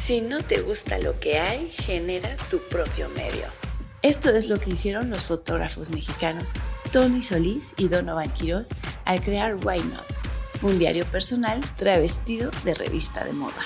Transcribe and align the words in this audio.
Si 0.00 0.22
no 0.22 0.42
te 0.42 0.62
gusta 0.62 0.98
lo 0.98 1.20
que 1.20 1.38
hay, 1.38 1.70
genera 1.72 2.34
tu 2.48 2.58
propio 2.70 3.10
medio. 3.10 3.44
Esto 4.00 4.30
es 4.30 4.48
lo 4.48 4.58
que 4.58 4.70
hicieron 4.70 5.10
los 5.10 5.24
fotógrafos 5.24 5.90
mexicanos 5.90 6.54
Tony 6.90 7.20
Solís 7.20 7.74
y 7.76 7.88
Donovan 7.88 8.32
Quiroz 8.32 8.70
al 9.04 9.22
crear 9.22 9.56
Why 9.56 9.82
Not, 9.82 10.06
un 10.62 10.78
diario 10.78 11.04
personal 11.04 11.60
travestido 11.76 12.50
de 12.64 12.72
revista 12.72 13.24
de 13.24 13.34
moda. 13.34 13.62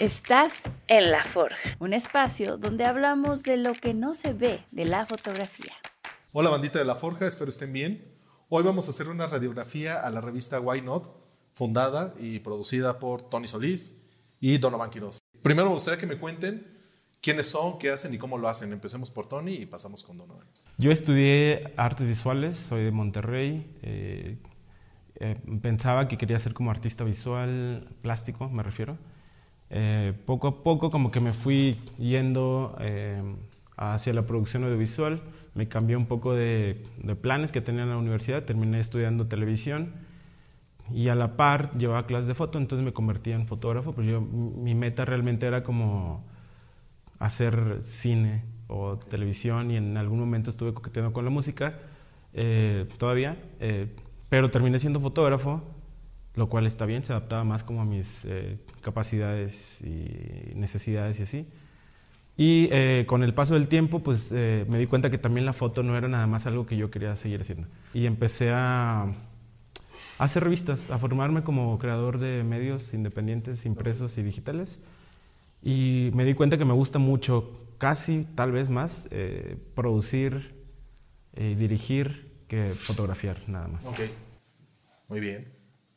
Estás 0.00 0.62
en 0.88 1.12
La 1.12 1.22
Forja, 1.22 1.76
un 1.78 1.92
espacio 1.92 2.56
donde 2.58 2.84
hablamos 2.86 3.44
de 3.44 3.56
lo 3.56 3.72
que 3.72 3.94
no 3.94 4.16
se 4.16 4.32
ve 4.32 4.64
de 4.72 4.84
la 4.84 5.06
fotografía. 5.06 5.74
Hola 6.32 6.50
bandita 6.50 6.80
de 6.80 6.84
La 6.84 6.96
Forja, 6.96 7.28
espero 7.28 7.50
estén 7.50 7.72
bien. 7.72 8.12
Hoy 8.48 8.64
vamos 8.64 8.88
a 8.88 8.90
hacer 8.90 9.08
una 9.08 9.28
radiografía 9.28 10.00
a 10.00 10.10
la 10.10 10.20
revista 10.20 10.58
Why 10.58 10.82
Not, 10.82 11.08
fundada 11.52 12.12
y 12.18 12.40
producida 12.40 12.98
por 12.98 13.22
Tony 13.22 13.46
Solís 13.46 14.00
y 14.40 14.58
Donovan 14.58 14.90
Quiroz. 14.90 15.18
Primero 15.42 15.68
me 15.68 15.74
gustaría 15.74 15.98
que 15.98 16.06
me 16.06 16.16
cuenten 16.16 16.74
quiénes 17.24 17.46
son, 17.50 17.78
qué 17.78 17.90
hacen 17.90 18.12
y 18.12 18.18
cómo 18.18 18.36
lo 18.36 18.48
hacen. 18.48 18.72
Empecemos 18.72 19.10
por 19.10 19.26
Tony 19.26 19.54
y 19.54 19.66
pasamos 19.66 20.02
con 20.02 20.18
Donovan. 20.18 20.46
Yo 20.76 20.90
estudié 20.90 21.72
artes 21.76 22.06
visuales, 22.06 22.58
soy 22.58 22.84
de 22.84 22.90
Monterrey. 22.90 23.66
Eh, 23.82 24.36
eh, 25.16 25.40
pensaba 25.62 26.06
que 26.06 26.18
quería 26.18 26.38
ser 26.38 26.52
como 26.52 26.70
artista 26.70 27.02
visual, 27.04 27.88
plástico, 28.02 28.50
me 28.50 28.62
refiero. 28.62 28.98
Eh, 29.70 30.12
poco 30.26 30.48
a 30.48 30.62
poco 30.62 30.90
como 30.90 31.10
que 31.10 31.20
me 31.20 31.32
fui 31.32 31.80
yendo 31.98 32.76
hacia 33.76 34.12
la 34.12 34.26
producción 34.26 34.64
audiovisual, 34.64 35.22
me 35.54 35.68
cambié 35.68 35.96
un 35.96 36.06
poco 36.06 36.34
de, 36.34 36.86
de, 37.02 37.16
planes 37.16 37.52
que 37.52 37.60
tenía 37.60 37.84
en 37.84 37.90
la 37.90 37.96
universidad, 37.96 38.44
terminé 38.44 38.80
estudiando 38.80 39.26
televisión 39.26 39.94
y 40.92 41.08
a 41.08 41.14
la 41.14 41.36
par 41.36 41.76
llevaba 41.78 42.06
clases 42.06 42.26
de 42.26 42.34
foto, 42.34 42.58
entonces 42.58 42.84
me 42.84 42.92
convertí 42.92 43.32
en 43.32 43.46
fotógrafo, 43.46 43.92
pues 43.92 44.06
yo, 44.06 44.20
mi 44.20 44.74
meta 44.74 45.04
realmente 45.04 45.46
era 45.46 45.62
como 45.62 46.24
hacer 47.18 47.78
cine 47.80 48.44
o 48.66 48.98
televisión 48.98 49.70
y 49.70 49.76
en 49.76 49.96
algún 49.96 50.18
momento 50.18 50.50
estuve 50.50 50.74
coqueteando 50.74 51.12
con 51.12 51.24
la 51.24 51.30
música 51.30 51.78
eh, 52.32 52.86
todavía, 52.98 53.36
eh, 53.60 53.88
pero 54.28 54.50
terminé 54.50 54.78
siendo 54.78 55.00
fotógrafo, 55.00 55.62
lo 56.34 56.48
cual 56.48 56.66
está 56.66 56.84
bien, 56.84 57.04
se 57.04 57.12
adaptaba 57.12 57.44
más 57.44 57.62
como 57.62 57.80
a 57.80 57.84
mis 57.84 58.24
eh, 58.24 58.58
capacidades 58.80 59.80
y 59.82 60.54
necesidades 60.54 61.20
y 61.20 61.22
así. 61.22 61.48
Y 62.36 62.68
con 63.04 63.22
el 63.22 63.32
paso 63.32 63.54
del 63.54 63.68
tiempo, 63.68 64.00
pues 64.00 64.32
me 64.32 64.76
di 64.76 64.88
cuenta 64.88 65.08
que 65.08 65.18
también 65.18 65.46
la 65.46 65.52
foto 65.52 65.84
no 65.84 65.96
era 65.96 66.08
nada 66.08 66.26
más 66.26 66.46
algo 66.46 66.66
que 66.66 66.76
yo 66.76 66.90
quería 66.90 67.14
seguir 67.14 67.42
haciendo. 67.42 67.68
Y 67.92 68.06
empecé 68.06 68.50
a 68.50 69.14
hacer 70.24 70.44
revistas, 70.44 70.90
a 70.90 70.98
formarme 70.98 71.42
como 71.42 71.78
creador 71.78 72.18
de 72.18 72.44
medios 72.44 72.94
independientes, 72.94 73.64
impresos 73.66 74.16
y 74.18 74.22
digitales. 74.22 74.78
Y 75.62 76.10
me 76.14 76.24
di 76.24 76.34
cuenta 76.34 76.58
que 76.58 76.64
me 76.64 76.74
gusta 76.74 76.98
mucho, 76.98 77.66
casi 77.78 78.26
tal 78.34 78.52
vez 78.52 78.70
más, 78.70 79.06
eh, 79.10 79.56
producir 79.74 80.54
y 81.36 81.54
dirigir 81.54 82.32
que 82.48 82.68
fotografiar, 82.70 83.48
nada 83.48 83.68
más. 83.68 83.86
Ok, 83.86 84.00
muy 85.08 85.20
bien. 85.20 85.46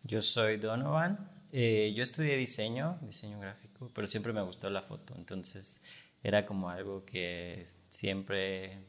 Yo 0.04 0.22
soy 0.22 0.58
Donovan. 0.58 1.30
Eh, 1.52 1.94
yo 1.96 2.04
estudié 2.04 2.38
diseño, 2.38 2.98
diseño 3.02 3.40
gráfico, 3.40 3.92
pero 3.94 4.08
siempre 4.08 4.34
me 4.34 4.42
gustó 4.42 4.70
la 4.70 4.82
foto. 4.82 5.16
Entonces 5.18 5.82
era 6.24 6.46
como 6.46 6.70
algo 6.70 7.06
que 7.06 7.66
siempre, 7.90 8.80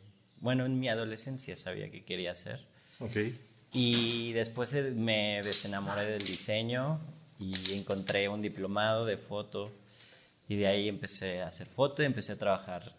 bueno, 0.40 0.64
en 0.66 0.78
mi 0.78 0.88
adolescencia 0.88 1.56
sabía 1.56 1.90
que 1.90 2.04
quería 2.04 2.32
hacer. 2.32 2.66
Ok. 3.00 3.16
Y 3.72 4.32
después 4.32 4.72
eh, 4.74 4.92
me 4.94 5.40
desenamoré 5.42 6.06
del 6.06 6.24
diseño 6.24 7.00
y 7.38 7.52
encontré 7.74 8.28
un 8.28 8.42
diplomado 8.42 9.04
de 9.04 9.16
foto 9.16 9.70
y 10.48 10.56
de 10.56 10.66
ahí 10.66 10.88
empecé 10.88 11.42
a 11.42 11.48
hacer 11.48 11.66
foto 11.66 12.02
y 12.02 12.06
empecé 12.06 12.32
a 12.32 12.38
trabajar, 12.38 12.94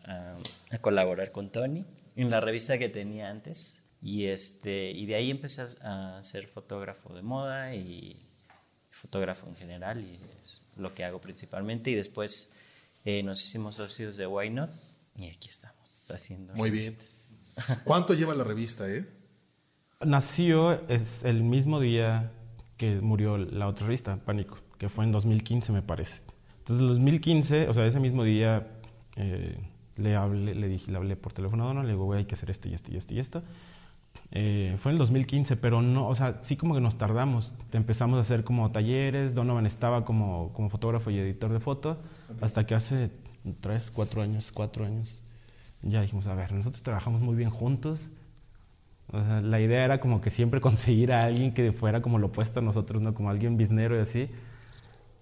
a 0.69 0.77
colaborar 0.77 1.31
con 1.31 1.49
Tony 1.49 1.83
en 2.15 2.29
la 2.29 2.39
revista 2.39 2.77
que 2.77 2.89
tenía 2.89 3.29
antes. 3.29 3.81
Y, 4.01 4.25
este, 4.25 4.91
y 4.91 5.05
de 5.07 5.15
ahí 5.15 5.31
empecé 5.31 5.65
a 5.81 6.19
ser 6.21 6.47
fotógrafo 6.47 7.13
de 7.13 7.21
moda 7.21 7.75
y 7.75 8.15
fotógrafo 8.91 9.47
en 9.47 9.55
general, 9.55 10.01
y 10.01 10.13
es 10.43 10.61
lo 10.77 10.93
que 10.93 11.03
hago 11.03 11.19
principalmente. 11.19 11.89
Y 11.91 11.95
después 11.95 12.55
eh, 13.03 13.23
nos 13.23 13.43
hicimos 13.43 13.75
socios 13.75 14.15
de 14.17 14.27
Why 14.27 14.49
Not 14.49 14.69
y 15.17 15.29
aquí 15.29 15.49
estamos 15.49 16.05
haciendo. 16.11 16.53
Muy 16.53 16.69
bien. 16.69 16.97
¿Cuánto 17.83 18.13
lleva 18.13 18.35
la 18.35 18.43
revista, 18.43 18.89
eh? 18.89 19.05
Nació 20.05 20.79
es 20.87 21.25
el 21.25 21.43
mismo 21.43 21.81
día 21.81 22.31
que 22.77 23.01
murió 23.01 23.37
la 23.37 23.67
otra 23.67 23.85
revista, 23.85 24.15
Pánico, 24.15 24.57
que 24.77 24.87
fue 24.87 25.03
en 25.03 25.11
2015, 25.11 25.73
me 25.73 25.81
parece. 25.81 26.21
Entonces, 26.59 26.81
en 26.81 26.87
2015, 26.87 27.67
o 27.67 27.73
sea, 27.73 27.85
ese 27.85 27.99
mismo 27.99 28.23
día 28.23 28.65
eh, 29.17 29.59
le, 29.97 30.15
hablé, 30.15 30.55
le, 30.55 30.69
dije, 30.69 30.89
le 30.89 30.95
hablé 30.95 31.17
por 31.17 31.33
teléfono 31.33 31.65
a 31.65 31.67
Dono, 31.67 31.83
le 31.83 31.89
digo, 31.89 32.05
güey, 32.05 32.19
hay 32.19 32.25
que 32.25 32.35
hacer 32.35 32.49
esto 32.49 32.69
y 32.69 32.75
esto 32.75 32.93
y 32.93 32.95
esto 32.95 33.13
y 33.13 33.19
esto. 33.19 33.43
Eh, 34.31 34.77
fue 34.79 34.91
en 34.91 34.95
el 34.95 34.99
2015, 34.99 35.57
pero 35.57 35.81
no, 35.81 36.07
o 36.07 36.15
sea, 36.15 36.39
sí 36.43 36.55
como 36.55 36.75
que 36.75 36.81
nos 36.81 36.97
tardamos. 36.97 37.53
Empezamos 37.73 38.19
a 38.19 38.21
hacer 38.21 38.45
como 38.45 38.71
talleres, 38.71 39.35
Donovan 39.35 39.65
estaba 39.65 40.05
como, 40.05 40.53
como 40.53 40.69
fotógrafo 40.69 41.11
y 41.11 41.19
editor 41.19 41.51
de 41.51 41.59
foto, 41.59 41.97
hasta 42.39 42.65
que 42.65 42.73
hace 42.73 43.11
tres, 43.59 43.91
cuatro 43.93 44.21
años, 44.21 44.53
cuatro 44.53 44.85
años, 44.85 45.23
ya 45.81 46.01
dijimos, 46.01 46.25
a 46.27 46.35
ver, 46.35 46.53
nosotros 46.53 46.83
trabajamos 46.83 47.19
muy 47.19 47.35
bien 47.35 47.49
juntos. 47.49 48.13
O 49.11 49.23
sea, 49.23 49.41
la 49.41 49.59
idea 49.59 49.85
era 49.85 49.99
como 49.99 50.21
que 50.21 50.29
siempre 50.29 50.61
conseguir 50.61 51.11
a 51.11 51.23
alguien 51.23 51.53
que 51.53 51.71
fuera 51.71 52.01
como 52.01 52.19
lo 52.19 52.27
opuesto 52.27 52.59
a 52.59 52.63
nosotros, 52.63 53.01
¿no? 53.01 53.13
Como 53.13 53.29
alguien 53.29 53.57
biznero 53.57 53.97
y 53.97 54.01
así. 54.01 54.29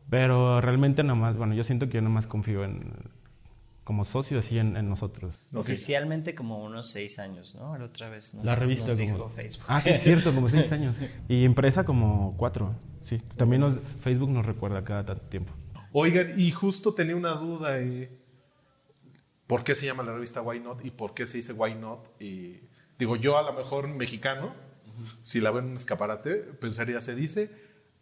Pero 0.09 0.61
realmente 0.61 1.03
nada 1.03 1.15
más, 1.15 1.35
bueno, 1.35 1.53
yo 1.53 1.63
siento 1.63 1.87
que 1.87 1.95
yo 1.95 2.01
nada 2.01 2.13
más 2.13 2.27
confío 2.27 2.63
en, 2.63 2.93
como 3.87 4.03
socio 4.03 4.39
así 4.39 4.57
en, 4.59 4.73
nosotros. 4.89 5.51
Oficialmente 5.53 6.35
como 6.35 6.61
unos 6.61 6.89
seis 6.89 7.19
años, 7.19 7.55
¿no? 7.55 7.77
La 7.77 7.85
otra 7.85 8.09
vez 8.09 8.33
nos, 8.33 8.43
La 8.43 8.53
revista 8.53 8.87
nos 8.87 8.97
como, 8.97 9.13
dijo 9.13 9.29
Facebook. 9.29 9.65
Ah, 9.69 9.81
sí, 9.81 9.91
es 9.91 10.03
cierto, 10.03 10.35
como 10.35 10.49
seis 10.49 10.71
años. 10.73 11.15
Y 11.29 11.45
empresa 11.45 11.85
como 11.85 12.35
cuatro, 12.35 12.75
sí. 13.01 13.17
También 13.37 13.61
nos, 13.61 13.79
Facebook 14.01 14.29
nos 14.29 14.45
recuerda 14.45 14.83
cada 14.83 15.05
tanto 15.05 15.23
tiempo. 15.23 15.53
Oigan, 15.93 16.33
y 16.37 16.51
justo 16.51 16.93
tenía 16.93 17.15
una 17.15 17.31
duda, 17.35 17.79
eh, 17.79 18.11
¿por 19.47 19.63
qué 19.63 19.73
se 19.73 19.85
llama 19.85 20.03
la 20.03 20.11
revista 20.11 20.41
Why 20.41 20.59
Not 20.59 20.83
y 20.83 20.91
por 20.91 21.13
qué 21.13 21.25
se 21.25 21.37
dice 21.37 21.53
Why 21.53 21.75
Not? 21.75 22.21
Y 22.21 22.59
digo, 22.97 23.15
yo 23.15 23.37
a 23.37 23.43
lo 23.43 23.53
mejor 23.53 23.87
mexicano, 23.87 24.53
si 25.21 25.41
la 25.41 25.51
ven 25.51 25.65
en 25.65 25.71
un 25.71 25.77
escaparate, 25.77 26.35
pensaría, 26.59 27.01
se 27.01 27.15
dice 27.15 27.51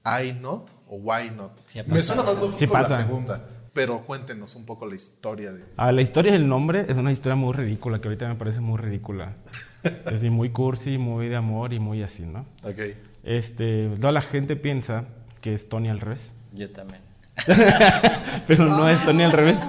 I 0.05 0.33
not 0.39 0.69
o 0.87 0.97
why 0.97 1.31
not. 1.35 1.51
Me 1.87 2.01
suena 2.01 2.23
más 2.23 2.35
lógico 2.35 2.59
Sí 2.59 2.67
la 2.67 2.89
segunda, 2.89 3.47
pero 3.73 4.03
cuéntenos 4.03 4.55
un 4.55 4.65
poco 4.65 4.85
la 4.85 4.95
historia 4.95 5.51
de. 5.51 5.65
Ah, 5.77 5.91
la 5.91 6.01
historia 6.01 6.31
del 6.31 6.47
nombre 6.47 6.85
es 6.87 6.97
una 6.97 7.11
historia 7.11 7.35
muy 7.35 7.53
ridícula, 7.53 7.99
que 7.99 8.07
ahorita 8.07 8.27
me 8.27 8.35
parece 8.35 8.59
muy 8.59 8.77
ridícula. 8.77 9.35
es 9.83 10.05
decir, 10.05 10.31
muy 10.31 10.51
cursi, 10.51 10.97
muy 10.97 11.27
de 11.27 11.35
amor 11.35 11.73
y 11.73 11.79
muy 11.79 12.03
así, 12.03 12.23
¿no? 12.23 12.45
Ok. 12.63 12.81
Este, 13.23 13.89
toda 13.99 14.11
la 14.11 14.21
gente 14.21 14.55
piensa 14.55 15.05
que 15.41 15.55
es 15.55 15.67
Tony 15.67 15.89
al 15.89 15.99
revés, 15.99 16.31
Yo 16.53 16.69
también. 16.71 17.04
pero 18.47 18.65
no 18.65 18.89
es 18.89 19.03
Tony 19.03 19.23
al 19.23 19.31
revés. 19.31 19.59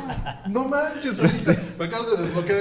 No 0.48 0.68
manches, 0.68 1.22
ahorita 1.22 1.54
me 1.78 1.84
acabas 1.86 2.10
de 2.12 2.22
desbloquear. 2.22 2.58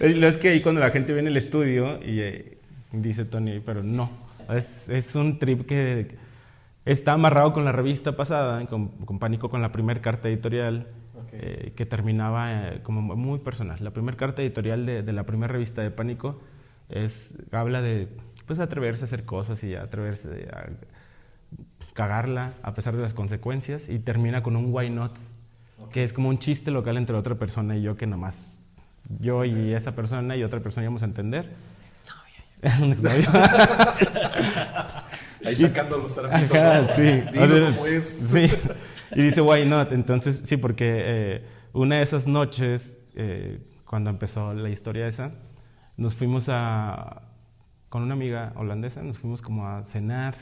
Lo 0.00 0.28
es 0.28 0.36
que 0.36 0.48
ahí 0.50 0.60
cuando 0.60 0.80
la 0.80 0.90
gente 0.90 1.12
viene 1.12 1.28
al 1.28 1.36
estudio 1.36 2.00
y 2.02 2.20
eh, 2.20 2.58
dice 2.92 3.24
Tony, 3.24 3.60
pero 3.60 3.82
no. 3.82 4.10
Es, 4.48 4.88
es 4.88 5.14
un 5.14 5.38
trip 5.38 5.66
que 5.66 6.16
está 6.84 7.12
amarrado 7.12 7.52
con 7.52 7.64
la 7.64 7.72
revista 7.72 8.16
pasada, 8.16 8.64
con, 8.66 8.88
con 8.88 9.18
Pánico, 9.18 9.48
con 9.48 9.62
la 9.62 9.72
primera 9.72 10.00
carta 10.00 10.28
editorial, 10.28 10.88
eh, 11.32 11.72
que 11.74 11.86
terminaba 11.86 12.68
eh, 12.68 12.80
como 12.82 13.00
muy 13.02 13.38
personal. 13.40 13.78
La 13.82 13.92
primera 13.92 14.16
carta 14.16 14.42
editorial 14.42 14.86
de, 14.86 15.02
de 15.02 15.12
la 15.12 15.24
primera 15.24 15.52
revista 15.52 15.82
de 15.82 15.90
Pánico 15.90 16.40
es, 16.88 17.34
habla 17.50 17.82
de 17.82 18.08
pues, 18.46 18.60
atreverse 18.60 19.04
a 19.04 19.06
hacer 19.06 19.24
cosas 19.24 19.64
y 19.64 19.74
atreverse 19.74 20.48
a 20.52 20.68
cagarla 21.94 22.52
a 22.62 22.74
pesar 22.74 22.94
de 22.94 23.02
las 23.02 23.14
consecuencias 23.14 23.88
y 23.88 23.98
termina 23.98 24.42
con 24.42 24.56
un 24.56 24.72
why 24.72 24.90
not, 24.90 25.16
que 25.90 26.04
es 26.04 26.12
como 26.12 26.28
un 26.28 26.38
chiste 26.38 26.70
local 26.70 26.98
entre 26.98 27.16
otra 27.16 27.36
persona 27.36 27.76
y 27.76 27.82
yo 27.82 27.96
que 27.96 28.06
nomás 28.06 28.60
yo 29.20 29.44
y 29.44 29.72
esa 29.72 29.94
persona 29.94 30.36
y 30.36 30.42
otra 30.44 30.60
persona 30.60 30.84
íbamos 30.84 31.02
a 31.02 31.06
entender. 31.06 31.50
Ahí 35.44 35.54
sacando 35.54 35.98
los 35.98 36.14
trapitos. 36.14 36.56
Ajá, 36.56 36.88
sí. 36.88 37.02
Dilo 37.02 37.44
O 37.44 37.48
sea, 37.48 37.74
como 37.74 37.86
es. 37.86 38.28
sí. 38.32 38.50
Y 39.16 39.22
dice, 39.22 39.42
why 39.42 39.64
not? 39.64 39.92
Entonces, 39.92 40.42
sí, 40.44 40.56
porque 40.56 41.02
eh, 41.04 41.44
una 41.72 41.96
de 41.96 42.02
esas 42.02 42.26
noches, 42.26 42.98
eh, 43.14 43.60
cuando 43.86 44.10
empezó 44.10 44.52
la 44.54 44.70
historia 44.70 45.06
esa, 45.06 45.30
nos 45.96 46.16
fuimos 46.16 46.48
a, 46.48 47.22
con 47.90 48.02
una 48.02 48.14
amiga 48.14 48.52
holandesa, 48.56 49.02
nos 49.04 49.20
fuimos 49.20 49.40
como 49.40 49.68
a 49.68 49.84
cenar 49.84 50.34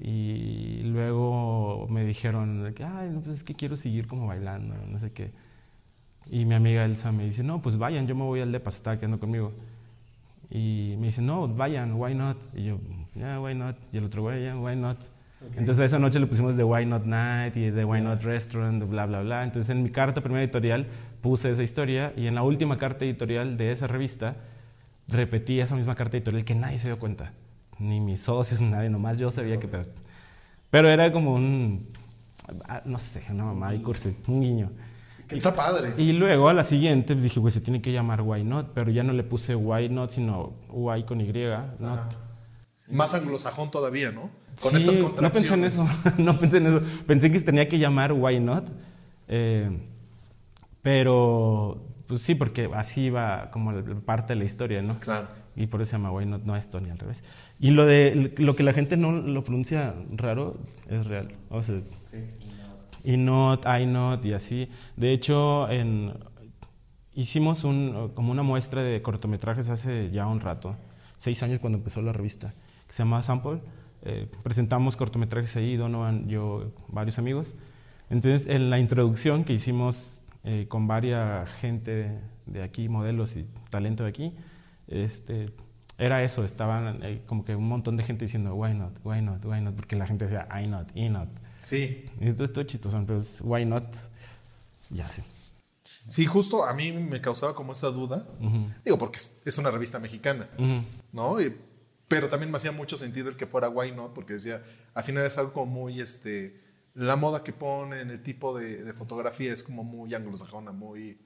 y 0.00 0.82
luego 0.84 1.86
me 1.90 2.04
dijeron, 2.04 2.72
que, 2.74 2.84
ay, 2.84 3.10
no, 3.10 3.20
pues 3.20 3.36
es 3.36 3.44
que 3.44 3.54
quiero 3.54 3.76
seguir 3.76 4.06
como 4.06 4.26
bailando, 4.26 4.74
no 4.88 4.98
sé 4.98 5.12
qué. 5.12 5.32
Y 6.30 6.46
mi 6.46 6.54
amiga 6.54 6.84
Elsa 6.84 7.12
me 7.12 7.24
dice, 7.24 7.42
no, 7.42 7.60
pues 7.60 7.76
vayan, 7.76 8.06
yo 8.06 8.14
me 8.14 8.24
voy 8.24 8.40
al 8.40 8.54
está 8.54 8.98
quedando 8.98 9.20
conmigo. 9.20 9.52
Y 10.48 10.94
me 10.98 11.08
dice, 11.08 11.20
no, 11.20 11.46
vayan, 11.48 11.94
why 11.94 12.14
not? 12.14 12.38
Y 12.54 12.64
yo, 12.64 12.78
yeah, 13.14 13.40
why 13.40 13.54
not? 13.54 13.76
Y 13.92 13.98
el 13.98 14.04
otro, 14.04 14.22
güey, 14.22 14.40
yeah, 14.40 14.56
why 14.56 14.74
not? 14.74 14.98
Entonces 15.56 15.86
esa 15.86 15.98
noche 15.98 16.20
le 16.20 16.26
pusimos 16.26 16.54
The 16.56 16.64
Why 16.64 16.84
Not 16.84 17.06
Night 17.06 17.56
y 17.56 17.70
The 17.70 17.84
Why 17.84 18.02
Not 18.02 18.22
Restaurant, 18.22 18.82
bla, 18.84 19.06
bla, 19.06 19.22
bla. 19.22 19.44
Entonces 19.44 19.70
en 19.70 19.82
mi 19.82 19.90
carta 19.90 20.20
primera 20.20 20.42
editorial 20.42 20.86
puse 21.22 21.50
esa 21.50 21.62
historia 21.62 22.12
y 22.16 22.26
en 22.26 22.34
la 22.34 22.42
última 22.42 22.76
carta 22.76 23.04
editorial 23.04 23.56
de 23.56 23.72
esa 23.72 23.86
revista 23.86 24.36
repetí 25.08 25.60
esa 25.60 25.76
misma 25.76 25.94
carta 25.94 26.18
editorial 26.18 26.44
que 26.44 26.54
nadie 26.54 26.78
se 26.78 26.88
dio 26.88 26.98
cuenta. 26.98 27.32
Ni 27.80 27.98
mis 28.00 28.20
socios, 28.22 28.60
ni 28.60 28.68
nadie, 28.68 28.88
nomás 28.90 29.18
yo 29.18 29.30
sabía 29.30 29.58
que... 29.58 29.68
Pero 30.70 30.88
era 30.88 31.10
como 31.12 31.34
un, 31.34 31.88
ah, 32.68 32.82
no 32.84 32.98
sé, 32.98 33.22
una 33.30 33.44
mamá 33.46 33.74
y 33.74 33.80
cursi, 33.82 34.16
un 34.28 34.40
guiño. 34.40 34.70
Está 35.28 35.54
padre. 35.54 35.94
Y 35.96 36.12
luego 36.12 36.48
a 36.48 36.54
la 36.54 36.64
siguiente 36.64 37.14
pues, 37.14 37.22
dije, 37.24 37.40
pues 37.40 37.54
se 37.54 37.60
tiene 37.60 37.80
que 37.80 37.92
llamar 37.92 38.20
Why 38.22 38.44
Not, 38.44 38.72
pero 38.74 38.90
ya 38.90 39.02
no 39.02 39.12
le 39.12 39.22
puse 39.24 39.54
Why 39.54 39.88
Not, 39.88 40.10
sino 40.10 40.52
Why 40.68 41.04
con 41.04 41.20
Y, 41.20 41.32
not. 41.78 42.14
Más 42.88 43.14
anglosajón 43.14 43.70
todavía, 43.70 44.10
¿no? 44.12 44.30
Con 44.60 44.72
Sí, 44.72 44.76
estas 44.78 44.98
No 44.98 45.02
pensé 45.30 45.54
en 45.54 45.60
contracciones. 45.60 45.78
eso, 45.78 45.90
no 46.18 46.38
pensé 46.38 46.56
en 46.58 46.66
eso. 46.66 46.82
Pensé 47.06 47.30
que 47.30 47.38
se 47.38 47.44
tenía 47.44 47.68
que 47.68 47.78
llamar 47.78 48.12
Why 48.12 48.40
Not. 48.40 48.68
eh, 49.28 49.70
pero, 50.82 51.84
pues 52.06 52.22
sí, 52.22 52.34
porque 52.34 52.70
así 52.74 53.02
iba 53.02 53.50
como 53.50 53.72
la- 53.72 53.82
parte 54.00 54.32
de 54.32 54.38
la 54.38 54.44
historia, 54.44 54.82
¿no? 54.82 54.98
Claro. 54.98 55.28
Y 55.56 55.66
por 55.66 55.82
eso 55.82 55.90
se 55.90 55.96
llama 55.96 56.10
Why 56.10 56.26
Not, 56.26 56.42
no 56.44 56.56
esto 56.56 56.80
ni 56.80 56.90
al 56.90 56.98
revés. 56.98 57.22
Y 57.60 57.72
lo 57.72 57.84
de 57.84 58.32
lo 58.38 58.56
que 58.56 58.62
la 58.62 58.72
gente 58.72 58.96
no 58.96 59.12
lo 59.12 59.44
pronuncia 59.44 59.94
raro 60.12 60.58
es 60.88 61.06
real. 61.06 61.34
O 61.50 61.62
sea, 61.62 61.80
y 63.04 63.18
not, 63.18 63.66
I 63.66 63.84
not 63.84 64.24
y 64.24 64.32
así. 64.32 64.70
De 64.96 65.12
hecho, 65.12 65.68
en, 65.70 66.14
hicimos 67.12 67.64
un, 67.64 68.12
como 68.14 68.32
una 68.32 68.42
muestra 68.42 68.82
de 68.82 69.02
cortometrajes 69.02 69.68
hace 69.68 70.10
ya 70.10 70.26
un 70.26 70.40
rato, 70.40 70.76
seis 71.18 71.42
años 71.42 71.60
cuando 71.60 71.78
empezó 71.78 72.00
la 72.00 72.14
revista, 72.14 72.54
que 72.86 72.94
se 72.94 73.02
llama 73.02 73.22
Sample. 73.22 73.60
Eh, 74.02 74.26
presentamos 74.42 74.96
cortometrajes 74.96 75.54
ahí, 75.56 75.76
Donovan, 75.76 76.28
yo, 76.28 76.72
varios 76.88 77.18
amigos. 77.18 77.54
Entonces, 78.08 78.48
en 78.48 78.70
la 78.70 78.78
introducción 78.78 79.44
que 79.44 79.52
hicimos 79.52 80.22
eh, 80.44 80.64
con 80.68 80.86
varias 80.86 81.48
gente 81.60 82.18
de 82.46 82.62
aquí, 82.62 82.88
modelos 82.88 83.36
y 83.36 83.46
talento 83.68 84.04
de 84.04 84.08
aquí, 84.08 84.34
este, 84.88 85.50
era 86.00 86.24
eso, 86.24 86.44
estaban 86.44 87.02
eh, 87.02 87.22
como 87.26 87.44
que 87.44 87.54
un 87.54 87.68
montón 87.68 87.96
de 87.96 88.04
gente 88.04 88.24
diciendo, 88.24 88.54
why 88.54 88.74
not, 88.74 88.98
why 89.04 89.20
not, 89.22 89.44
why 89.44 89.60
not, 89.60 89.76
porque 89.76 89.94
la 89.96 90.06
gente 90.06 90.26
decía, 90.26 90.48
I 90.50 90.66
not, 90.66 90.88
I 90.94 91.08
not. 91.08 91.28
Sí. 91.58 92.06
Y 92.18 92.28
esto 92.28 92.44
es 92.44 92.52
todo 92.52 92.64
chistoso, 92.64 93.02
pero 93.06 93.18
es 93.18 93.40
why 93.42 93.64
not, 93.64 93.94
ya 94.88 95.06
sé. 95.08 95.22
Sí, 95.84 96.24
justo 96.24 96.64
a 96.64 96.74
mí 96.74 96.92
me 96.92 97.20
causaba 97.20 97.54
como 97.54 97.72
esa 97.72 97.88
duda. 97.90 98.24
Digo, 98.84 98.98
porque 98.98 99.18
es, 99.44 99.58
una 99.58 99.70
revista 99.70 99.98
mexicana. 99.98 100.48
¿no? 101.12 101.40
Y- 101.40 101.54
pero 102.10 102.28
también 102.28 102.50
me 102.50 102.56
hacía 102.56 102.72
mucho 102.72 102.96
sentido 102.96 103.28
el 103.28 103.36
que 103.36 103.46
fuera 103.46 103.68
Why 103.68 103.92
Not, 103.92 104.14
porque 104.14 104.32
decía, 104.32 104.60
al 104.94 105.04
final 105.04 105.24
es 105.24 105.38
algo 105.38 105.52
como 105.52 105.66
muy, 105.66 106.00
este, 106.00 106.56
la 106.94 107.14
moda 107.14 107.44
que 107.44 107.52
ponen, 107.52 108.10
el 108.10 108.20
tipo 108.20 108.58
de, 108.58 108.82
de 108.82 108.92
fotografía 108.92 109.52
es 109.52 109.62
como 109.62 109.84
muy 109.84 110.12
anglosajona, 110.12 110.72
muy... 110.72 111.20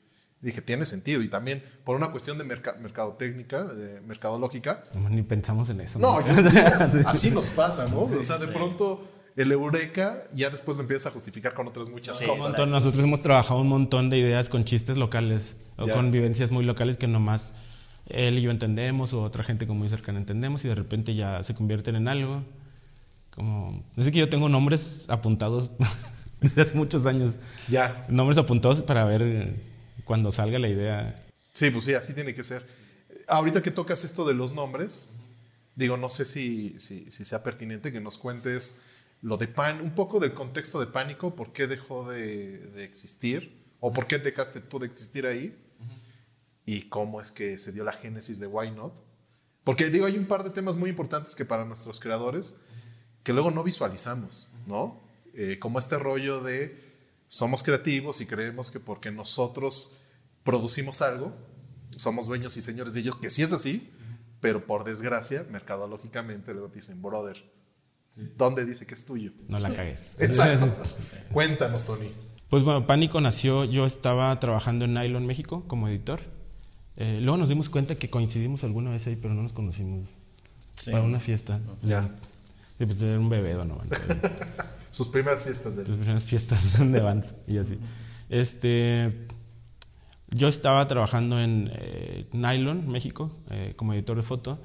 Dije, 0.45 0.61
tiene 0.63 0.85
sentido. 0.85 1.23
Y 1.23 1.29
también 1.29 1.63
por 1.85 1.97
una 1.97 2.11
cuestión 2.11 2.37
de 2.39 2.45
merca- 2.45 2.77
mercadotécnica, 2.81 3.65
de 3.65 4.01
mercadológica, 4.03 4.85
No, 4.95 5.09
ni 5.09 5.23
pensamos 5.23 5.71
en 5.71 5.81
eso. 5.81 5.99
No, 5.99 6.21
yo 6.27 6.35
digo, 6.43 6.61
así 7.09 7.31
nos 7.31 7.51
pasa, 7.51 7.89
¿no? 7.89 8.07
Sí, 8.09 8.15
o 8.21 8.23
sea, 8.23 8.39
de 8.39 8.47
sí. 8.47 8.53
pronto 8.53 9.01
el 9.37 9.51
eureka 9.51 10.19
ya 10.33 10.51
después 10.51 10.77
lo 10.77 10.83
empiezas 10.83 11.07
a 11.07 11.11
justificar 11.11 11.55
con 11.55 11.67
otras 11.67 11.89
muchas 11.89 12.17
Sí, 12.19 12.25
Un 12.25 12.31
cosas. 12.31 12.49
montón, 12.49 12.71
nosotros 12.71 13.03
hemos 13.03 13.21
trabajado 13.23 13.61
un 13.61 13.69
montón 13.69 14.11
de 14.11 14.19
ideas 14.19 14.49
con 14.49 14.65
chistes 14.65 14.97
locales 14.97 15.57
o 15.77 15.87
Ya. 15.87 15.95
con 15.95 16.11
vivencias 16.13 16.53
muy 16.53 16.65
locales 16.65 16.97
que 16.99 17.09
nomás 17.09 17.53
él 18.07 18.39
y 18.39 18.43
yo 18.43 18.51
entendemos 18.53 19.13
o 19.15 19.23
otra 19.23 19.43
gente 19.45 19.67
como 19.67 19.79
muy 19.81 19.89
cercana 19.89 20.19
entendemos 20.19 20.65
y 20.65 20.69
de 20.69 20.75
repente 20.77 21.15
ya 21.15 21.43
se 21.43 21.55
convierten 21.55 21.97
en 21.97 22.07
algo. 22.07 22.45
Como, 23.35 23.83
es 23.97 24.09
que 24.11 24.19
yo 24.19 24.29
tengo 24.29 24.49
nombres 24.49 25.07
apuntados 25.09 25.71
desde 26.41 26.63
hace 26.63 26.75
muchos 26.77 27.07
años, 27.07 27.33
Ya. 27.69 28.07
nombres 28.09 28.39
apuntados 28.39 28.83
para 28.83 29.05
ver 29.05 29.74
cuando 30.05 30.31
salga 30.31 30.59
la 30.59 30.69
idea. 30.69 31.27
Sí, 31.53 31.71
pues 31.71 31.85
sí, 31.85 31.95
así 31.95 32.15
tiene 32.15 32.35
que 32.35 32.43
ser. 32.43 32.67
Ahorita 33.29 33.63
que 33.63 33.71
tocas 33.71 34.05
esto 34.05 34.27
de 34.27 34.35
los 34.35 34.55
nombres, 34.55 35.13
digo, 35.77 35.97
no 35.97 36.09
sé 36.09 36.25
si, 36.25 36.79
si, 36.79 37.11
si 37.11 37.25
sea 37.25 37.43
pertinente 37.43 37.93
que 37.93 38.01
nos 38.01 38.19
cuentes 38.19 38.81
lo 39.23 39.37
de 39.37 39.49
pan, 39.49 39.81
un 39.81 39.95
poco 39.95 40.21
del 40.21 40.35
contexto 40.35 40.81
de 40.81 40.87
pánico, 40.87 41.35
por 41.35 41.53
qué 41.53 41.67
dejó 41.67 42.11
de, 42.11 42.59
de 42.59 42.85
existir, 42.85 43.65
o 43.81 43.93
por 43.93 44.07
qué 44.07 44.19
dejaste 44.19 44.61
tú 44.61 44.79
de 44.79 44.87
existir 44.87 45.27
ahí, 45.27 45.57
y 46.67 46.83
cómo 46.89 47.21
es 47.21 47.31
que 47.31 47.59
se 47.59 47.73
dio 47.73 47.85
la 47.85 47.93
génesis 47.93 48.39
de 48.41 48.47
Why 48.47 48.71
Not. 48.71 49.03
Porque 49.65 49.89
digo, 49.89 50.07
hay 50.07 50.19
un 50.19 50.27
par 50.27 50.45
de 50.45 50.51
temas 50.51 50.77
muy 50.77 50.91
importantes 50.91 51.35
que 51.35 51.45
para 51.45 51.65
nuestros 51.65 52.01
creadores, 52.01 52.61
que 53.23 53.33
luego 53.33 53.51
no 53.51 53.63
visualizamos, 53.63 54.53
¿no? 54.67 55.03
Eh, 55.35 55.59
como 55.59 55.79
este 55.79 55.97
rollo 55.99 56.43
de 56.43 56.77
somos 57.29 57.63
creativos 57.63 58.21
y 58.21 58.27
creemos 58.27 58.71
que 58.71 58.81
porque 58.81 59.11
nosotros 59.11 59.93
producimos 60.43 61.03
algo, 61.03 61.35
somos 61.97 62.27
dueños 62.27 62.57
y 62.57 62.63
señores 62.63 62.95
de 62.95 63.01
ellos, 63.01 63.17
que 63.17 63.31
sí 63.31 63.43
es 63.43 63.53
así, 63.53 63.91
pero 64.41 64.67
por 64.67 64.85
desgracia, 64.85 65.47
mercadológicamente 65.51 66.53
luego 66.53 66.69
te 66.69 66.77
dicen, 66.77 67.01
brother, 67.01 67.43
¿dónde 68.37 68.65
dice 68.65 68.87
que 68.87 68.95
es 68.95 69.07
tuyo? 69.07 69.33
No 69.49 69.59
la 69.59 69.75
cagues. 69.75 70.01
Exacto. 70.19 70.75
Cuéntanos, 71.33 71.85
Tony. 71.85 72.11
Pues 72.51 72.63
bueno, 72.63 72.87
Pánico 72.87 73.21
nació, 73.21 73.65
yo 73.65 73.87
estaba 73.87 74.39
trabajando 74.39 74.85
en 74.85 74.95
Nylon 74.95 75.27
México 75.27 75.65
como 75.67 75.89
editor. 75.89 76.21
Eh, 76.97 77.19
luego 77.21 77.37
nos 77.39 77.49
dimos 77.49 77.69
cuenta 77.69 77.97
que 77.97 78.11
coincidimos 78.11 78.63
alguna 78.63 78.91
vez 78.91 79.07
ahí, 79.07 79.17
pero 79.17 79.35
no 79.35 79.43
nos 79.43 79.53
conocimos 79.53 80.19
Sí. 80.77 80.91
para 80.91 81.03
una 81.05 81.21
fiesta. 81.21 81.61
Ya. 81.83 82.09
Sí, 82.85 82.87
pues 82.87 83.03
era 83.03 83.19
un 83.19 83.31
bebé, 83.31 83.55
Donovan. 83.55 83.87
Sus 84.91 85.09
primeras 85.09 85.45
fiestas 85.45 85.77
de 85.77 85.85
Las 85.85 85.97
primeras 85.97 86.27
fiestas 86.27 86.93
de 86.93 87.01
Vans 87.01 87.37
y 87.49 87.57
así. 87.57 87.79
Este, 88.29 89.27
yo 90.29 90.49
estaba 90.49 90.87
trabajando 90.87 91.41
en 91.41 91.71
eh, 91.73 92.27
Nylon, 92.33 92.87
México, 92.87 93.35
eh, 93.51 93.73
como 93.77 93.95
editor 93.95 94.19
de 94.19 94.23
foto, 94.23 94.59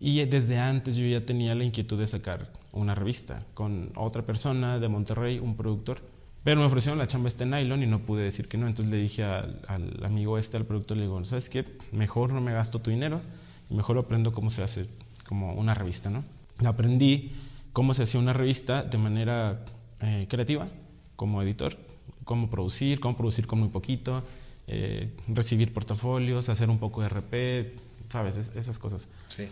y 0.00 0.24
desde 0.24 0.58
antes 0.58 0.96
yo 0.96 1.06
ya 1.06 1.24
tenía 1.24 1.54
la 1.54 1.62
inquietud 1.62 1.96
de 1.96 2.08
sacar 2.08 2.52
una 2.72 2.96
revista 2.96 3.44
con 3.54 3.92
otra 3.94 4.22
persona 4.22 4.80
de 4.80 4.88
Monterrey, 4.88 5.38
un 5.38 5.56
productor, 5.56 5.98
pero 6.42 6.60
me 6.60 6.66
ofrecieron 6.66 6.98
la 6.98 7.06
chamba 7.06 7.28
este 7.28 7.46
Nylon 7.46 7.84
y 7.84 7.86
no 7.86 8.00
pude 8.00 8.24
decir 8.24 8.48
que 8.48 8.58
no, 8.58 8.66
entonces 8.66 8.90
le 8.90 8.98
dije 8.98 9.22
al, 9.22 9.60
al 9.68 10.04
amigo 10.04 10.38
este, 10.38 10.56
al 10.56 10.64
productor, 10.66 10.96
le 10.96 11.04
digo, 11.04 11.24
¿sabes 11.24 11.48
qué? 11.48 11.64
Mejor 11.92 12.32
no 12.32 12.40
me 12.40 12.52
gasto 12.52 12.80
tu 12.80 12.90
dinero 12.90 13.20
y 13.68 13.74
mejor 13.74 13.96
aprendo 13.96 14.32
cómo 14.32 14.50
se 14.50 14.64
hace 14.64 14.86
como 15.24 15.52
una 15.52 15.74
revista, 15.74 16.10
¿no? 16.10 16.24
Aprendí 16.64 17.32
cómo 17.72 17.94
se 17.94 18.02
hacía 18.04 18.20
una 18.20 18.32
revista 18.32 18.82
de 18.82 18.98
manera 18.98 19.64
eh, 20.00 20.26
creativa, 20.28 20.68
como 21.16 21.42
editor, 21.42 21.76
cómo 22.24 22.48
producir, 22.50 23.00
cómo 23.00 23.16
producir 23.16 23.46
con 23.46 23.60
muy 23.60 23.68
poquito, 23.68 24.22
eh, 24.66 25.12
recibir 25.28 25.72
portafolios, 25.72 26.48
hacer 26.48 26.70
un 26.70 26.78
poco 26.78 27.00
de 27.02 27.08
RP, 27.08 27.74
¿sabes? 28.08 28.36
Es- 28.36 28.56
esas 28.56 28.78
cosas. 28.78 29.08
Sí. 29.28 29.48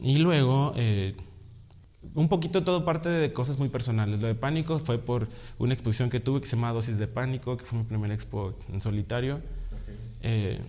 Y 0.00 0.16
luego, 0.16 0.72
eh, 0.76 1.14
un 2.14 2.28
poquito 2.28 2.62
todo 2.62 2.84
parte 2.84 3.08
de 3.08 3.32
cosas 3.32 3.58
muy 3.58 3.68
personales. 3.68 4.20
Lo 4.20 4.28
de 4.28 4.34
Pánico 4.34 4.78
fue 4.78 4.98
por 4.98 5.28
una 5.58 5.74
exposición 5.74 6.08
que 6.10 6.20
tuve 6.20 6.40
que 6.40 6.46
se 6.46 6.54
llama 6.56 6.72
Dosis 6.72 6.98
de 6.98 7.08
Pánico, 7.08 7.56
que 7.56 7.64
fue 7.64 7.78
mi 7.78 7.84
primera 7.84 8.14
expo 8.14 8.54
en 8.72 8.80
solitario. 8.80 9.40
Eh, 10.22 10.60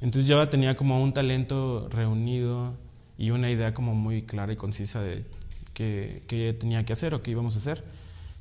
entonces 0.00 0.26
yo 0.26 0.48
tenía 0.48 0.74
como 0.76 1.02
un 1.02 1.12
talento 1.12 1.88
reunido 1.90 2.74
y 3.18 3.30
una 3.30 3.50
idea 3.50 3.74
como 3.74 3.94
muy 3.94 4.22
clara 4.22 4.52
y 4.52 4.56
concisa 4.56 5.00
de 5.02 5.24
qué, 5.74 6.22
qué 6.28 6.52
tenía 6.58 6.84
que 6.84 6.92
hacer 6.92 7.14
o 7.14 7.22
qué 7.22 7.30
íbamos 7.30 7.56
a 7.56 7.58
hacer. 7.58 7.84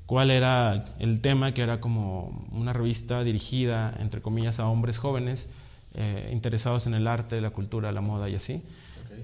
Cuál 0.06 0.30
era 0.32 0.86
el 1.00 1.22
tema, 1.22 1.54
que 1.54 1.62
era 1.62 1.80
como 1.80 2.46
una 2.52 2.74
revista 2.74 3.24
dirigida, 3.24 3.96
entre 4.00 4.22
comillas, 4.22 4.60
a 4.60 4.68
hombres 4.68 4.98
jóvenes 4.98 5.48
eh, 5.94 6.30
interesados 6.34 6.86
en 6.88 6.94
el 6.94 7.08
arte, 7.08 7.40
la 7.42 7.52
cultura, 7.52 7.92
la 7.92 8.02
moda 8.02 8.28
y 8.30 8.36
así. 8.36 8.62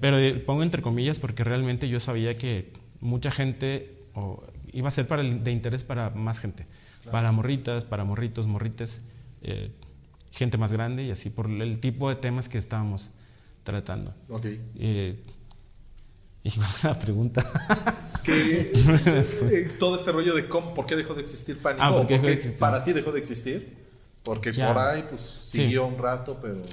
Pero 0.00 0.18
eh, 0.18 0.34
pongo 0.34 0.62
entre 0.62 0.80
comillas 0.82 1.18
porque 1.18 1.44
realmente 1.44 1.88
yo 1.88 2.00
sabía 2.00 2.38
que 2.38 2.72
mucha 3.00 3.30
gente 3.30 3.96
o, 4.14 4.42
iba 4.72 4.88
a 4.88 4.90
ser 4.90 5.06
para 5.06 5.22
el- 5.22 5.44
de 5.44 5.52
interés 5.52 5.84
para 5.84 6.10
más 6.10 6.38
gente. 6.38 6.66
Para 7.10 7.32
morritas, 7.32 7.84
para 7.84 8.04
morritos, 8.04 8.46
morrites, 8.46 9.00
eh, 9.42 9.70
gente 10.30 10.56
más 10.58 10.72
grande 10.72 11.04
y 11.04 11.10
así 11.10 11.30
por 11.30 11.50
el 11.50 11.80
tipo 11.80 12.08
de 12.10 12.16
temas 12.16 12.48
que 12.48 12.58
estábamos 12.58 13.12
tratando. 13.64 14.14
Ok. 14.28 14.46
Eh, 14.76 15.22
y 16.48 16.52
la 16.86 16.98
pregunta. 16.98 17.44
Que, 18.22 18.72
eh, 18.74 19.68
todo 19.78 19.96
este 19.96 20.12
rollo 20.12 20.34
de 20.34 20.48
cómo, 20.48 20.74
por 20.74 20.86
qué 20.86 20.96
dejó 20.96 21.14
de 21.14 21.22
existir 21.22 21.60
pánico, 21.62 21.82
Ah, 21.84 21.90
¿por 21.90 22.06
qué 22.06 22.16
por 22.18 22.26
de 22.26 22.32
qué 22.32 22.32
existir? 22.38 22.58
para 22.58 22.82
ti 22.82 22.92
dejó 22.92 23.12
de 23.12 23.18
existir, 23.20 23.76
porque 24.24 24.52
Ya. 24.52 24.66
por 24.68 24.78
ahí 24.78 25.04
pues 25.08 25.20
siguió 25.20 25.86
un 25.86 25.98
rato, 25.98 26.38
pero 26.40 26.64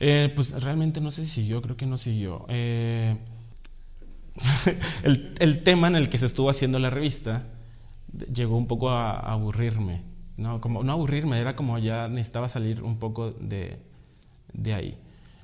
Eh, 0.00 0.32
pues 0.34 0.60
realmente 0.62 1.00
no 1.00 1.10
sé 1.10 1.22
si 1.24 1.30
siguió, 1.30 1.62
creo 1.62 1.76
que 1.76 1.86
no 1.86 1.96
siguió. 1.98 2.44
Eh, 2.48 3.16
el, 5.04 5.34
el 5.38 5.62
tema 5.62 5.86
en 5.88 5.96
el 5.96 6.08
que 6.08 6.18
se 6.18 6.26
estuvo 6.26 6.50
haciendo 6.50 6.78
la 6.78 6.90
revista 6.90 7.46
llegó 8.32 8.56
un 8.56 8.66
poco 8.66 8.90
a, 8.90 9.12
a 9.12 9.32
aburrirme. 9.32 10.02
No, 10.36 10.60
como, 10.60 10.82
no 10.82 10.92
aburrirme, 10.92 11.40
era 11.40 11.54
como 11.54 11.78
ya 11.78 12.08
necesitaba 12.08 12.48
salir 12.48 12.82
un 12.82 12.98
poco 12.98 13.30
de, 13.30 13.78
de 14.52 14.74
ahí. 14.74 14.98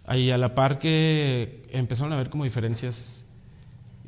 Ahí 0.05 0.31
a 0.33 0.39
la 0.39 0.55
par 0.57 0.81
que 0.81 1.69
empezaron 1.71 2.12
a 2.12 2.17
haber 2.17 2.31
como 2.31 2.43
diferencias 2.45 3.25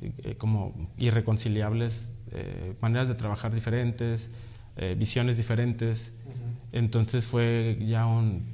eh, 0.03 0.35
como 0.37 0.91
irreconciliables, 0.99 2.13
eh, 2.33 2.75
maneras 2.81 3.09
de 3.09 3.15
trabajar 3.15 3.55
diferentes, 3.55 4.31
eh, 4.77 4.97
visiones 4.99 5.37
diferentes. 5.37 6.15
Entonces 6.73 7.27
fue 7.27 7.79
ya 7.87 8.07
un, 8.07 8.45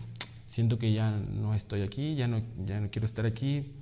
siento 0.49 0.79
que 0.79 0.93
ya 0.93 1.11
no 1.13 1.55
estoy 1.55 1.83
aquí, 1.83 2.17
ya 2.17 2.27
no, 2.27 2.43
ya 2.67 2.81
no 2.81 2.91
quiero 2.91 3.07
estar 3.07 3.27
aquí, 3.27 3.73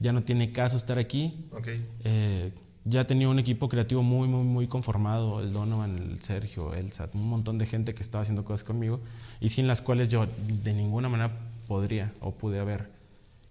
ya 0.00 0.12
no 0.12 0.22
tiene 0.22 0.52
caso 0.52 0.78
estar 0.78 0.98
aquí. 0.98 1.46
Okay. 1.52 1.84
Eh, 2.04 2.52
ya 2.84 3.06
tenía 3.06 3.28
un 3.28 3.38
equipo 3.38 3.68
creativo 3.68 4.02
muy, 4.02 4.26
muy, 4.26 4.42
muy 4.42 4.66
conformado, 4.66 5.40
el 5.40 5.52
Donovan, 5.52 5.98
el 5.98 6.20
Sergio, 6.20 6.74
el 6.74 6.92
Sat, 6.92 7.14
un 7.14 7.28
montón 7.28 7.58
de 7.58 7.66
gente 7.66 7.94
que 7.94 8.02
estaba 8.02 8.22
haciendo 8.22 8.44
cosas 8.44 8.64
conmigo 8.64 9.00
y 9.40 9.50
sin 9.50 9.66
las 9.68 9.82
cuales 9.82 10.08
yo 10.08 10.26
de 10.64 10.72
ninguna 10.72 11.08
manera 11.08 11.30
podría 11.68 12.12
o 12.20 12.32
pude 12.32 12.58
haber 12.58 12.90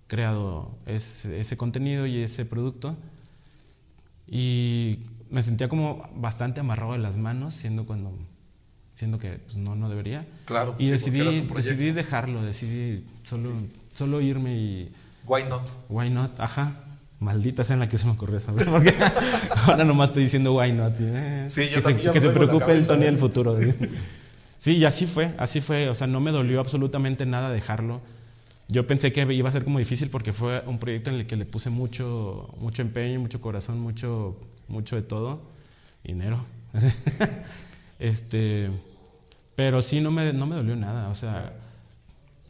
creado 0.08 0.72
ese, 0.86 1.40
ese 1.40 1.56
contenido 1.56 2.08
y 2.08 2.18
ese 2.18 2.44
producto. 2.46 2.98
Y 4.28 5.00
me 5.30 5.44
sentía 5.44 5.70
como 5.70 6.10
bastante 6.16 6.60
amarrado 6.60 6.94
de 6.94 7.00
las 7.00 7.18
manos, 7.18 7.54
siendo 7.56 7.86
cuando 7.86 8.12
siendo 8.94 9.18
que 9.18 9.40
pues, 9.46 9.58
no, 9.58 9.76
no 9.76 9.90
debería. 9.90 10.28
Claro, 10.46 10.76
y 10.78 10.86
sí, 10.86 10.92
decidí, 10.92 11.42
decidí 11.42 11.92
dejarlo, 11.92 12.44
decidí 12.44 13.04
solo, 13.24 13.52
solo 13.94 14.22
irme 14.22 14.56
y 14.58 14.92
Why 15.26 15.44
not? 15.50 15.70
why 15.90 16.10
not, 16.10 16.40
ajá. 16.40 16.76
Maldita 17.20 17.64
sea 17.64 17.76
en 17.76 17.82
la 17.82 17.90
que 17.90 17.98
se 18.00 18.06
me 18.08 18.14
ocurrió 18.14 18.40
saber, 18.40 18.66
porque 18.70 18.96
ahora 19.68 19.84
nomás 19.84 20.10
estoy 20.10 20.24
diciendo 20.24 20.56
why 20.56 20.72
not. 20.72 20.94
eh, 21.00 21.44
Sí, 21.48 21.64
yo 21.70 21.76
que 21.76 21.82
también 21.82 22.08
se, 22.08 22.14
que 22.14 22.20
se 22.22 22.30
preocupe 22.32 22.72
el 22.72 22.88
Tony 22.88 23.04
del 23.06 23.18
futuro. 23.18 23.58
Sí, 24.58 24.78
y 24.78 24.86
así 24.86 25.08
fue, 25.08 25.34
así 25.40 25.60
fue. 25.60 25.90
O 25.90 25.96
sea, 25.96 26.06
no 26.06 26.20
me 26.20 26.30
dolió 26.30 26.60
absolutamente 26.60 27.26
nada 27.26 27.50
dejarlo. 27.50 28.00
Yo 28.72 28.88
pensé 28.88 29.12
que 29.12 29.22
iba 29.34 29.50
a 29.50 29.52
ser 29.52 29.64
como 29.66 29.80
difícil 29.80 30.10
porque 30.10 30.32
fue 30.32 30.64
un 30.66 30.80
proyecto 30.80 31.10
en 31.10 31.18
el 31.18 31.28
que 31.28 31.36
le 31.36 31.46
puse 31.46 31.70
mucho, 31.70 32.54
mucho 32.58 32.82
empeño, 32.82 33.20
mucho 33.20 33.42
corazón, 33.42 33.80
mucho, 33.80 34.38
mucho 34.70 34.96
de 34.96 35.02
todo. 35.02 35.42
Dinero. 36.04 36.46
este, 38.00 38.70
pero 39.56 39.82
sí, 39.82 40.00
no 40.00 40.10
me, 40.10 40.32
no 40.32 40.48
me 40.48 40.56
dolió 40.56 40.76
nada. 40.78 41.10
O 41.10 41.16
sea, 41.16 41.54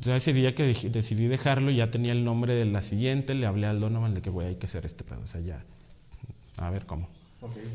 sea, 0.02 0.16
ese 0.16 0.34
día 0.34 0.56
que 0.56 0.64
decidí 0.64 1.28
dejarlo, 1.28 1.72
ya 1.72 1.92
tenía 1.92 2.12
el 2.12 2.24
nombre 2.24 2.54
de 2.54 2.66
la 2.66 2.82
siguiente, 2.82 3.36
le 3.36 3.46
hablé 3.46 3.68
al 3.68 3.80
Donovan 3.80 4.14
de 4.14 4.22
que, 4.22 4.30
güey, 4.30 4.50
hay 4.50 4.56
que 4.56 4.66
hacer 4.66 4.86
este 4.86 5.04
pedo. 5.04 5.22
O 5.22 5.28
sea, 5.28 5.42
ya, 5.42 5.64
a 6.58 6.70
ver 6.70 6.86
cómo. 6.86 7.08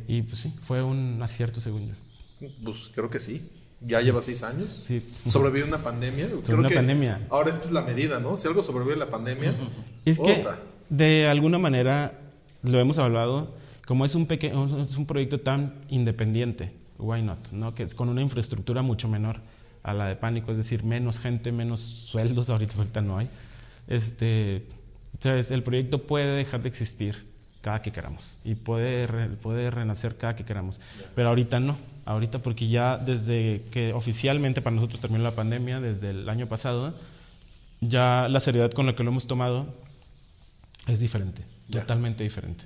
Y 0.06 0.22
pues 0.22 0.38
sí, 0.40 0.54
fue 0.62 0.82
un 0.82 1.20
acierto 1.22 1.60
según 1.60 1.88
yo. 1.88 2.48
Pues 2.64 2.90
creo 2.94 3.10
que 3.10 3.18
sí. 3.18 3.48
Ya 3.80 4.00
lleva 4.00 4.20
seis 4.20 4.42
años. 4.42 4.84
Sí. 4.86 5.02
Sobrevivió 5.26 5.66
una 5.66 5.82
pandemia. 5.82 6.28
Creo 6.44 6.58
una 6.58 6.68
que 6.68 6.76
pandemia. 6.76 7.26
Ahora 7.30 7.50
esta 7.50 7.66
es 7.66 7.72
la 7.72 7.82
medida, 7.82 8.20
¿no? 8.20 8.36
Si 8.36 8.48
algo 8.48 8.62
sobrevive 8.62 8.96
la 8.96 9.08
pandemia, 9.08 9.54
Es 10.04 10.18
que 10.18 10.32
otra. 10.40 10.60
de 10.88 11.28
alguna 11.28 11.58
manera 11.58 12.18
lo 12.62 12.80
hemos 12.80 12.98
hablado, 12.98 13.54
como 13.86 14.04
es 14.04 14.14
un 14.14 14.26
pequeño, 14.26 14.80
es 14.80 14.96
un 14.96 15.06
proyecto 15.06 15.40
tan 15.40 15.74
independiente, 15.88 16.72
why 16.98 17.22
not, 17.22 17.50
¿no? 17.52 17.74
Que 17.74 17.82
es 17.82 17.94
con 17.94 18.08
una 18.08 18.22
infraestructura 18.22 18.82
mucho 18.82 19.08
menor 19.08 19.40
a 19.82 19.92
la 19.94 20.08
de 20.08 20.16
pánico, 20.16 20.50
es 20.50 20.56
decir, 20.56 20.82
menos 20.82 21.18
gente, 21.20 21.52
menos 21.52 21.80
sueldos, 21.80 22.48
ahorita, 22.50 22.76
ahorita 22.78 23.02
no 23.02 23.18
hay. 23.18 23.28
Este, 23.88 24.66
¿sabes? 25.20 25.50
El 25.50 25.62
proyecto 25.62 26.02
puede 26.06 26.34
dejar 26.36 26.62
de 26.62 26.68
existir 26.68 27.26
cada 27.60 27.82
que 27.82 27.92
queramos 27.92 28.38
y 28.44 28.54
puede, 28.54 29.06
re- 29.06 29.28
puede 29.28 29.70
renacer 29.70 30.16
cada 30.16 30.34
que 30.34 30.44
queramos, 30.44 30.80
pero 31.14 31.28
ahorita 31.28 31.60
no, 31.60 31.76
ahorita 32.06 32.38
porque 32.40 32.68
ya 32.68 32.96
desde 32.96 33.64
que 33.70 33.92
oficialmente 33.92 34.62
para 34.62 34.74
nosotros 34.76 35.00
terminó 35.00 35.22
la 35.22 35.34
pandemia, 35.34 35.80
desde 35.80 36.10
el 36.10 36.28
año 36.28 36.48
pasado, 36.48 36.94
ya 37.80 38.28
la 38.28 38.40
seriedad 38.40 38.70
con 38.72 38.86
la 38.86 38.96
que 38.96 39.02
lo 39.04 39.10
hemos 39.10 39.26
tomado 39.26 39.74
es 40.86 41.00
diferente, 41.00 41.42
Ya. 41.68 41.80
totalmente 41.82 42.24
diferente. 42.24 42.64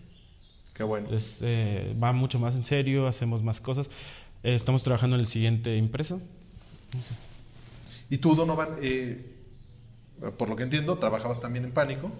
Qué 0.75 0.85
bueno. 0.85 1.09
Es, 1.11 1.39
eh, 1.43 1.97
va 2.03 2.13
mucho 2.13 2.39
más 2.39 2.55
en 2.55 2.65
serio, 2.65 3.07
hacemos 3.07 3.43
más 3.43 3.61
cosas. 3.61 3.89
Eh, 4.43 4.55
estamos 4.55 4.83
trabajando 4.83 5.17
en 5.17 5.21
el 5.21 5.27
siguiente 5.29 5.77
impreso. 5.77 6.21
Y 8.09 8.19
tú, 8.19 8.35
Donovan, 8.35 8.71
eh, 8.83 9.25
por 10.39 10.49
lo 10.49 10.57
que 10.57 10.63
entiendo, 10.65 10.97
trabajabas 10.99 11.41
también 11.41 11.65
en 11.65 11.73
Pánico. 11.73 12.11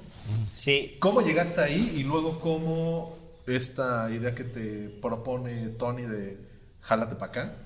Sí. 0.53 0.97
¿Cómo 1.01 1.21
llegaste 1.23 1.61
ahí 1.61 1.95
y 1.97 2.03
luego 2.05 2.41
cómo 2.41 3.17
esta 3.47 4.11
idea 4.13 4.35
que 4.35 4.45
te 4.45 4.89
propone 5.01 5.69
Tony 5.71 6.03
de 6.03 6.39
jálate 6.81 7.17
para 7.17 7.31
acá? 7.31 7.57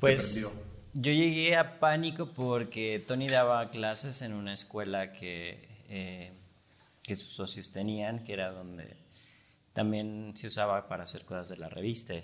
Pues 0.00 0.50
yo 0.94 1.12
llegué 1.12 1.56
a 1.56 1.78
pánico 1.80 2.32
porque 2.32 3.02
Tony 3.06 3.28
daba 3.28 3.70
clases 3.70 4.22
en 4.22 4.32
una 4.32 4.52
escuela 4.52 5.12
que, 5.12 5.68
eh, 5.88 6.32
que 7.02 7.16
sus 7.16 7.30
socios 7.30 7.70
tenían, 7.72 8.24
que 8.24 8.32
era 8.32 8.50
donde 8.50 8.96
también 9.72 10.32
se 10.34 10.48
usaba 10.48 10.88
para 10.88 11.04
hacer 11.04 11.24
cosas 11.24 11.48
de 11.50 11.56
la 11.56 11.68
revista. 11.68 12.14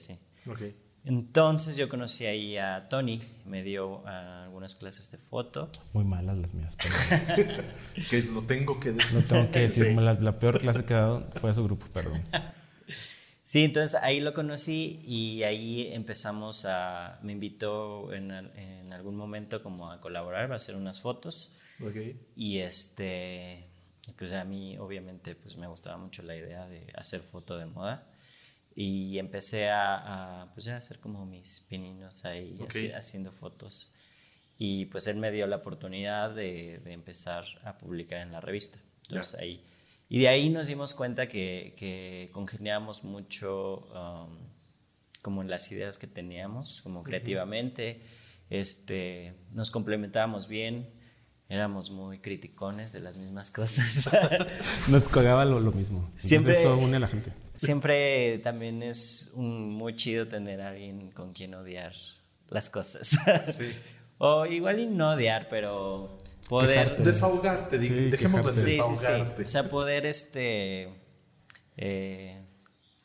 Entonces 1.04 1.76
yo 1.76 1.88
conocí 1.88 2.26
ahí 2.26 2.56
a 2.56 2.88
Tony, 2.88 3.20
me 3.44 3.62
dio 3.62 4.06
ah, 4.06 4.44
algunas 4.44 4.74
clases 4.74 5.10
de 5.10 5.18
foto. 5.18 5.70
Muy 5.92 6.04
malas 6.04 6.38
las 6.38 6.54
mías. 6.54 6.76
pero 6.76 6.94
Que 8.08 8.16
es, 8.18 8.32
lo 8.32 8.42
tengo 8.42 8.80
que 8.80 8.90
no 8.92 8.96
decir. 8.96 9.28
tengo 9.28 9.50
que 9.50 9.60
decir, 9.60 9.94
la, 9.94 10.14
la 10.14 10.32
peor 10.38 10.58
clase 10.60 10.84
que 10.84 10.94
he 10.94 10.96
dado 10.96 11.28
fue 11.40 11.50
a 11.50 11.54
su 11.54 11.62
grupo, 11.64 11.86
perdón. 11.92 12.22
Sí, 13.54 13.62
entonces 13.62 13.94
ahí 14.02 14.18
lo 14.18 14.34
conocí 14.34 14.98
y 15.06 15.44
ahí 15.44 15.86
empezamos 15.92 16.64
a, 16.64 17.20
me 17.22 17.30
invitó 17.30 18.12
en, 18.12 18.32
en 18.32 18.92
algún 18.92 19.14
momento 19.14 19.62
como 19.62 19.92
a 19.92 20.00
colaborar, 20.00 20.50
a 20.50 20.56
hacer 20.56 20.74
unas 20.74 21.00
fotos. 21.00 21.54
Ok. 21.80 21.94
Y 22.34 22.58
este, 22.58 23.68
pues 24.18 24.32
a 24.32 24.42
mí 24.42 24.76
obviamente 24.78 25.36
pues 25.36 25.56
me 25.56 25.68
gustaba 25.68 25.96
mucho 25.98 26.24
la 26.24 26.34
idea 26.34 26.66
de 26.66 26.84
hacer 26.96 27.20
foto 27.20 27.56
de 27.56 27.66
moda. 27.66 28.04
Y 28.74 29.20
empecé 29.20 29.68
a, 29.70 30.42
a, 30.42 30.52
pues 30.52 30.66
ya 30.66 30.76
hacer 30.76 30.98
como 30.98 31.24
mis 31.24 31.60
pininos 31.68 32.24
ahí, 32.24 32.54
Ok. 32.58 32.70
así- 32.70 32.90
haciendo 32.90 33.30
fotos. 33.30 33.94
Y 34.58 34.86
pues 34.86 35.06
él 35.06 35.18
me 35.18 35.30
dio 35.30 35.46
la 35.46 35.58
oportunidad 35.58 36.34
de, 36.34 36.80
de 36.82 36.92
empezar 36.92 37.44
a 37.62 37.78
publicar 37.78 38.18
en 38.18 38.32
la 38.32 38.40
revista. 38.40 38.80
Entonces 39.08 39.38
ahí, 39.38 39.64
y 40.14 40.20
de 40.20 40.28
ahí 40.28 40.48
nos 40.48 40.68
dimos 40.68 40.94
cuenta 40.94 41.26
que, 41.26 41.74
que 41.76 42.30
congeniábamos 42.32 43.02
mucho 43.02 43.78
um, 43.92 44.36
como 45.22 45.42
en 45.42 45.50
las 45.50 45.72
ideas 45.72 45.98
que 45.98 46.06
teníamos, 46.06 46.82
como 46.82 47.02
creativamente. 47.02 48.00
Este, 48.50 49.32
nos 49.52 49.70
complementábamos 49.72 50.46
bien, 50.46 50.86
éramos 51.48 51.90
muy 51.90 52.18
criticones 52.20 52.92
de 52.92 53.00
las 53.00 53.16
mismas 53.16 53.50
cosas. 53.50 54.08
Nos 54.88 55.08
cagaba 55.08 55.44
lo, 55.44 55.58
lo 55.60 55.72
mismo. 55.72 55.98
Entonces 56.04 56.28
Siempre- 56.28 56.52
Eso 56.60 56.76
une 56.78 56.96
a 56.96 57.00
la 57.00 57.08
gente. 57.08 57.32
Siempre 57.56 58.38
también 58.38 58.82
es 58.82 59.32
un- 59.34 59.70
muy 59.72 59.96
chido 59.96 60.28
tener 60.28 60.60
a 60.60 60.68
alguien 60.68 61.10
con 61.10 61.32
quien 61.32 61.54
odiar 61.54 61.92
las 62.50 62.70
cosas. 62.70 63.18
Sí. 63.44 63.72
o 64.18 64.46
igual 64.46 64.78
y 64.78 64.86
no 64.86 65.12
odiar, 65.14 65.48
pero 65.48 66.18
poder... 66.48 67.02
Desahogarte, 67.02 67.82
Sí, 67.82 67.88
dejémoslo. 68.10 68.52
Sí, 68.52 68.60
sí, 68.60 68.68
sí. 68.70 68.76
desahogarte. 68.76 69.44
O 69.44 69.48
sea, 69.48 69.68
poder 69.70 70.06
este, 70.06 70.88
eh, 71.76 72.44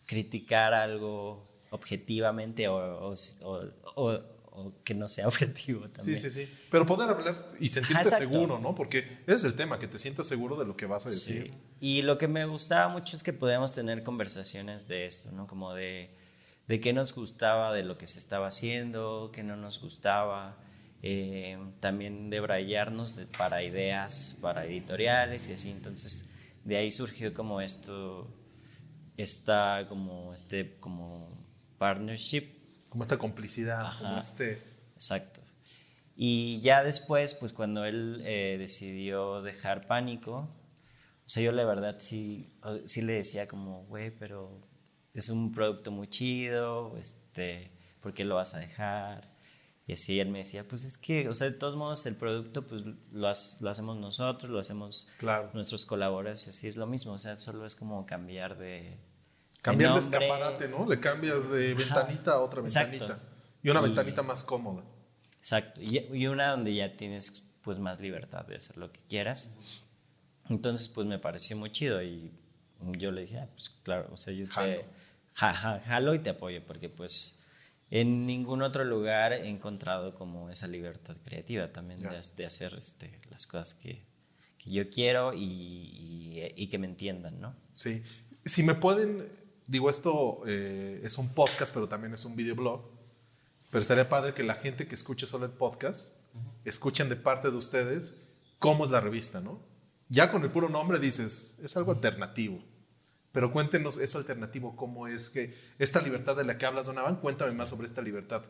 criticar 0.05 0.73
algo 0.73 1.47
objetivamente 1.71 2.67
o, 2.67 2.75
o- 3.09 3.13
o- 3.43 3.65
o- 3.95 4.39
o 4.51 4.73
que 4.83 4.93
no 4.93 5.07
sea 5.07 5.27
objetivo 5.27 5.85
Sí, 5.85 5.91
también. 5.93 6.17
sí, 6.17 6.29
sí. 6.29 6.49
Pero 6.69 6.85
poder 6.85 7.09
hablar 7.09 7.33
y 7.61 7.67
sentirte 7.69 8.01
Ajá, 8.09 8.17
seguro, 8.17 8.59
¿no? 8.59 8.75
Porque 8.75 8.97
ese 8.99 9.33
es 9.33 9.43
el 9.45 9.55
tema, 9.55 9.79
que 9.79 9.87
te 9.87 9.97
sientas 9.97 10.27
seguro 10.27 10.57
de 10.57 10.65
lo 10.65 10.75
que 10.75 10.85
vas 10.85 11.05
a 11.07 11.09
decir. 11.11 11.43
Sí. 11.53 11.53
Y 11.79 12.01
lo 12.01 12.17
que 12.17 12.27
me 12.27 12.45
gustaba 12.45 12.89
mucho 12.89 13.15
es 13.15 13.23
que 13.23 13.31
podíamos 13.31 13.73
tener 13.73 14.03
conversaciones 14.03 14.87
de 14.87 15.05
esto, 15.05 15.31
¿no? 15.31 15.47
Como 15.47 15.73
de, 15.75 16.09
de 16.67 16.79
qué 16.81 16.91
nos 16.91 17.13
gustaba 17.15 17.71
de 17.73 17.83
lo 17.83 17.97
que 17.97 18.05
se 18.07 18.19
estaba 18.19 18.47
haciendo, 18.47 19.31
qué 19.33 19.43
no 19.43 19.55
nos 19.55 19.79
gustaba, 19.81 20.57
eh, 21.01 21.57
también 21.79 22.29
de 22.29 22.39
brayarnos 22.39 23.15
de- 23.15 23.25
para 23.25 23.63
ideas, 23.63 24.37
para 24.41 24.65
editoriales 24.65 25.49
y 25.49 25.53
así. 25.53 25.69
Entonces, 25.71 26.29
de 26.63 26.77
ahí 26.77 26.91
surgió 26.91 27.33
como 27.33 27.61
esto, 27.61 28.27
esta, 29.17 29.85
como 29.87 30.33
este, 30.33 30.77
como 30.77 31.29
partnership 31.77 32.43
Como 32.89 33.03
esta 33.03 33.17
complicidad, 33.17 33.97
como 33.97 34.09
Ajá. 34.09 34.19
este. 34.19 34.57
Exacto. 34.95 35.39
Y 36.15 36.59
ya 36.61 36.83
después, 36.83 37.33
pues 37.35 37.53
cuando 37.53 37.85
él 37.85 38.21
eh, 38.25 38.57
decidió 38.59 39.41
dejar 39.41 39.87
pánico, 39.87 40.49
o 41.25 41.29
sea, 41.29 41.41
yo 41.43 41.51
la 41.53 41.63
verdad 41.63 41.95
sí, 41.99 42.49
sí 42.85 43.01
le 43.03 43.13
decía 43.13 43.47
como, 43.47 43.85
güey, 43.85 44.11
pero 44.11 44.67
es 45.13 45.29
un 45.29 45.53
producto 45.53 45.91
muy 45.91 46.07
chido, 46.07 46.97
este, 46.97 47.71
¿por 48.01 48.13
qué 48.13 48.25
lo 48.25 48.35
vas 48.35 48.53
a 48.55 48.59
dejar? 48.59 49.31
Y 49.89 49.93
así 49.93 50.19
él 50.19 50.29
me 50.29 50.37
decía, 50.37 50.67
pues 50.67 50.83
es 50.83 50.99
que, 50.99 51.27
o 51.29 51.33
sea, 51.33 51.49
de 51.49 51.55
todos 51.57 51.75
modos 51.75 52.05
el 52.05 52.15
producto 52.15 52.67
pues 52.67 52.83
lo, 53.11 53.27
has- 53.27 53.59
lo 53.63 53.71
hacemos 53.71 53.97
nosotros, 53.97 54.51
lo 54.51 54.59
hacemos 54.59 55.09
Claro. 55.17 55.49
nuestros 55.55 55.83
colaboradores, 55.87 56.47
así 56.47 56.67
es 56.67 56.75
lo 56.75 56.85
mismo, 56.85 57.13
o 57.13 57.17
sea, 57.17 57.39
solo 57.39 57.65
es 57.65 57.73
como 57.73 58.05
cambiar 58.05 58.55
de... 58.59 58.99
Cambiar 59.63 59.93
de 59.93 59.99
escaparate, 59.99 60.67
¿no? 60.69 60.85
Le 60.87 60.99
cambias 60.99 61.49
de 61.51 61.73
ventanita 61.73 62.33
a 62.33 62.41
otra 62.41 62.61
Exacto. 62.61 62.91
ventanita. 62.99 63.19
Y 63.63 63.69
una 63.71 63.79
Y- 63.79 63.83
ventanita 63.85 64.21
más 64.21 64.43
cómoda. 64.43 64.83
Exacto, 65.39 65.81
y, 65.81 65.97
y 66.13 66.27
una 66.27 66.51
donde 66.51 66.75
ya 66.75 66.95
tienes 66.95 67.41
pues 67.63 67.79
más 67.79 67.99
libertad 67.99 68.45
de 68.45 68.57
hacer 68.57 68.77
lo 68.77 68.91
que 68.91 68.99
quieras. 69.09 69.55
Entonces 70.49 70.87
pues 70.89 71.07
me 71.07 71.17
pareció 71.17 71.57
muy 71.57 71.71
chido 71.71 71.99
y 72.03 72.31
yo 72.95 73.09
le 73.11 73.21
dije, 73.21 73.39
ah, 73.39 73.49
pues 73.55 73.69
claro, 73.81 74.07
o 74.13 74.17
sea, 74.17 74.33
yo 74.35 74.45
te, 74.45 74.51
Jalo. 74.51 74.81
ja, 75.33 75.51
ja, 75.55 75.79
jalo 75.83 76.13
y 76.13 76.19
te 76.19 76.29
apoyo, 76.29 76.61
porque 76.67 76.89
pues 76.89 77.38
en 77.91 78.25
ningún 78.25 78.61
otro 78.61 78.83
lugar 78.83 79.33
he 79.33 79.49
encontrado 79.49 80.13
como 80.13 80.49
esa 80.49 80.67
libertad 80.67 81.17
creativa 81.23 81.71
también 81.71 81.99
de, 81.99 82.21
de, 82.37 82.45
hacer 82.45 82.75
este, 82.77 83.19
las 83.31 83.47
cosas 83.47 83.73
que, 83.73 84.03
que 84.57 84.69
yo 84.69 84.89
quiero 84.89 85.33
y, 85.33 85.43
y, 85.43 86.53
y, 86.55 86.67
que 86.67 86.77
me 86.77 86.85
entiendan, 86.85 87.39
¿no? 87.41 87.55
Sí. 87.73 88.03
Si 88.45 88.63
me 88.63 88.75
pueden, 88.75 89.27
digo, 89.67 89.89
esto 89.89 90.41
eh, 90.47 91.01
es 91.03 91.17
un 91.17 91.29
podcast, 91.29 91.73
pero 91.73 91.87
también 91.87 92.13
es 92.13 92.25
un 92.25 92.35
videoblog, 92.35 92.83
pero 93.71 93.81
estaría 93.81 94.07
padre 94.07 94.33
que 94.33 94.43
la 94.43 94.55
gente 94.55 94.87
que 94.87 94.95
escuche 94.95 95.25
solo 95.25 95.45
el 95.45 95.51
podcast, 95.51 96.17
escuchen 96.65 97.09
de 97.09 97.15
parte 97.15 97.49
de 97.49 97.57
ustedes 97.57 98.21
cómo 98.59 98.83
es 98.83 98.91
la 98.91 98.99
revista, 98.99 99.41
¿no? 99.41 99.59
Ya 100.09 100.29
con 100.29 100.43
el 100.43 100.51
puro 100.51 100.69
nombre 100.69 100.99
dices, 100.99 101.57
es 101.63 101.77
algo 101.77 101.91
alternativo. 101.91 102.59
Pero 103.31 103.51
cuéntenos 103.51 103.97
eso 103.99 104.17
alternativo, 104.17 104.75
cómo 104.75 105.07
es 105.07 105.29
que 105.29 105.53
esta 105.77 106.01
libertad 106.01 106.35
de 106.35 106.45
la 106.45 106.57
que 106.57 106.65
hablas, 106.65 106.87
Donavan, 106.87 107.17
cuéntame 107.17 107.53
más 107.53 107.69
sobre 107.69 107.85
esta 107.85 108.01
libertad. 108.01 108.43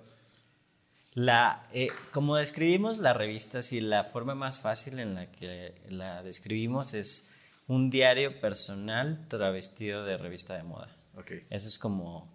La, 1.16 1.68
eh, 1.74 1.88
como 2.12 2.38
describimos 2.38 3.00
la 3.00 3.14
revista, 3.14 3.62
sí, 3.62 3.82
la 3.82 4.06
forma 4.06 4.36
más 4.36 4.62
fácil 4.62 5.00
en 5.00 5.16
la 5.16 5.32
que 5.32 5.76
la 5.90 6.24
describimos 6.24 6.94
es 6.94 7.32
un 7.68 7.90
diario 7.90 8.40
personal 8.40 9.28
travestido 9.28 10.06
de 10.06 10.18
revista 10.18 10.56
de 10.56 10.64
moda. 10.64 10.96
Okay. 11.18 11.42
Eso 11.50 11.68
es 11.68 11.78
como, 11.78 12.32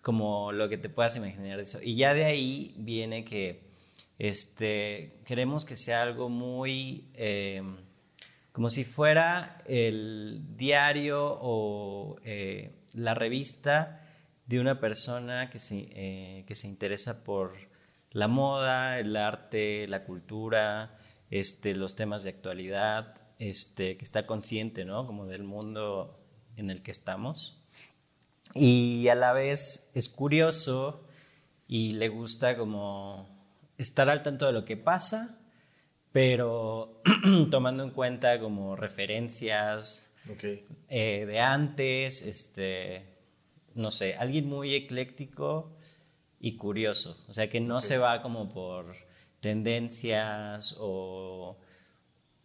como 0.00 0.52
lo 0.52 0.68
que 0.68 0.78
te 0.78 0.88
puedas 0.88 1.16
imaginar 1.16 1.56
de 1.56 1.64
eso. 1.64 1.80
Y 1.82 1.96
ya 1.96 2.14
de 2.14 2.24
ahí 2.24 2.74
viene 2.78 3.24
que 3.24 3.64
este, 4.18 5.18
queremos 5.24 5.64
que 5.64 5.76
sea 5.76 6.02
algo 6.02 6.28
muy... 6.28 7.10
Eh, 7.14 7.62
como 8.54 8.70
si 8.70 8.84
fuera 8.84 9.60
el 9.66 10.56
diario 10.56 11.36
o 11.40 12.20
eh, 12.22 12.84
la 12.92 13.12
revista 13.12 14.06
de 14.46 14.60
una 14.60 14.78
persona 14.78 15.50
que 15.50 15.58
se, 15.58 15.88
eh, 15.90 16.44
que 16.46 16.54
se 16.54 16.68
interesa 16.68 17.24
por 17.24 17.56
la 18.12 18.28
moda, 18.28 19.00
el 19.00 19.16
arte, 19.16 19.88
la 19.88 20.04
cultura, 20.04 20.96
este, 21.30 21.74
los 21.74 21.96
temas 21.96 22.22
de 22.22 22.30
actualidad, 22.30 23.16
este, 23.40 23.96
que 23.96 24.04
está 24.04 24.24
consciente, 24.24 24.84
¿no? 24.84 25.04
Como 25.04 25.26
del 25.26 25.42
mundo 25.42 26.24
en 26.56 26.70
el 26.70 26.80
que 26.80 26.92
estamos. 26.92 27.60
Y 28.54 29.08
a 29.08 29.16
la 29.16 29.32
vez 29.32 29.90
es 29.94 30.08
curioso 30.08 31.08
y 31.66 31.94
le 31.94 32.08
gusta 32.08 32.56
como 32.56 33.28
estar 33.78 34.08
al 34.08 34.22
tanto 34.22 34.46
de 34.46 34.52
lo 34.52 34.64
que 34.64 34.76
pasa, 34.76 35.40
pero 36.14 37.02
tomando 37.50 37.82
en 37.82 37.90
cuenta 37.90 38.38
como 38.38 38.76
referencias 38.76 40.14
okay. 40.32 40.64
eh, 40.88 41.24
de 41.26 41.40
antes, 41.40 42.22
este, 42.22 43.04
no 43.74 43.90
sé, 43.90 44.14
alguien 44.14 44.46
muy 44.46 44.76
ecléctico 44.76 45.76
y 46.38 46.54
curioso, 46.54 47.20
o 47.26 47.32
sea, 47.32 47.50
que 47.50 47.60
no 47.60 47.78
okay. 47.78 47.88
se 47.88 47.98
va 47.98 48.22
como 48.22 48.48
por 48.48 48.94
tendencias 49.40 50.76
o, 50.78 51.58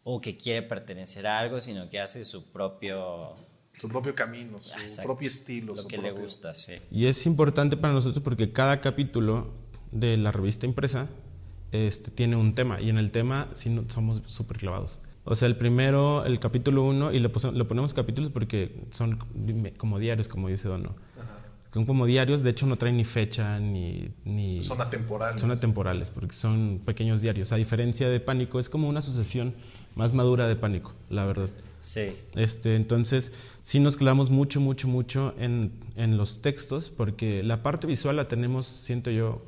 o, 0.04 0.20
que 0.20 0.36
quiere 0.36 0.64
pertenecer 0.64 1.28
a 1.28 1.38
algo, 1.38 1.62
sino 1.62 1.90
que 1.90 2.00
hace 2.00 2.26
su 2.26 2.52
propio... 2.52 3.36
Su 3.78 3.88
propio 3.88 4.16
camino, 4.16 4.64
su 4.64 4.80
Exacto. 4.80 5.04
propio 5.04 5.28
estilo. 5.28 5.76
Lo 5.76 5.76
su 5.76 5.88
que 5.88 5.98
propio... 5.98 6.18
le 6.18 6.24
gusta, 6.24 6.56
sí. 6.56 6.80
Y 6.90 7.06
es 7.06 7.24
importante 7.28 7.78
para 7.78 7.94
nosotros 7.94 8.24
porque 8.24 8.52
cada 8.52 8.82
capítulo 8.82 9.54
de 9.92 10.18
la 10.18 10.32
revista 10.32 10.66
impresa 10.66 11.08
este, 11.72 12.12
tiene 12.12 12.36
un 12.36 12.56
tema 12.56 12.82
y 12.82 12.90
en 12.90 12.98
el 12.98 13.12
tema 13.12 13.50
sí 13.54 13.70
no, 13.70 13.84
somos 13.90 14.22
súper 14.26 14.58
clavados. 14.58 15.02
O 15.26 15.36
sea, 15.36 15.48
el 15.48 15.58
primero, 15.58 16.26
el 16.26 16.40
capítulo 16.40 16.84
1, 16.84 17.12
y 17.12 17.20
le, 17.20 17.30
le, 17.54 17.66
ponemos 17.66 17.94
capítulos 17.94 18.32
porque 18.32 18.84
son 18.90 19.20
como 19.78 20.00
diarios, 20.00 20.28
como 20.28 20.48
dice 20.48 20.68
Dono. 20.68 20.96
Ajá. 21.20 21.40
Son 21.74 21.86
como 21.86 22.08
diarios, 22.08 22.42
de 22.42 22.50
hecho 22.50 22.66
no 22.66 22.78
traen 22.78 22.98
ni 22.98 23.06
fecha 23.06 23.60
ni, 23.60 24.10
ni... 24.26 24.60
Son 24.60 24.82
atemporales. 24.82 25.40
Son 25.40 25.52
atemporales, 25.52 26.10
porque 26.10 26.34
son 26.34 26.82
pequeños 26.84 27.22
diarios. 27.22 27.52
A 27.52 27.58
diferencia 27.58 28.10
de 28.10 28.20
Pánico, 28.20 28.60
es 28.60 28.70
como 28.70 28.90
una 28.90 29.02
sucesión 29.02 29.54
más 29.96 30.14
madura 30.14 30.48
de 30.48 30.56
Pánico, 30.56 30.94
la 31.12 31.26
verdad. 31.26 31.50
Sí. 31.80 32.08
Este, 32.34 32.76
entonces, 32.76 33.32
sí 33.62 33.80
nos 33.80 33.98
clavamos 33.98 34.32
mucho, 34.32 34.60
mucho, 34.60 34.88
mucho 34.88 35.36
en, 35.38 35.72
en 35.96 36.18
los 36.18 36.42
textos, 36.42 36.90
porque 36.90 37.44
la 37.44 37.62
parte 37.62 37.86
visual 37.86 38.16
la 38.16 38.28
tenemos, 38.28 38.66
siento 38.66 39.12
yo, 39.12 39.44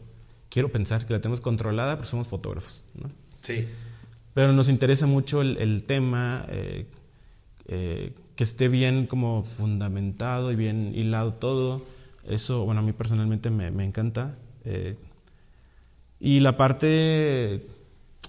quiero 0.52 0.70
pensar 0.70 1.08
que 1.08 1.14
la 1.14 1.22
tenemos 1.22 1.42
controlada 1.42 1.96
porque 1.96 2.12
somos 2.12 2.28
fotógrafos. 2.28 2.84
¿no? 2.94 3.10
Sí. 3.38 3.68
Pero 4.36 4.54
nos 4.54 4.70
interesa 4.70 5.08
mucho 5.08 5.42
el, 5.42 5.58
el 5.58 5.84
tema, 5.84 6.46
eh, 6.50 6.86
eh, 7.68 8.14
que 8.36 8.44
esté 8.44 8.68
bien 8.68 9.08
como 9.08 9.44
fundamentado 9.44 10.52
y 10.52 10.56
bien 10.56 10.92
hilado 10.94 11.34
todo. 11.34 11.84
Eso, 12.28 12.66
bueno, 12.66 12.82
a 12.82 12.84
mí 12.84 12.92
personalmente 12.92 13.50
me, 13.50 13.72
me 13.72 13.84
encanta. 13.84 14.38
Eh, 14.66 14.96
y 16.20 16.40
la 16.42 16.56
parte 16.56 17.66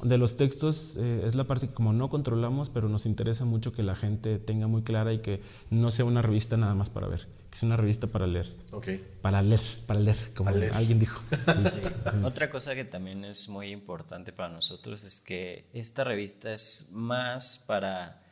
de 0.02 0.18
los 0.18 0.36
textos 0.36 0.96
es 0.96 1.34
la 1.34 1.44
parte 1.44 1.68
que 1.68 1.74
como 1.74 1.92
no 1.92 2.08
controlamos, 2.10 2.70
pero 2.70 2.88
nos 2.88 3.06
interesa 3.06 3.44
mucho 3.44 3.72
que 3.72 3.82
la 3.82 3.94
gente 3.94 4.38
tenga 4.38 4.66
muy 4.66 4.82
clara 4.82 5.12
y 5.12 5.20
que 5.20 5.40
no 5.70 5.90
sea 5.90 6.04
una 6.04 6.22
revista 6.22 6.56
nada 6.56 6.74
más 6.74 6.90
para 6.90 7.08
ver 7.08 7.28
que 7.52 7.56
es 7.56 7.62
una 7.64 7.76
revista 7.76 8.06
para 8.06 8.26
leer. 8.26 8.50
Okay. 8.72 9.04
Para 9.20 9.42
leer, 9.42 9.60
para 9.86 10.00
leer, 10.00 10.32
como 10.34 10.50
leer. 10.50 10.72
alguien 10.72 10.98
dijo. 10.98 11.22
Sí. 11.62 11.80
Otra 12.24 12.48
cosa 12.48 12.74
que 12.74 12.84
también 12.84 13.26
es 13.26 13.50
muy 13.50 13.70
importante 13.70 14.32
para 14.32 14.48
nosotros 14.48 15.04
es 15.04 15.20
que 15.20 15.66
esta 15.74 16.02
revista 16.02 16.50
es 16.50 16.88
más 16.92 17.62
para 17.66 18.22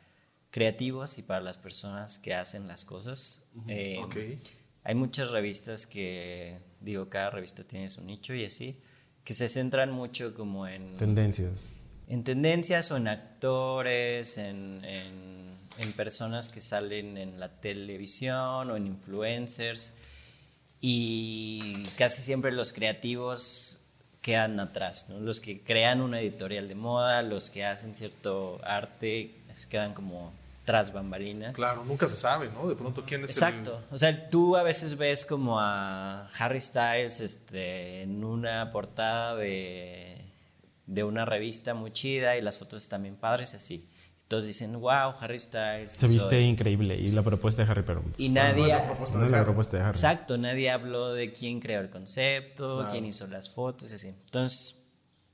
creativos 0.49 1.19
y 1.19 1.21
para 1.21 1.39
las 1.39 1.59
personas 1.59 2.17
que 2.17 2.33
hacen 2.33 2.67
las 2.67 2.83
cosas. 2.83 3.51
Uh 3.53 3.59
-huh. 3.59 3.65
eh, 3.69 3.99
okay. 4.03 4.41
Hay 4.83 4.95
muchas 4.95 5.29
revistas 5.29 5.85
que, 5.85 6.59
digo, 6.79 7.07
cada 7.07 7.29
revista 7.29 7.63
tiene 7.63 7.91
su 7.91 8.01
nicho 8.03 8.33
y 8.33 8.45
así, 8.45 8.81
que 9.23 9.33
se 9.33 9.49
centran 9.49 9.91
mucho 9.91 10.33
como 10.33 10.67
en... 10.67 10.95
Tendencias. 10.95 11.67
En 12.07 12.23
tendencias 12.23 12.91
o 12.91 12.97
en 12.97 13.07
actores, 13.07 14.37
en, 14.37 14.83
en 14.83 15.41
en 15.77 15.93
personas 15.93 16.49
que 16.49 16.61
salen 16.61 17.17
en 17.17 17.39
la 17.39 17.49
televisión 17.49 18.69
o 18.69 18.75
en 18.75 18.87
influencers 18.87 19.97
y 20.79 21.83
casi 21.97 22.21
siempre 22.21 22.51
los 22.51 22.73
creativos 22.73 23.79
quedan 24.21 24.59
atrás, 24.59 25.09
¿no? 25.09 25.19
los 25.19 25.41
que 25.41 25.61
crean 25.61 26.01
una 26.01 26.21
editorial 26.21 26.67
de 26.67 26.75
moda, 26.75 27.21
los 27.23 27.49
que 27.49 27.65
hacen 27.65 27.95
cierto 27.95 28.59
arte, 28.63 29.35
quedan 29.69 29.93
como 29.93 30.31
tras 30.71 30.93
bambalinas. 30.93 31.53
Claro, 31.53 31.83
nunca 31.83 32.07
se 32.07 32.15
sabe, 32.15 32.49
¿no? 32.53 32.65
De 32.69 32.75
pronto 32.77 33.03
quién 33.05 33.23
es 33.25 33.31
Exacto. 33.31 33.83
el... 33.89 33.93
O 33.95 33.97
sea, 33.97 34.29
tú 34.29 34.55
a 34.55 34.63
veces 34.63 34.97
ves 34.97 35.25
como 35.25 35.59
a 35.59 36.29
Harry 36.37 36.61
Styles 36.61 37.19
este, 37.19 38.03
en 38.03 38.23
una 38.23 38.71
portada 38.71 39.35
de, 39.35 40.23
de 40.85 41.03
una 41.03 41.25
revista 41.25 41.73
muy 41.73 41.91
chida 41.91 42.37
y 42.37 42.41
las 42.41 42.57
fotos 42.57 42.83
están 42.83 43.03
bien 43.03 43.17
padres, 43.17 43.53
así. 43.53 43.89
Todos 44.29 44.45
dicen, 44.45 44.79
wow, 44.79 45.13
Harry 45.19 45.39
Styles. 45.41 45.91
Se 45.91 46.07
viste 46.07 46.37
esto. 46.37 46.49
increíble. 46.49 46.95
Y 46.97 47.09
la 47.09 47.21
propuesta 47.21 47.65
de 47.65 47.69
Harry, 47.69 47.83
pero. 47.85 48.01
Y 48.17 48.29
nadie. 48.29 48.61
No 48.61 48.65
es 48.65 48.71
la 48.71 48.83
propuesta 48.83 49.17
de, 49.17 49.23
no 49.25 49.27
Harry. 49.27 49.39
la 49.39 49.43
propuesta 49.43 49.75
de 49.77 49.83
Harry. 49.83 49.91
Exacto, 49.91 50.37
nadie 50.37 50.71
habló 50.71 51.11
de 51.11 51.33
quién 51.33 51.59
creó 51.59 51.81
el 51.81 51.89
concepto, 51.89 52.77
Claro. 52.77 52.91
quién 52.93 53.03
hizo 53.05 53.27
las 53.27 53.49
fotos 53.49 53.91
y 53.91 53.95
así. 53.95 54.07
Entonces, 54.07 54.77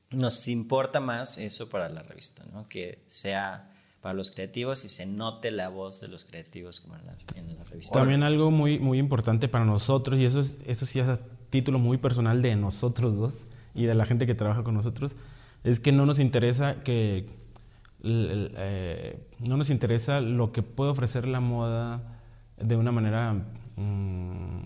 nos 0.09 0.47
importa 0.47 0.99
más 0.99 1.37
eso 1.37 1.69
para 1.69 1.89
la 1.89 2.01
revista, 2.01 2.43
¿no? 2.51 2.67
Que 2.67 3.03
sea 3.07 3.69
para 4.07 4.15
los 4.15 4.31
creativos 4.31 4.85
y 4.85 4.87
se 4.87 5.05
note 5.05 5.51
la 5.51 5.67
voz 5.67 5.99
de 5.99 6.07
los 6.07 6.23
creativos 6.23 6.79
como 6.79 6.95
en 6.95 7.05
la, 7.07 7.15
en 7.35 7.57
la 7.57 7.63
revista. 7.65 7.99
También 7.99 8.23
algo 8.23 8.51
muy, 8.51 8.79
muy 8.79 8.99
importante 8.99 9.49
para 9.49 9.65
nosotros, 9.65 10.17
y 10.17 10.23
eso, 10.23 10.39
es, 10.39 10.55
eso 10.65 10.85
sí 10.85 11.01
es 11.01 11.09
a 11.09 11.19
título 11.49 11.77
muy 11.77 11.97
personal 11.97 12.41
de 12.41 12.55
nosotros 12.55 13.17
dos 13.17 13.47
y 13.75 13.83
de 13.83 13.93
la 13.95 14.05
gente 14.05 14.25
que 14.25 14.33
trabaja 14.33 14.63
con 14.63 14.75
nosotros, 14.75 15.17
es 15.65 15.81
que 15.81 15.91
no 15.91 16.05
nos 16.05 16.19
interesa 16.19 16.83
que 16.85 17.27
eh, 18.01 19.27
no 19.39 19.57
nos 19.57 19.69
interesa 19.69 20.21
lo 20.21 20.53
que 20.53 20.63
puede 20.63 20.91
ofrecer 20.91 21.27
la 21.27 21.41
moda 21.41 22.21
de 22.55 22.77
una 22.77 22.93
manera 22.93 23.33
mmm, 23.75 24.61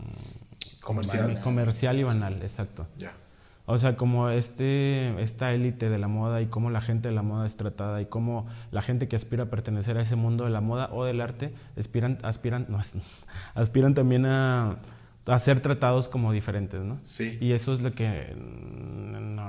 comercial. 0.83 1.41
comercial 1.41 1.97
y 1.97 2.03
banal, 2.03 2.43
exacto. 2.43 2.85
Ya. 2.99 3.15
O 3.65 3.77
sea, 3.77 3.95
como 3.95 4.29
este, 4.29 5.21
esta 5.21 5.53
élite 5.53 5.89
de 5.89 5.97
la 5.97 6.07
moda 6.07 6.41
y 6.41 6.47
cómo 6.47 6.69
la 6.69 6.81
gente 6.81 7.09
de 7.09 7.15
la 7.15 7.21
moda 7.21 7.45
es 7.45 7.55
tratada 7.55 8.01
y 8.01 8.05
cómo 8.05 8.47
la 8.71 8.81
gente 8.81 9.07
que 9.07 9.15
aspira 9.15 9.43
a 9.43 9.49
pertenecer 9.49 9.97
a 9.97 10.01
ese 10.01 10.15
mundo 10.15 10.45
de 10.45 10.49
la 10.49 10.61
moda 10.61 10.89
o 10.91 11.05
del 11.05 11.21
arte 11.21 11.53
aspiran, 11.77 12.17
aspiran, 12.23 12.65
no, 12.69 12.79
aspiran 13.53 13.93
también 13.93 14.25
a, 14.25 14.77
a, 15.25 15.39
ser 15.39 15.59
tratados 15.59 16.09
como 16.09 16.31
diferentes, 16.31 16.81
¿no? 16.81 16.99
Sí. 17.03 17.37
Y 17.39 17.51
eso 17.51 17.73
es 17.73 17.81
lo 17.81 17.93
que 17.93 18.33
no, 18.35 19.43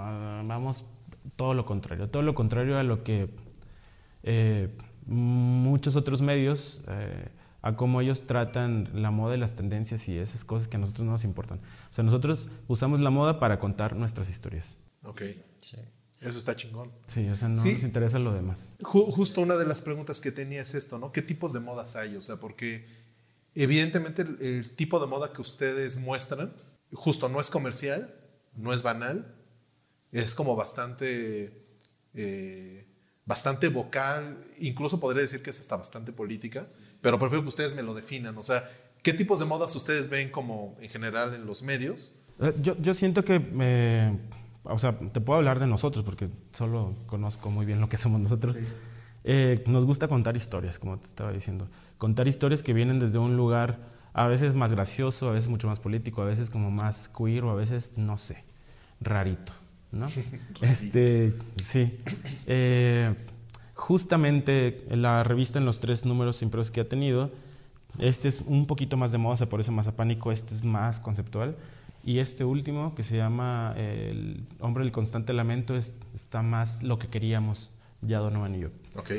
vamos 0.47 0.85
todo 1.37 1.55
lo 1.55 1.65
contrario, 1.65 2.09
todo 2.09 2.23
lo 2.23 2.35
contrario 2.35 2.79
a 2.79 2.83
lo 2.83 3.05
que 3.05 3.31
eh, 4.23 4.69
muchos 5.07 5.97
otros 5.97 6.23
medios 6.23 6.83
eh, 6.89 7.29
a 7.63 7.77
cómo 7.77 8.01
ellos 8.01 8.27
tratan 8.27 8.91
la 8.93 9.11
moda 9.11 9.37
y 9.37 9.39
las 9.39 9.55
tendencias 9.55 10.09
y 10.09 10.19
esas 10.19 10.45
cosas 10.45 10.69
que 10.69 10.77
a 10.77 10.81
nosotros 10.81 11.07
no 11.07 11.13
nos 11.13 11.25
importan. 11.25 11.59
O 11.91 11.95
sea, 11.95 12.03
nosotros 12.05 12.49
usamos 12.69 13.01
la 13.01 13.11
moda 13.11 13.39
para 13.39 13.59
contar 13.61 13.95
nuestras 13.97 14.29
historias. 14.29 14.77
Ok. 15.05 15.23
Sí. 15.61 15.77
Eso 16.21 16.39
está 16.39 16.55
chingón. 16.55 16.91
Sí, 17.07 17.29
o 17.29 17.37
sea, 17.37 17.49
no 17.49 17.57
Sí. 17.57 17.73
nos 17.75 17.83
interesa 17.83 18.19
lo 18.21 18.33
demás. 18.33 18.71
Ju- 18.81 19.11
justo 19.11 19.41
una 19.41 19.57
de 19.57 19.67
las 19.67 19.83
preguntas 19.83 20.21
que 20.21 20.31
tenía 20.31 20.61
es 20.63 20.75
esto, 20.75 20.99
¿no? 20.99 21.11
¿Qué 21.13 21.23
tipos 21.23 21.53
de 21.53 21.59
modas 21.61 21.97
hay? 21.97 22.15
O 22.17 22.21
sea, 22.21 22.37
porque 22.37 22.85
evidentemente 23.55 24.23
el, 24.23 24.37
el 24.41 24.71
tipo 24.71 25.01
de 25.01 25.07
moda 25.07 25.33
que 25.33 25.41
ustedes 25.41 25.97
muestran, 25.99 26.53
justo 26.93 27.29
no 27.29 27.41
es 27.41 27.51
comercial, 27.51 28.15
no 28.55 28.73
es 28.73 28.83
banal, 28.83 29.35
es 30.13 30.35
como 30.35 30.55
bastante, 30.57 31.61
eh, 32.15 32.87
bastante 33.25 33.69
vocal, 33.69 34.41
incluso 34.61 35.01
podría 35.01 35.23
decir 35.23 35.43
que 35.43 35.51
es 35.51 35.59
hasta 35.61 35.77
bastante 35.77 36.13
política, 36.13 36.67
pero 37.03 37.19
prefiero 37.19 37.43
que 37.43 37.49
ustedes 37.49 37.75
me 37.75 37.83
lo 37.83 37.93
definan. 37.93 38.39
O 38.39 38.43
sea, 38.43 38.65
¿qué 39.03 39.13
tipos 39.13 39.39
de 39.41 39.45
modas 39.45 39.77
ustedes 39.77 40.09
ven 40.09 40.31
como 40.31 40.75
en 40.81 40.89
general 40.89 41.35
en 41.35 41.45
los 41.45 41.63
medios? 41.63 42.17
Eh, 42.41 42.55
Yo, 42.63 42.77
yo 42.81 42.95
siento 42.95 43.25
que, 43.25 43.45
eh, 43.61 44.17
o 44.63 44.79
sea, 44.79 44.99
te 44.99 45.21
puedo 45.21 45.39
hablar 45.39 45.59
de 45.59 45.67
nosotros 45.67 46.05
porque 46.05 46.31
solo 46.55 46.95
conozco 47.07 47.51
muy 47.51 47.67
bien 47.67 47.81
lo 47.81 47.89
que 47.89 47.99
somos 47.99 48.21
nosotros. 48.21 48.59
Eh, 49.25 49.63
nos 49.67 49.85
gusta 49.85 50.09
contar 50.09 50.37
historias, 50.37 50.79
como 50.79 50.99
te 50.99 51.09
estaba 51.09 51.33
diciendo. 51.33 51.69
Contar 51.99 52.29
historias 52.29 52.63
que 52.63 52.73
vienen 52.73 52.99
desde 52.99 53.19
un 53.19 53.37
lugar 53.37 53.79
a 54.15 54.27
veces 54.27 54.55
más 54.55 54.73
gracioso, 54.73 55.29
a 55.29 55.33
veces 55.33 55.49
mucho 55.49 55.69
más 55.69 55.81
político, 55.81 56.23
a 56.23 56.25
veces 56.25 56.51
como 56.51 56.71
más 56.71 57.09
queer 57.09 57.45
o 57.45 57.51
a 57.51 57.55
veces, 57.55 57.93
no 57.97 58.19
sé, 58.19 58.45
rarito, 59.01 59.53
¿no? 59.91 60.07
este, 60.61 61.33
sí. 61.57 61.99
Eh, 62.47 63.15
justamente 63.83 64.87
la 64.91 65.25
revista 65.25 65.59
en 65.59 65.65
los 65.65 65.81
tres 65.81 66.05
números 66.05 66.41
impresos 66.43 66.71
que 66.71 66.81
ha 66.81 66.89
tenido, 66.89 67.33
este 67.99 68.29
es 68.29 68.41
un 68.47 68.69
poquito 68.69 68.97
más 68.97 69.11
de 69.11 69.19
moda, 69.19 69.37
se 69.37 69.49
parece 69.49 69.73
más 69.73 69.89
a 69.89 69.97
Pánico, 69.97 70.31
este 70.31 70.55
es 70.55 70.63
más 70.63 71.01
conceptual. 71.01 71.57
Y 72.05 72.21
este 72.21 72.45
último, 72.45 72.95
que 72.95 73.03
se 73.03 73.17
llama 73.17 73.75
eh, 73.77 74.11
El 74.13 74.47
hombre 74.61 74.85
del 74.85 74.93
constante 74.93 75.33
lamento, 75.33 75.75
es, 75.75 75.97
está 76.15 76.43
más 76.43 76.81
lo 76.85 77.01
que 77.01 77.09
queríamos 77.09 77.73
ya 78.03 78.21
Donovan 78.21 78.55
y 78.55 78.61
yo. 78.61 78.69
Ok. 78.95 79.11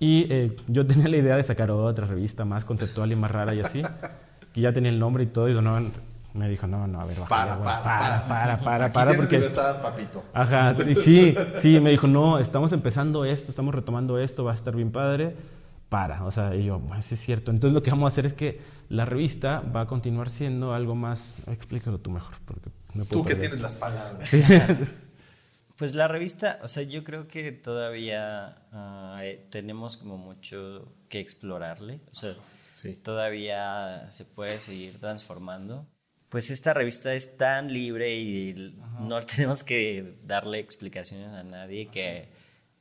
Y 0.00 0.26
eh, 0.28 0.56
yo 0.66 0.84
tenía 0.84 1.06
la 1.06 1.16
idea 1.16 1.36
de 1.36 1.44
sacar 1.44 1.70
otra 1.70 2.04
revista 2.04 2.44
más 2.44 2.64
conceptual 2.64 3.12
y 3.12 3.16
más 3.16 3.30
rara 3.30 3.54
y 3.54 3.60
así, 3.60 3.80
que 4.54 4.60
ya 4.60 4.72
tenía 4.72 4.90
el 4.90 4.98
nombre 4.98 5.22
y 5.22 5.26
todo, 5.26 5.48
y 5.48 5.52
Donovan 5.52 5.92
me 6.34 6.48
dijo, 6.48 6.66
no, 6.66 6.86
no, 6.86 7.00
a 7.00 7.04
ver, 7.04 7.18
baja, 7.18 7.28
Para, 7.28 7.56
ya, 7.56 7.62
para, 7.62 7.82
para, 7.82 8.24
para, 8.24 8.58
para, 8.60 8.84
Aquí 8.86 8.94
para, 8.94 9.14
porque... 9.14 9.36
libertad, 9.36 9.82
papito. 9.82 10.22
Ajá, 10.32 10.74
sí, 10.76 10.94
sí, 10.94 11.34
sí, 11.60 11.80
me 11.80 11.90
dijo, 11.90 12.06
no, 12.06 12.38
estamos 12.38 12.72
empezando 12.72 13.24
esto, 13.24 13.50
estamos 13.50 13.74
retomando 13.74 14.18
esto, 14.18 14.44
va 14.44 14.52
a 14.52 14.54
estar 14.54 14.74
bien 14.76 14.92
padre, 14.92 15.36
para, 15.88 16.24
o 16.24 16.30
sea, 16.30 16.54
y 16.54 16.64
yo, 16.64 16.78
bueno, 16.78 17.02
sí 17.02 17.14
es 17.14 17.20
cierto. 17.20 17.50
Entonces 17.50 17.74
lo 17.74 17.82
que 17.82 17.90
vamos 17.90 18.10
a 18.10 18.12
hacer 18.12 18.26
es 18.26 18.32
que 18.32 18.60
la 18.88 19.04
revista 19.04 19.60
va 19.60 19.82
a 19.82 19.86
continuar 19.86 20.30
siendo 20.30 20.72
algo 20.72 20.94
más, 20.94 21.34
explícalo 21.48 21.98
tú 21.98 22.10
mejor, 22.10 22.34
porque 22.44 22.70
no 22.94 23.04
puedo 23.04 23.22
Tú 23.22 23.28
que 23.28 23.34
tienes 23.34 23.60
las 23.60 23.76
palabras. 23.76 24.30
Sí. 24.30 24.42
Pues 25.76 25.94
la 25.94 26.08
revista, 26.08 26.58
o 26.62 26.68
sea, 26.68 26.82
yo 26.82 27.04
creo 27.04 27.26
que 27.26 27.52
todavía 27.52 28.66
ah, 28.70 29.20
eh, 29.22 29.46
tenemos 29.50 29.96
como 29.96 30.18
mucho 30.18 30.92
que 31.08 31.20
explorarle. 31.20 32.00
O 32.12 32.14
sea, 32.14 32.34
Sí. 32.70 32.96
todavía 32.96 34.06
se 34.10 34.26
puede 34.26 34.58
seguir 34.58 34.98
transformando. 34.98 35.86
Pues 36.30 36.50
esta 36.50 36.72
revista 36.72 37.12
es 37.12 37.36
tan 37.36 37.72
libre 37.72 38.14
y 38.14 38.74
no 39.00 39.20
tenemos 39.26 39.62
que 39.64 40.14
darle 40.24 40.60
explicaciones 40.60 41.28
a 41.28 41.42
nadie 41.42 41.88
que 41.88 42.28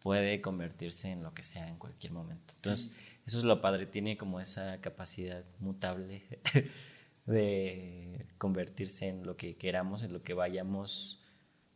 puede 0.02 0.40
convertirse 0.40 1.10
en 1.12 1.24
lo 1.24 1.34
que 1.34 1.44
sea 1.44 1.68
en 1.68 1.78
cualquier 1.78 2.14
momento. 2.14 2.54
Entonces, 2.56 2.96
eso 3.26 3.40
es 3.40 3.44
lo 3.44 3.60
padre, 3.60 3.86
tiene 3.88 4.18
como 4.18 4.40
esa 4.40 4.80
capacidad 4.82 5.44
mutable 5.60 6.24
de 7.26 8.26
convertirse 8.38 9.08
en 9.08 9.26
lo 9.26 9.36
que 9.36 9.56
queramos, 9.58 10.04
en 10.04 10.14
lo 10.14 10.24
que 10.24 10.34
vayamos 10.34 11.19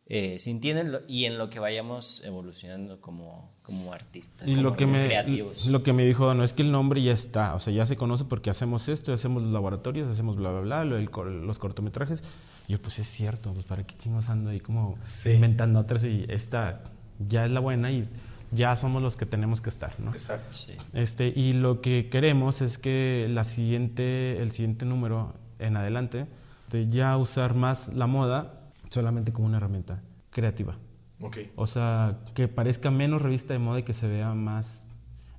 eh, 0.06 0.38
sintiendo 0.38 0.82
en 0.82 0.92
lo- 0.92 1.00
y 1.08 1.24
en 1.24 1.38
lo 1.38 1.48
que 1.48 1.58
vayamos 1.60 2.22
evolucionando 2.24 3.00
como, 3.00 3.52
como 3.62 3.92
artistas, 3.94 4.46
Y 4.46 4.56
lo 4.56 4.64
como 4.70 4.76
que, 4.76 4.86
me, 4.86 4.98
creativos. 5.06 5.66
lo 5.68 5.82
que 5.82 5.92
me 5.94 6.04
dijo, 6.04 6.34
no 6.34 6.44
es 6.44 6.52
que 6.52 6.60
el 6.62 6.70
nombre 6.72 7.02
ya 7.02 7.12
está, 7.12 7.54
o 7.54 7.60
sea, 7.60 7.72
ya 7.72 7.86
se 7.86 7.96
conoce 7.96 8.24
porque 8.24 8.50
hacemos 8.50 8.88
esto, 8.88 9.12
hacemos 9.14 9.42
los 9.42 9.52
laboratorios, 9.52 10.10
hacemos 10.10 10.36
bla, 10.36 10.50
bla, 10.50 10.60
bla, 10.60 10.84
lo 10.84 11.10
cor- 11.10 11.28
los 11.30 11.58
cortometrajes. 11.58 12.22
Y 12.68 12.72
yo, 12.72 12.80
pues 12.80 12.98
es 12.98 13.08
cierto, 13.08 13.52
pues 13.54 13.64
para 13.64 13.86
qué 13.86 13.96
chingos 13.96 14.28
ando 14.28 14.50
ahí 14.50 14.60
como 14.60 14.98
Sí. 15.06 15.30
inventando 15.32 15.80
otras 15.80 16.04
y 16.04 16.26
esta 16.28 16.82
ya 17.26 17.46
es 17.46 17.50
la 17.50 17.60
buena 17.60 17.90
y 17.90 18.06
ya 18.52 18.76
somos 18.76 19.02
los 19.02 19.16
que 19.16 19.24
tenemos 19.26 19.60
que 19.62 19.70
estar, 19.70 19.98
¿no? 20.00 20.10
Exacto. 20.12 20.52
Sí. 20.52 20.74
Este, 20.92 21.28
y 21.28 21.54
lo 21.54 21.80
que 21.80 22.08
queremos 22.10 22.60
es 22.60 22.76
que 22.78 23.26
la 23.30 23.44
siguiente, 23.44 24.40
el 24.42 24.52
siguiente 24.52 24.84
número 24.84 25.34
en 25.58 25.76
adelante, 25.78 26.26
de 26.70 26.88
ya 26.88 27.16
usar 27.16 27.54
más 27.54 27.88
la 27.94 28.06
moda 28.06 28.60
solamente 28.94 29.32
como 29.32 29.46
una 29.46 29.58
herramienta 29.58 30.02
creativa. 30.30 30.78
Ok. 31.22 31.38
O 31.56 31.66
sea, 31.66 32.20
que 32.34 32.48
parezca 32.48 32.90
menos 32.90 33.22
revista 33.22 33.52
de 33.52 33.58
moda 33.58 33.80
y 33.80 33.82
que 33.82 33.92
se 33.92 34.08
vea 34.08 34.34
más 34.34 34.86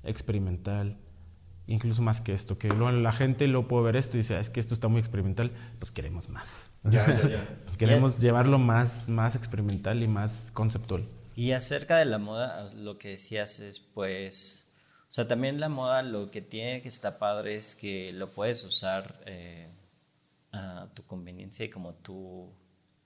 experimental, 0.04 0.98
incluso 1.66 2.02
más 2.02 2.20
que 2.20 2.32
esto. 2.32 2.58
Que 2.58 2.68
luego 2.68 2.90
la 2.92 3.12
gente 3.12 3.46
lo 3.46 3.68
puede 3.68 3.84
ver 3.84 3.96
esto 3.96 4.16
y 4.16 4.20
dice, 4.20 4.36
"Ah, 4.36 4.40
es 4.40 4.50
que 4.50 4.60
esto 4.60 4.74
está 4.74 4.88
muy 4.88 5.00
experimental, 5.00 5.52
pues 5.78 5.90
queremos 5.90 6.28
más. 6.28 6.70
Ya, 6.84 7.06
ya, 7.06 7.28
ya. 7.28 7.58
Queremos 7.78 8.20
llevarlo 8.20 8.58
más, 8.58 9.08
más 9.08 9.34
experimental 9.34 10.02
y 10.02 10.08
más 10.08 10.50
conceptual. 10.52 11.04
Y 11.34 11.52
acerca 11.52 11.98
de 11.98 12.06
la 12.06 12.18
moda, 12.18 12.72
lo 12.74 12.96
que 12.96 13.10
decías 13.10 13.60
es 13.60 13.80
pues, 13.80 14.72
o 15.08 15.12
sea, 15.12 15.28
también 15.28 15.60
la 15.60 15.68
moda 15.68 16.02
lo 16.02 16.30
que 16.30 16.40
tiene 16.40 16.80
que 16.80 16.88
estar 16.88 17.18
padre 17.18 17.56
es 17.56 17.76
que 17.76 18.12
lo 18.12 18.28
puedes 18.28 18.64
usar 18.64 19.20
eh, 19.26 19.68
a 20.52 20.88
tu 20.94 21.02
conveniencia 21.04 21.66
y 21.66 21.68
como 21.68 21.92
tú 21.94 22.50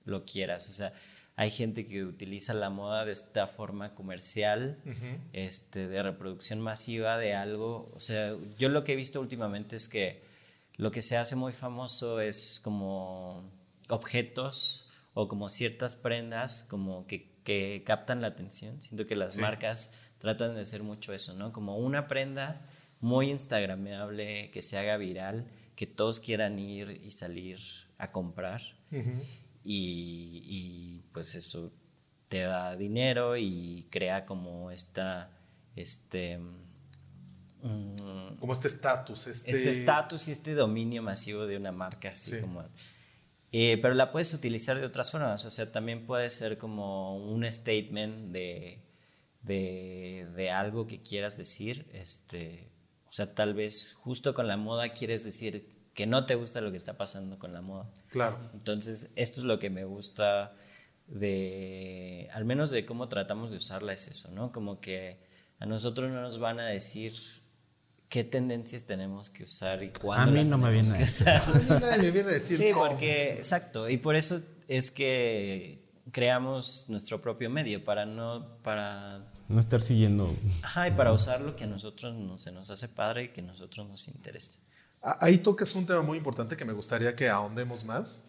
lo 0.05 0.25
quieras. 0.25 0.69
O 0.69 0.73
sea, 0.73 0.93
hay 1.35 1.49
gente 1.51 1.85
que 1.87 2.03
utiliza 2.03 2.53
la 2.53 2.69
moda 2.69 3.05
de 3.05 3.11
esta 3.13 3.47
forma 3.47 3.95
comercial, 3.95 4.77
este, 5.33 5.87
de 5.87 6.03
reproducción 6.03 6.59
masiva 6.61 7.17
de 7.17 7.33
algo. 7.35 7.91
O 7.95 7.99
sea, 7.99 8.35
yo 8.59 8.69
lo 8.69 8.83
que 8.83 8.93
he 8.93 8.95
visto 8.95 9.19
últimamente 9.21 9.75
es 9.75 9.87
que 9.87 10.21
lo 10.77 10.91
que 10.91 11.01
se 11.01 11.17
hace 11.17 11.35
muy 11.35 11.53
famoso 11.53 12.19
es 12.21 12.59
como 12.63 13.43
objetos 13.89 14.87
o 15.13 15.27
como 15.27 15.49
ciertas 15.49 15.95
prendas 15.95 16.63
como 16.69 17.05
que, 17.07 17.29
que 17.43 17.83
captan 17.85 18.21
la 18.21 18.27
atención. 18.27 18.81
Siento 18.81 19.05
que 19.07 19.15
las 19.15 19.35
Sí. 19.35 19.41
marcas 19.41 19.93
tratan 20.19 20.55
de 20.55 20.61
hacer 20.61 20.83
mucho 20.83 21.13
eso, 21.13 21.33
¿no? 21.33 21.51
Como 21.51 21.77
una 21.77 22.07
prenda 22.07 22.61
muy 22.99 23.29
instagramable, 23.31 24.51
que 24.51 24.61
se 24.61 24.77
haga 24.77 24.97
viral, 24.97 25.47
que 25.75 25.87
todos 25.87 26.19
quieran 26.19 26.59
ir 26.59 27.01
y 27.03 27.11
salir 27.11 27.59
a 27.97 28.11
comprar. 28.11 28.61
Y, 29.63 30.41
y, 30.45 31.03
pues 31.13 31.35
eso 31.35 31.71
te 32.29 32.39
da 32.41 32.75
dinero 32.75 33.35
y 33.37 33.87
crea 33.91 34.25
como 34.25 34.71
esta, 34.71 35.29
este... 35.75 36.39
mm, 37.61 38.37
Como 38.39 38.53
este 38.53 38.67
estatus, 38.67 39.27
este... 39.27 39.51
este 39.51 39.69
estatus 39.69 40.27
y 40.27 40.31
este 40.31 40.53
dominio 40.55 41.03
masivo 41.03 41.45
de 41.45 41.57
una 41.57 41.71
marca, 41.71 42.09
así 42.11 42.35
Sí. 42.35 42.41
como... 42.41 42.63
Eh, 43.53 43.77
pero 43.81 43.93
la 43.95 44.13
puedes 44.13 44.33
utilizar 44.33 44.79
de 44.79 44.85
otras 44.85 45.11
formas, 45.11 45.43
o 45.43 45.51
sea, 45.51 45.69
también 45.73 46.05
puede 46.05 46.29
ser 46.29 46.57
como 46.57 47.17
un 47.17 47.43
statement 47.51 48.31
de, 48.31 48.81
de, 49.41 50.25
de 50.37 50.49
algo 50.51 50.87
que 50.87 51.01
quieras 51.01 51.37
decir, 51.37 51.89
este, 51.91 52.69
o 53.09 53.11
sea, 53.11 53.35
tal 53.35 53.53
vez 53.53 53.91
justo 53.95 54.33
con 54.33 54.47
la 54.47 54.55
moda 54.55 54.93
quieres 54.93 55.25
decir 55.25 55.67
que 55.93 56.05
no 56.07 56.25
te 56.25 56.35
gusta 56.35 56.61
lo 56.61 56.71
que 56.71 56.77
está 56.77 56.97
pasando 56.97 57.37
con 57.37 57.51
la 57.53 57.61
moda. 57.61 57.89
Claro. 58.09 58.37
Entonces, 58.53 59.11
esto 59.15 59.41
es 59.41 59.45
lo 59.45 59.59
que 59.59 59.69
me 59.69 59.83
gusta 59.85 60.53
de, 61.07 62.29
al 62.33 62.45
menos 62.45 62.71
de 62.71 62.85
cómo 62.85 63.07
tratamos 63.09 63.51
de 63.51 63.57
usarla, 63.57 63.93
es 63.93 64.07
eso, 64.07 64.31
¿no? 64.31 64.51
Como 64.51 64.79
que 64.79 65.19
a 65.59 65.65
nosotros 65.65 66.09
no 66.09 66.21
nos 66.21 66.39
van 66.39 66.59
a 66.59 66.65
decir 66.65 67.13
qué 68.09 68.23
tendencias 68.23 68.85
tenemos 68.85 69.29
que 69.29 69.43
usar 69.43 69.83
y 69.83 69.89
cuándo 69.89 70.23
A 70.23 70.33
mí 70.33 70.39
las 70.39 70.47
no 70.47 70.57
me 70.57 70.71
viene 70.71 70.87
que 70.91 71.01
a 71.03 71.03
usar. 71.03 71.41
A 71.41 71.53
mí 71.59 71.65
nadie 71.67 71.97
me 71.99 72.11
viene 72.11 72.29
a 72.29 72.33
decir 72.33 72.57
Sí, 72.57 72.71
cómo. 72.73 72.87
porque, 72.87 73.33
exacto, 73.33 73.89
y 73.89 73.97
por 73.97 74.15
eso 74.15 74.39
es 74.67 74.91
que 74.91 75.83
creamos 76.11 76.85
nuestro 76.89 77.21
propio 77.21 77.49
medio, 77.49 77.83
para 77.83 78.05
no, 78.05 78.57
para, 78.63 79.31
No 79.49 79.59
estar 79.59 79.81
siguiendo. 79.81 80.33
ajá, 80.61 80.87
y 80.87 80.91
para 80.91 81.11
usar 81.13 81.41
lo 81.41 81.55
que 81.55 81.65
a 81.65 81.67
nosotros 81.67 82.15
no, 82.15 82.39
se 82.39 82.51
nos 82.51 82.69
hace 82.69 82.87
padre 82.89 83.25
y 83.25 83.27
que 83.29 83.41
a 83.41 83.45
nosotros 83.45 83.87
nos 83.87 84.07
interese. 84.07 84.59
A- 85.01 85.17
Ahí 85.25 85.37
tocas 85.39 85.73
un 85.75 85.85
tema 85.85 86.01
muy 86.01 86.17
importante 86.17 86.55
que 86.57 86.65
me 86.65 86.73
gustaría 86.73 87.15
que 87.15 87.29
ahondemos 87.29 87.85
más, 87.85 88.23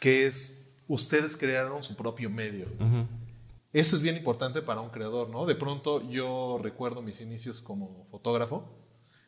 que 0.00 0.26
es 0.26 0.66
ustedes 0.88 1.36
crearon 1.36 1.82
su 1.82 1.96
propio 1.96 2.30
medio. 2.30 2.66
Eso 3.72 3.96
es 3.96 4.02
bien 4.02 4.16
importante 4.16 4.62
para 4.62 4.80
un 4.80 4.88
creador, 4.90 5.28
¿no? 5.28 5.44
De 5.44 5.54
pronto 5.54 6.08
yo 6.10 6.58
recuerdo 6.62 7.02
mis 7.02 7.20
inicios 7.20 7.60
como 7.60 8.04
fotógrafo, 8.10 8.64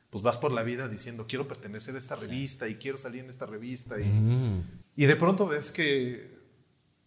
pues 0.08 0.22
vas 0.22 0.38
por 0.38 0.50
la 0.52 0.62
vida 0.62 0.88
diciendo 0.88 1.26
quiero 1.28 1.46
pertenecer 1.46 1.94
a 1.94 1.98
esta 1.98 2.16
revista 2.16 2.66
y 2.66 2.76
quiero 2.76 2.96
salir 2.98 3.20
en 3.22 3.28
esta 3.28 3.46
revista 3.46 4.00
y, 4.00 4.04
Mm. 4.04 4.62
y 4.96 5.04
de 5.06 5.16
pronto 5.16 5.46
ves 5.46 5.70
que 5.70 6.30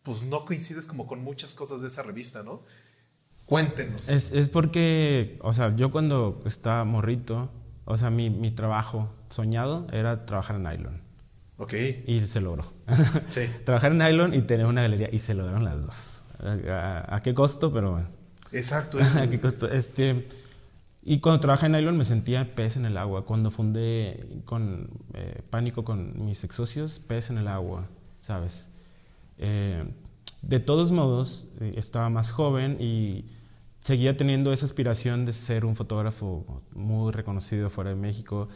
pues 0.04 0.26
no 0.26 0.46
coincides 0.46 0.86
como 0.86 1.08
con 1.08 1.24
muchas 1.24 1.56
cosas 1.56 1.82
de 1.82 1.88
esa 1.88 2.04
revista, 2.04 2.43
¿no? 2.43 2.62
Cuéntenos. 3.46 4.10
Es, 4.10 4.32
es 4.32 4.48
porque, 4.50 5.38
o 5.41 5.54
sea, 5.54 5.76
yo 5.76 5.91
cuando 5.91 6.41
estaba 6.46 6.84
morrito, 6.86 7.50
o 7.86 7.98
sea, 7.98 8.10
mi, 8.10 8.30
mi 8.30 8.52
trabajo 8.52 9.10
soñado 9.30 9.88
era 9.91 10.26
trabajar 10.26 10.56
en 10.58 10.63
nylon. 10.63 11.02
Ok, 11.58 11.74
Y 12.08 12.26
se 12.26 12.41
logró. 12.41 12.65
sí. 13.28 13.41
trabajar 13.65 13.91
en 13.91 14.00
nylon 14.00 14.34
y 14.34 14.41
tener 14.41 14.65
una 14.65 14.82
galería. 14.82 15.10
Y 15.12 15.19
se 15.19 15.34
lograron 15.34 15.63
las 15.63 15.82
dos. 15.86 16.24
¿A, 16.39 16.72
a- 16.74 17.15
a 17.15 17.22
qué 17.22 17.34
costo? 17.34 17.72
Pero 17.72 17.91
bueno. 17.91 18.08
Exacto. 18.52 19.00
es- 19.00 19.15
¿A 19.15 19.30
qué 19.30 19.39
costo? 19.39 19.69
Este, 19.69 20.28
Y 21.04 21.19
cuando 21.19 21.39
trabajaba 21.41 21.67
en 21.67 21.72
Nylon 21.74 21.98
me 21.98 22.06
sentía 22.06 22.56
pez 22.56 22.76
en 22.78 22.86
el 22.86 22.98
agua. 22.98 23.26
Cuando 23.26 23.52
fundé 23.52 24.41
con 24.46 24.89
eh, 25.13 25.41
Pánico 25.50 25.84
con 25.84 26.26
mis 26.26 26.43
ex 26.43 26.56
socios, 26.56 27.00
pez 27.00 27.30
en 27.30 27.38
el 27.38 27.48
agua, 27.48 27.88
¿sabes? 28.19 28.67
Eh, 29.38 29.84
de 30.41 30.60
todos 30.60 30.91
modos, 30.91 31.48
eh, 31.60 31.74
estaba 31.78 32.10
más 32.10 32.32
joven 32.32 32.78
y 32.80 33.26
seguía 33.84 34.15
teniendo 34.15 34.54
esa 34.54 34.65
aspiración 34.65 35.26
de 35.26 35.34
ser 35.34 35.65
un 35.65 35.76
fotógrafo 35.76 36.62
muy 36.74 37.12
reconocido 37.12 37.69
fuera 37.69 37.89
de 37.89 37.98
México, 37.98 38.48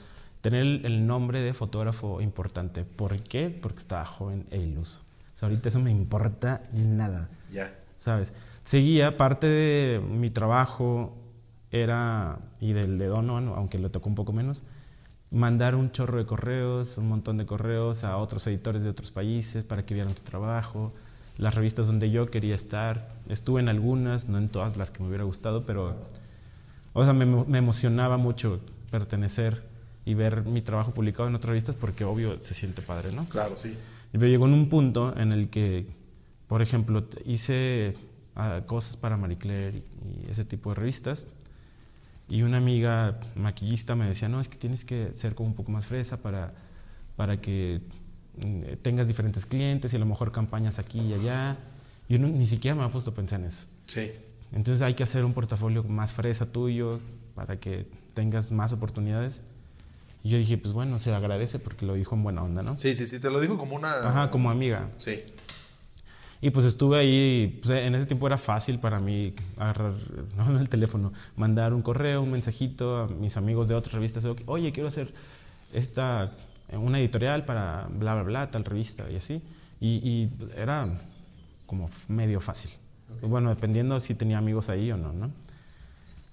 tener 0.41 0.61
el, 0.61 1.05
nombre 1.05 1.41
de 1.41 1.53
fotógrafo 1.53 2.21
importante. 2.21 2.85
¿Por 2.85 3.21
qué? 3.23 3.49
Porque 3.49 3.79
estaba 3.79 4.05
joven 4.05 4.45
e 4.51 4.57
iluso. 4.57 5.01
O 5.35 5.37
sea, 5.37 5.49
ahorita 5.49 5.69
eso 5.69 5.79
me 5.79 5.91
importa 5.91 6.63
nada. 6.73 7.29
Ya. 7.51 7.75
¿Sabes? 7.97 8.31
Seguía, 8.63 9.17
parte 9.17 9.47
de 9.47 9.99
mi 9.99 10.29
trabajo 10.29 11.13
era, 11.71 12.39
y 12.61 12.71
del 12.71 12.97
de 12.97 13.07
Dono, 13.07 13.37
aunque 13.55 13.79
le 13.79 13.89
tocó 13.89 14.07
un 14.07 14.15
poco 14.15 14.31
menos, 14.31 14.63
mandar 15.29 15.75
un 15.75 15.91
chorro 15.91 16.17
de 16.17 16.25
correos, 16.25 16.97
un 16.97 17.09
montón 17.09 17.37
de 17.37 17.45
correos 17.45 18.05
a 18.05 18.15
otros 18.17 18.47
editores 18.47 18.83
de 18.83 18.89
otros 18.89 19.11
países 19.11 19.65
para 19.65 19.83
que 19.83 19.93
vieran 19.93 20.13
tu 20.13 20.21
trabajo, 20.21 20.93
las 21.37 21.53
revistas 21.53 21.87
donde 21.87 22.11
yo 22.11 22.27
quería 22.27 22.55
estar. 22.55 23.16
Estuve 23.29 23.61
en 23.61 23.69
algunas, 23.69 24.29
no 24.29 24.37
en 24.37 24.49
todas 24.49 24.77
las 24.77 24.91
que 24.91 25.01
me 25.01 25.09
hubiera 25.09 25.23
gustado, 25.23 25.65
pero 25.65 25.95
o 26.93 27.03
sea, 27.03 27.13
me, 27.13 27.25
me 27.25 27.57
emocionaba 27.57 28.17
mucho 28.17 28.61
pertenecer 28.89 29.63
y 30.05 30.13
ver 30.13 30.43
mi 30.43 30.61
trabajo 30.61 30.93
publicado 30.93 31.27
en 31.27 31.35
otras 31.35 31.49
revistas 31.49 31.75
porque 31.75 32.03
obvio 32.03 32.39
se 32.39 32.53
siente 32.53 32.81
padre, 32.81 33.13
¿no? 33.15 33.25
Claro, 33.25 33.57
sí. 33.57 33.77
Pero 34.11 34.27
llegó 34.27 34.47
en 34.47 34.53
un 34.53 34.69
punto 34.69 35.15
en 35.17 35.33
el 35.33 35.49
que, 35.49 35.87
por 36.47 36.61
ejemplo, 36.61 37.05
hice 37.25 37.95
ah, 38.35 38.61
cosas 38.65 38.95
para 38.95 39.17
Marie 39.17 39.37
Claire 39.37 39.83
y 40.05 40.31
ese 40.31 40.45
tipo 40.45 40.69
de 40.69 40.75
revistas 40.75 41.27
y 42.29 42.41
una 42.41 42.57
amiga 42.57 43.19
maquillista 43.35 43.95
me 43.95 44.07
decía, 44.07 44.27
no, 44.27 44.41
es 44.41 44.49
que 44.49 44.57
tienes 44.57 44.83
que 44.83 45.11
ser 45.15 45.33
como 45.33 45.49
un 45.49 45.55
poco 45.55 45.71
más 45.71 45.85
fresa 45.85 46.17
para, 46.17 46.53
para 47.15 47.39
que 47.39 47.81
mm, 48.37 48.77
tengas 48.81 49.07
diferentes 49.07 49.45
clientes 49.45 49.93
y 49.93 49.95
a 49.95 49.99
lo 49.99 50.05
mejor 50.05 50.31
campañas 50.31 50.77
aquí 50.79 50.99
y 50.99 51.13
allá. 51.13 51.57
Yo 52.09 52.19
ni 52.19 52.45
siquiera 52.45 52.75
me 52.75 52.83
había 52.83 52.91
puesto 52.91 53.11
a 53.11 53.13
pensar 53.13 53.39
en 53.39 53.47
eso. 53.47 53.65
Sí. 53.85 54.11
Entonces 54.53 54.81
hay 54.81 54.93
que 54.93 55.03
hacer 55.03 55.25
un 55.25 55.33
portafolio 55.33 55.83
más 55.83 56.11
fresa 56.11 56.45
tuyo 56.45 56.99
para 57.35 57.59
que 57.59 57.85
tengas 58.13 58.51
más 58.51 58.71
oportunidades. 58.73 59.41
Y 60.23 60.29
yo 60.29 60.37
dije, 60.37 60.57
pues 60.57 60.73
bueno, 60.73 60.99
se 60.99 61.13
agradece 61.13 61.59
porque 61.59 61.85
lo 61.85 61.93
dijo 61.93 62.15
en 62.15 62.23
buena 62.23 62.43
onda, 62.43 62.61
¿no? 62.61 62.75
Sí, 62.75 62.95
sí, 62.95 63.05
sí, 63.05 63.19
te 63.19 63.29
lo 63.29 63.39
dijo 63.39 63.57
como 63.57 63.75
una... 63.75 63.91
Ajá, 64.07 64.31
como 64.31 64.49
amiga. 64.49 64.89
Sí. 64.97 65.23
Y 66.39 66.51
pues 66.51 66.65
estuve 66.65 66.99
ahí, 66.99 67.59
pues 67.61 67.71
en 67.71 67.95
ese 67.95 68.05
tiempo 68.05 68.27
era 68.27 68.37
fácil 68.37 68.79
para 68.79 68.99
mí 68.99 69.33
agarrar 69.57 69.93
¿no? 70.37 70.59
el 70.59 70.69
teléfono, 70.69 71.13
mandar 71.35 71.73
un 71.73 71.81
correo, 71.81 72.21
un 72.21 72.31
mensajito 72.31 72.97
a 72.97 73.07
mis 73.07 73.37
amigos 73.37 73.67
de 73.67 73.75
otras 73.75 73.93
revistas, 73.93 74.25
oye, 74.45 74.71
quiero 74.71 74.87
hacer 74.87 75.13
esta, 75.73 76.33
una 76.71 76.99
editorial 76.99 77.45
para 77.45 77.87
bla, 77.89 78.13
bla, 78.13 78.23
bla, 78.23 78.51
tal 78.51 78.65
revista 78.65 79.09
y 79.09 79.15
así. 79.15 79.41
Y, 79.79 80.29
era 80.55 80.97
como 81.67 81.91
medio 82.07 82.41
fácil. 82.41 82.71
Bueno, 83.21 83.49
dependiendo 83.49 83.99
si 83.99 84.15
tenía 84.15 84.39
amigos 84.39 84.69
ahí 84.69 84.91
o 84.91 84.97
no, 84.97 85.13
¿no? 85.13 85.31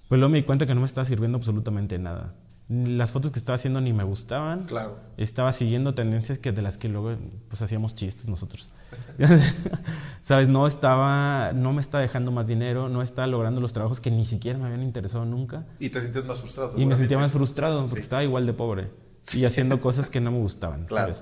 Pues 0.09 0.19
luego 0.19 0.31
me 0.31 0.39
di 0.39 0.43
cuenta 0.43 0.65
que 0.65 0.73
no 0.73 0.81
me 0.81 0.87
estaba 0.87 1.05
sirviendo 1.05 1.37
absolutamente 1.37 1.99
nada 1.99 2.33
las 2.67 3.11
fotos 3.11 3.29
que 3.29 3.37
estaba 3.37 3.55
haciendo 3.55 3.79
ni 3.79 3.93
me 3.93 4.03
gustaban. 4.03 4.65
Claro. 4.65 4.97
Estaba 5.17 5.53
siguiendo 5.53 5.93
tendencias 5.93 6.39
que 6.39 6.51
de 6.51 6.61
las 6.63 6.77
que 6.77 6.89
luego 6.89 7.15
pues 7.47 7.61
hacíamos 7.61 7.93
chistes 7.93 8.27
nosotros. 8.27 8.71
¿Sabes? 10.23 10.47
No 10.47 10.65
estaba, 10.65 11.51
no 11.53 11.73
me 11.73 11.81
estaba 11.81 12.01
dejando 12.01 12.31
más 12.31 12.47
dinero, 12.47 12.89
no 12.89 13.03
estaba 13.03 13.27
logrando 13.27 13.61
los 13.61 13.73
trabajos 13.73 13.99
que 13.99 14.09
ni 14.09 14.25
siquiera 14.25 14.57
me 14.57 14.65
habían 14.65 14.81
interesado 14.81 15.25
nunca. 15.25 15.67
Y 15.79 15.89
te 15.89 15.99
sientes 15.99 16.25
más 16.25 16.39
frustrado. 16.39 16.79
Y 16.79 16.85
me 16.87 16.95
sentía 16.95 17.19
más 17.19 17.31
frustrado 17.31 17.83
porque 17.83 17.99
estaba 17.99 18.23
igual 18.23 18.47
de 18.47 18.53
pobre 18.53 18.91
y 19.35 19.45
haciendo 19.45 19.79
cosas 19.79 20.09
que 20.09 20.19
no 20.19 20.31
me 20.31 20.39
gustaban. 20.41 20.85
Claro. 20.85 21.13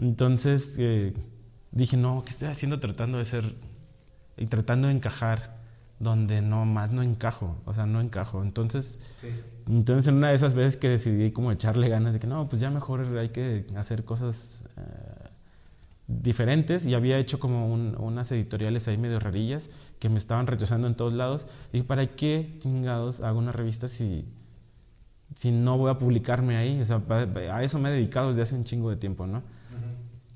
Entonces 0.00 0.76
eh, 0.78 1.12
dije, 1.78 1.96
no, 1.96 2.22
¿qué 2.24 2.30
estoy 2.30 2.48
haciendo 2.48 2.80
tratando 2.80 3.18
de 3.18 3.24
ser 3.24 3.54
y 4.36 4.46
tratando 4.46 4.88
de 4.88 4.94
encajar 4.94 5.56
donde 5.98 6.42
no 6.42 6.64
más 6.64 6.90
no 6.90 7.02
encajo? 7.02 7.56
O 7.64 7.74
sea, 7.74 7.86
no 7.86 8.00
encajo. 8.00 8.42
Entonces 8.42 8.98
entonces, 9.68 10.06
en 10.06 10.14
una 10.16 10.28
de 10.28 10.36
esas 10.36 10.54
veces 10.54 10.76
que 10.76 10.88
decidí 10.88 11.32
como 11.32 11.50
echarle 11.50 11.88
ganas 11.88 12.12
de 12.12 12.20
que 12.20 12.28
no, 12.28 12.48
pues 12.48 12.60
ya 12.60 12.70
mejor 12.70 13.04
hay 13.18 13.30
que 13.30 13.66
hacer 13.76 14.04
cosas 14.04 14.62
eh, 14.76 15.28
diferentes 16.06 16.86
y 16.86 16.94
había 16.94 17.18
hecho 17.18 17.40
como 17.40 17.72
unas 17.72 18.30
editoriales 18.30 18.86
ahí 18.86 18.96
medio 18.96 19.18
rarillas 19.18 19.70
que 19.98 20.08
me 20.08 20.18
estaban 20.18 20.46
rechazando 20.46 20.86
en 20.86 20.94
todos 20.94 21.12
lados. 21.12 21.48
Y 21.72 21.82
¿para 21.82 22.06
qué 22.06 22.56
chingados 22.60 23.20
hago 23.22 23.40
una 23.40 23.50
revista 23.50 23.88
si, 23.88 24.24
si 25.34 25.50
no 25.50 25.78
voy 25.78 25.90
a 25.90 25.98
publicarme 25.98 26.56
ahí? 26.56 26.80
O 26.80 26.84
sea, 26.84 27.02
a 27.52 27.64
eso 27.64 27.80
me 27.80 27.88
he 27.88 27.92
dedicado 27.92 28.28
desde 28.28 28.42
hace 28.42 28.54
un 28.54 28.62
chingo 28.62 28.88
de 28.90 28.96
tiempo, 28.96 29.26
¿no? 29.26 29.42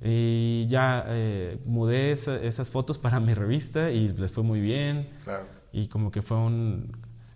Y 0.03 0.67
ya 0.69 1.05
eh, 1.09 1.59
mudé 1.65 2.13
esas 2.13 2.71
fotos 2.71 2.99
para 2.99 3.21
mi 3.21 3.35
revista 3.35 3.91
y 3.91 4.09
les 4.09 4.33
fue 4.33 4.43
muy 4.43 4.61
bien. 4.61 5.07
Claro. 5.25 5.47
Y 5.73 5.89
como 5.89 6.11
que 6.11 6.23
fue 6.23 6.39
un 6.39 6.91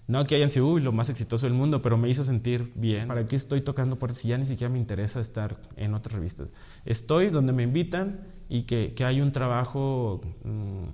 no 0.07 0.27
que 0.27 0.35
hayan 0.35 0.51
sido 0.51 0.79
lo 0.79 0.93
más 0.93 1.09
exitoso 1.09 1.47
del 1.47 1.55
mundo, 1.55 1.81
pero 1.81 1.97
me 1.97 2.11
hizo 2.11 2.25
sentir 2.25 2.73
bien. 2.75 3.09
¿Para 3.09 3.27
qué 3.27 3.37
estoy 3.37 3.63
tocando 3.63 3.97
puertas 3.97 4.19
si 4.19 4.29
ya 4.29 4.37
ni 4.37 4.45
siquiera 4.45 4.71
me 4.71 4.79
interesa 4.79 5.21
estar 5.21 5.57
en 5.77 5.95
otras 5.95 6.15
revistas? 6.15 6.49
Estoy 6.85 7.31
donde 7.31 7.53
me 7.53 7.63
invitan 7.63 8.21
y 8.49 8.63
que, 8.63 8.93
que 8.95 9.05
hay 9.05 9.23
un 9.23 9.33
trabajo, 9.33 10.21
mm, 10.45 10.85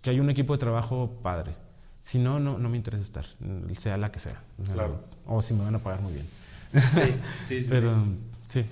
que 0.00 0.10
hay 0.10 0.20
un 0.20 0.30
equipo 0.30 0.54
de 0.54 0.58
trabajo 0.58 1.18
padre. 1.22 1.56
Si 2.02 2.18
no, 2.18 2.38
no, 2.38 2.58
no 2.58 2.68
me 2.68 2.76
interesa 2.76 3.02
estar, 3.02 3.26
sea 3.76 3.96
la 3.98 4.10
que 4.10 4.18
sea. 4.18 4.42
Claro. 4.72 5.04
O 5.26 5.40
si 5.40 5.54
me 5.54 5.64
van 5.64 5.74
a 5.74 5.78
pagar 5.78 6.00
muy 6.00 6.12
bien. 6.12 6.26
Sí, 6.88 7.02
sí, 7.42 7.60
sí. 7.60 7.70
pero, 7.72 7.94
sí. 8.46 8.64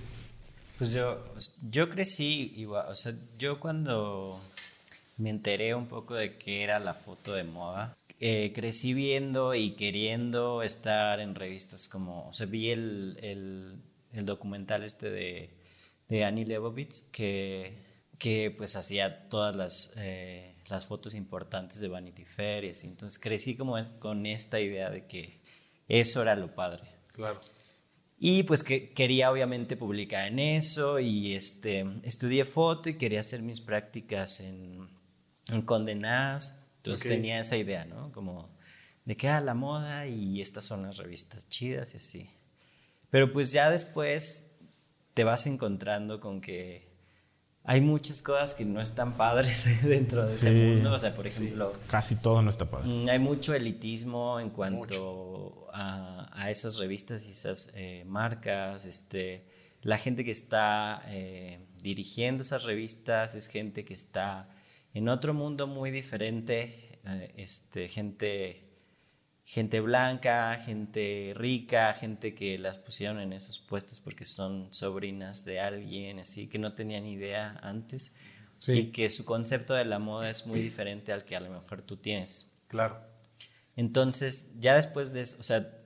Pues 0.83 0.95
yo, 0.95 1.23
yo 1.71 1.89
crecí 1.89 2.55
igual, 2.57 2.87
o 2.89 2.95
sea, 2.97 3.13
yo 3.39 3.61
cuando 3.61 4.37
me 5.17 5.31
enteré 5.31 5.77
un 5.77 5.87
poco 5.87 6.15
de 6.15 6.37
qué 6.37 6.65
era 6.65 6.81
la 6.81 6.93
foto 6.93 7.35
de 7.35 7.45
moda, 7.45 7.97
eh, 8.19 8.51
crecí 8.53 8.93
viendo 8.93 9.55
y 9.55 9.77
queriendo 9.77 10.61
estar 10.65 11.21
en 11.21 11.37
revistas 11.37 11.87
como, 11.87 12.29
o 12.29 12.33
sea, 12.33 12.47
vi 12.47 12.71
el, 12.71 13.17
el, 14.13 14.27
documental 14.27 14.83
este 14.83 15.09
de, 15.09 15.51
de, 16.09 16.25
Annie 16.25 16.47
Leibovitz 16.47 17.03
que, 17.13 17.79
que 18.19 18.51
pues 18.51 18.75
hacía 18.75 19.29
todas 19.29 19.55
las, 19.55 19.93
eh, 19.99 20.57
las 20.67 20.87
fotos 20.87 21.15
importantes 21.15 21.81
de 21.81 21.87
Vanity 21.87 22.25
Fair 22.25 22.65
y 22.65 22.71
así. 22.71 22.89
Entonces 22.89 23.21
crecí 23.21 23.57
como 23.57 23.77
con 24.01 24.27
esta 24.27 24.59
idea 24.59 24.91
de 24.91 25.07
que 25.07 25.43
eso 25.87 26.23
era 26.23 26.35
lo 26.35 26.53
padre. 26.57 26.83
Claro. 27.15 27.39
Y 28.25 28.45
pues 28.45 28.63
que 28.63 28.93
quería 28.93 29.33
obviamente 29.33 29.77
publicar 29.77 30.29
en 30.29 30.39
eso 30.39 31.01
y 31.01 31.35
este, 31.35 31.85
estudié 32.05 32.45
foto 32.45 32.89
y 32.89 32.95
quería 32.95 33.19
hacer 33.19 33.43
mis 33.43 33.61
prácticas 33.61 34.39
en, 34.39 34.89
en 35.49 35.63
Condé 35.63 35.91
entonces 35.91 37.01
tenía 37.01 37.41
esa 37.41 37.57
idea, 37.57 37.85
¿no? 37.85 38.13
Como 38.13 38.49
de 39.05 39.17
que 39.17 39.27
era 39.27 39.39
ah, 39.39 39.41
la 39.41 39.55
moda 39.55 40.07
y 40.07 40.41
estas 40.41 40.65
son 40.65 40.83
las 40.83 40.99
revistas 40.99 41.49
chidas 41.49 41.95
y 41.95 41.97
así. 41.97 42.31
Pero 43.11 43.33
pues 43.33 43.51
ya 43.51 43.71
después 43.71 44.53
te 45.15 45.25
vas 45.25 45.49
encontrando 45.49 46.21
con 46.21 46.41
que 46.41 46.93
hay 47.65 47.81
muchas 47.81 48.23
cosas 48.23 48.55
que 48.55 48.65
no 48.65 48.81
están 48.81 49.15
padres 49.15 49.67
dentro 49.83 50.25
de 50.25 50.33
ese 50.33 50.53
mundo. 50.53 50.93
O 50.93 50.99
sea, 51.01 51.13
por 51.13 51.27
ejemplo... 51.27 51.73
Casi 51.89 52.15
todo 52.15 52.41
no 52.41 52.51
está 52.51 52.71
padre. 52.71 52.89
Mm, 52.89 53.09
hay 53.09 53.19
mucho 53.19 53.53
elitismo 53.53 54.39
en 54.39 54.51
cuanto 54.51 55.62
a, 55.73 56.51
esas 56.51 56.77
revistas 56.77 57.27
y 57.29 57.33
esas 57.33 57.73
eh, 57.75 58.05
marcas. 58.07 58.85
Este, 58.85 59.45
la 59.83 59.99
gente 59.99 60.25
que 60.25 60.31
está 60.31 61.03
eh, 61.09 61.61
dirigiendo 61.81 62.43
esas 62.43 62.65
revistas 62.65 63.35
es 63.35 63.49
gente 63.49 63.85
que 63.85 63.95
está 63.95 64.49
en 64.95 65.09
otro 65.09 65.35
mundo 65.35 65.67
muy 65.67 65.91
diferente, 65.91 67.01
eh, 67.05 67.33
este, 67.37 67.89
gente, 67.89 68.63
gente 69.45 69.81
blanca, 69.81 70.59
gente 70.65 71.33
rica, 71.35 71.95
gente 71.95 72.35
que 72.35 72.59
las 72.59 72.79
pusieron 72.79 73.19
en 73.21 73.33
esos 73.33 73.59
puestos 73.59 74.01
porque 74.01 74.25
son 74.25 74.73
sobrinas 74.73 75.45
de 75.45 75.61
alguien, 75.61 76.19
así 76.19 76.49
que 76.49 76.59
no 76.59 76.75
tenían 76.75 77.07
idea 77.07 77.59
antes. 77.63 78.17
Y 78.69 78.93
que 78.93 79.11
su 79.11 79.25
concepto 79.25 79.75
de 79.75 79.85
la 79.85 79.99
moda 79.99 80.31
es 80.31 80.47
muy 80.47 80.61
diferente 80.61 81.13
al 81.13 81.25
que 81.25 81.35
a 81.35 81.41
lo 81.41 81.51
mejor 81.51 81.83
tú 81.83 81.97
tienes. 81.97 82.53
Claro. 82.69 83.12
Entonces, 83.77 84.59
ya 84.61 84.75
después 84.75 85.13
de 85.13 85.23
eso, 85.23 85.37
o 85.41 85.43
sea, 85.43 85.79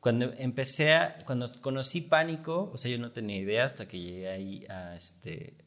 cuando 0.00 0.32
empecé 0.38 0.94
a, 0.94 1.16
cuando 1.26 1.50
conocí 1.60 2.00
Pánico, 2.00 2.70
o 2.72 2.78
sea, 2.78 2.90
yo 2.90 2.98
no 2.98 3.12
tenía 3.12 3.36
idea 3.36 3.64
hasta 3.64 3.86
que 3.86 4.00
llegué 4.00 4.28
ahí 4.28 4.66
a, 4.68 4.96
este, 4.96 5.58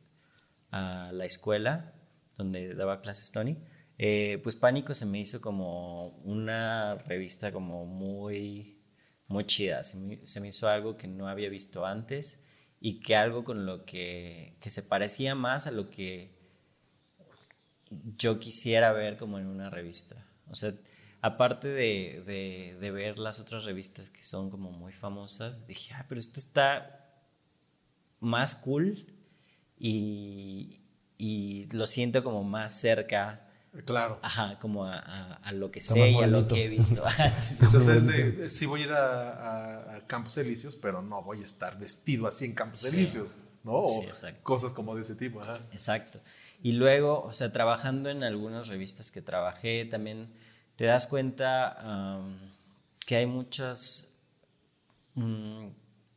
a 0.72 1.12
la 1.14 1.26
escuela 1.26 1.94
donde 2.38 2.74
daba 2.74 3.02
clases 3.02 3.32
Tony, 3.32 3.58
eh, 4.00 4.40
pues 4.44 4.56
Pánico 4.56 4.96
se 4.96 5.06
me 5.06 5.20
hizo 5.20 5.40
como 5.40 6.08
una 6.24 6.96
revista 6.96 7.52
como 7.52 7.86
muy, 7.86 8.82
muy 9.28 9.46
chida. 9.46 9.84
Se 9.84 9.98
me, 10.42 10.48
hizo 10.48 10.68
algo 10.68 10.98
que 10.98 11.08
no 11.08 11.28
había 11.28 11.50
visto 11.50 11.86
antes 11.86 12.46
y 12.80 13.00
que 13.00 13.16
algo 13.16 13.44
con 13.44 13.66
lo 13.68 13.86
que, 13.86 14.58
que 14.60 14.72
se 14.72 14.82
parecía 14.82 15.36
más 15.36 15.68
a 15.68 15.72
lo 15.72 15.90
que 15.92 16.34
yo 18.18 18.40
quisiera 18.40 18.92
ver 18.94 19.18
como 19.18 19.38
en 19.38 19.46
una 19.46 19.70
revista. 19.70 20.28
O 20.50 20.56
sea, 20.56 20.74
aparte 21.24 21.70
de, 21.70 22.22
de, 22.28 22.78
de, 22.82 22.92
ver 22.92 23.18
las 23.18 23.40
otras 23.40 23.64
revistas 23.64 24.10
que 24.10 24.22
son 24.22 24.52
como 24.52 24.72
muy 24.72 24.92
famosas, 24.92 25.66
dije, 25.66 25.94
ah, 25.94 26.06
pero 26.10 26.20
esto 26.20 26.38
está 26.38 27.08
más 28.20 28.56
cool 28.56 29.08
y, 29.80 30.82
y 31.18 31.68
lo 31.72 31.88
siento 31.88 32.26
como 32.26 32.44
más 32.44 32.74
cerca. 32.78 33.50
Claro. 33.86 34.20
Ajá, 34.22 34.60
como 34.60 34.84
a, 34.86 34.98
a, 34.98 35.52
lo 35.54 35.72
que 35.72 35.80
sé 35.80 36.12
y 36.12 36.22
a 36.22 36.28
lo 36.28 36.46
que 36.46 36.66
he 36.66 36.68
visto. 36.68 37.02
Entonces 37.18 37.88
es 37.88 38.06
de, 38.06 38.50
sí 38.50 38.66
voy 38.66 38.82
a 38.82 38.84
ir 38.84 38.92
a, 38.92 39.96
a, 39.96 40.08
Campos 40.08 40.38
Elíseos, 40.38 40.76
pero 40.76 41.02
no 41.02 41.24
voy 41.24 41.40
a 41.40 41.44
estar 41.44 41.80
vestido 41.80 42.28
así 42.28 42.44
en 42.44 42.54
Campos 42.54 42.84
Elíseos, 42.84 43.40
¿no? 43.64 43.72
O 43.76 44.06
cosas 44.44 44.74
como 44.74 44.94
de 44.94 45.02
ese 45.02 45.16
tipo. 45.16 45.42
Ajá. 45.42 45.62
Exacto. 45.72 46.20
Y 46.62 46.74
luego, 46.74 47.24
o 47.24 47.32
sea, 47.32 47.54
trabajando 47.54 48.10
en 48.10 48.24
algunas 48.24 48.68
revistas 48.68 49.10
que 49.10 49.22
trabajé, 49.22 49.86
también 49.86 50.43
te 50.76 50.86
das 50.86 51.08
cuenta 51.08 52.22
que 53.06 53.16
hay 53.16 53.26
muchos, 53.26 54.10
mm, 55.16 55.68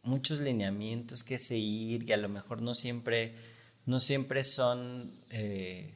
muchos 0.02 0.40
lineamientos 0.40 1.24
que 1.24 1.38
seguir 1.38 2.08
y 2.08 2.12
a 2.12 2.16
lo 2.16 2.28
mejor 2.28 2.62
no 2.62 2.74
siempre, 2.74 3.34
no 3.84 4.00
siempre 4.00 4.44
son, 4.44 5.12
eh, 5.30 5.94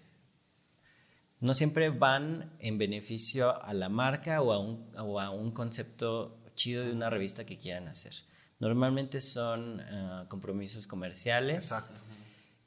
no 1.40 1.54
siempre 1.54 1.90
van 1.90 2.52
en 2.58 2.76
beneficio 2.76 3.62
a 3.62 3.72
la 3.72 3.88
marca 3.88 4.42
o 4.42 4.52
a, 4.52 4.58
un, 4.58 4.90
o 4.98 5.20
a 5.20 5.30
un 5.30 5.52
concepto 5.52 6.36
chido 6.54 6.84
de 6.84 6.92
una 6.92 7.08
revista 7.08 7.46
que 7.46 7.56
quieran 7.56 7.88
hacer. 7.88 8.14
Normalmente 8.58 9.22
son 9.22 9.80
ah, 9.80 10.26
compromisos 10.28 10.86
comerciales. 10.86 11.72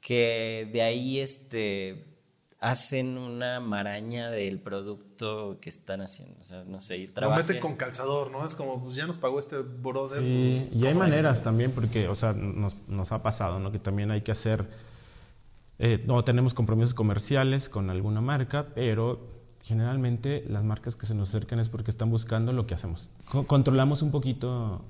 Que 0.00 0.68
de 0.70 0.82
ahí 0.82 1.20
este, 1.20 2.04
hacen 2.58 3.16
una 3.16 3.60
maraña 3.60 4.30
del 4.30 4.58
producto 4.58 5.03
que 5.60 5.70
están 5.70 6.00
haciendo. 6.00 6.40
O 6.40 6.44
sea, 6.44 6.64
no 6.64 6.80
sé, 6.80 6.98
y 6.98 7.06
Lo 7.16 7.30
meten 7.30 7.60
con 7.60 7.74
calzador, 7.74 8.30
¿no? 8.30 8.44
Es 8.44 8.54
como, 8.54 8.82
pues 8.82 8.96
ya 8.96 9.06
nos 9.06 9.18
pagó 9.18 9.38
este 9.38 9.58
brother. 9.58 10.20
Sí, 10.22 10.40
pues, 10.42 10.76
y 10.76 10.86
hay 10.86 10.94
maneras 10.94 11.44
también, 11.44 11.72
porque, 11.72 12.08
o 12.08 12.14
sea, 12.14 12.32
nos, 12.32 12.88
nos, 12.88 13.12
ha 13.12 13.22
pasado, 13.22 13.58
¿no? 13.58 13.72
Que 13.72 13.78
también 13.78 14.10
hay 14.10 14.22
que 14.22 14.32
hacer. 14.32 14.68
Eh, 15.78 16.02
no 16.06 16.22
tenemos 16.24 16.54
compromisos 16.54 16.94
comerciales 16.94 17.68
con 17.68 17.90
alguna 17.90 18.20
marca, 18.20 18.68
pero 18.74 19.34
generalmente 19.62 20.44
las 20.48 20.62
marcas 20.62 20.94
que 20.94 21.06
se 21.06 21.14
nos 21.14 21.30
acercan 21.30 21.58
es 21.58 21.68
porque 21.68 21.90
están 21.90 22.10
buscando 22.10 22.52
lo 22.52 22.66
que 22.66 22.74
hacemos. 22.74 23.10
controlamos 23.46 24.02
un 24.02 24.10
poquito 24.10 24.84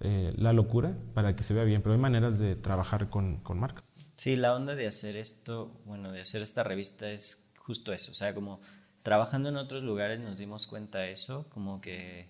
eh, 0.00 0.32
la 0.36 0.52
locura 0.52 0.96
para 1.14 1.36
que 1.36 1.42
se 1.42 1.52
vea 1.52 1.64
bien, 1.64 1.82
pero 1.82 1.92
hay 1.94 2.00
maneras 2.00 2.38
de 2.38 2.56
trabajar 2.56 3.10
con, 3.10 3.36
con 3.38 3.60
marcas. 3.60 3.92
Sí, 4.16 4.36
la 4.36 4.54
onda 4.54 4.74
de 4.74 4.86
hacer 4.86 5.16
esto, 5.16 5.80
bueno, 5.84 6.12
de 6.12 6.20
hacer 6.20 6.42
esta 6.42 6.62
revista 6.62 7.10
es 7.10 7.50
justo 7.58 7.92
eso, 7.92 8.12
o 8.12 8.14
sea, 8.14 8.34
como 8.34 8.60
trabajando 9.02 9.48
en 9.48 9.56
otros 9.56 9.82
lugares 9.82 10.20
nos 10.20 10.38
dimos 10.38 10.66
cuenta 10.66 10.98
de 10.98 11.12
eso, 11.12 11.46
como 11.50 11.80
que, 11.80 12.28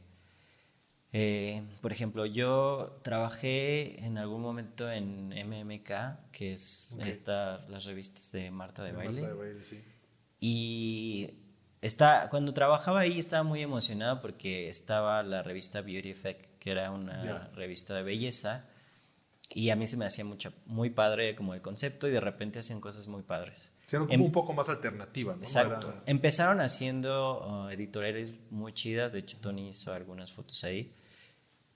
eh, 1.12 1.62
por 1.80 1.92
ejemplo, 1.92 2.26
yo 2.26 3.00
trabajé 3.02 4.04
en 4.04 4.18
algún 4.18 4.42
momento 4.42 4.90
en 4.90 5.30
MMK, 5.30 6.30
que 6.32 6.52
es 6.54 6.96
esta, 7.04 7.66
las 7.68 7.84
revistas 7.84 8.30
de 8.32 8.50
Marta 8.50 8.84
de, 8.84 8.92
Baile. 8.92 9.20
Marta 9.20 9.28
de 9.28 9.34
Baile, 9.34 9.60
sí. 9.60 9.84
Y 10.38 11.30
está, 11.82 12.28
cuando 12.30 12.54
trabajaba 12.54 13.00
ahí 13.00 13.18
estaba 13.18 13.42
muy 13.42 13.62
emocionado 13.62 14.20
porque 14.22 14.68
estaba 14.68 15.22
la 15.22 15.42
revista 15.42 15.80
Beauty 15.80 16.10
Effect, 16.10 16.58
que 16.58 16.70
era 16.70 16.90
una 16.90 17.50
revista 17.54 17.94
de 17.94 18.02
belleza 18.02 18.69
y 19.52 19.70
a 19.70 19.76
mí 19.76 19.86
se 19.86 19.96
me 19.96 20.06
hacía 20.06 20.24
mucho, 20.24 20.52
muy 20.66 20.90
padre 20.90 21.34
como 21.34 21.54
el 21.54 21.60
concepto 21.60 22.06
y 22.06 22.12
de 22.12 22.20
repente 22.20 22.60
hacían 22.60 22.80
cosas 22.80 23.08
muy 23.08 23.22
padres. 23.22 23.70
Era 23.90 24.00
como 24.00 24.12
em, 24.12 24.22
un 24.22 24.32
poco 24.32 24.52
más 24.52 24.68
alternativa, 24.68 25.34
¿no? 25.34 25.42
Exacto. 25.42 25.92
Empezaron 26.06 26.60
haciendo 26.60 27.64
uh, 27.66 27.68
editoriales 27.70 28.32
muy 28.50 28.72
chidas, 28.72 29.12
de 29.12 29.18
hecho 29.18 29.38
Tony 29.40 29.70
hizo 29.70 29.92
algunas 29.92 30.32
fotos 30.32 30.62
ahí. 30.62 30.94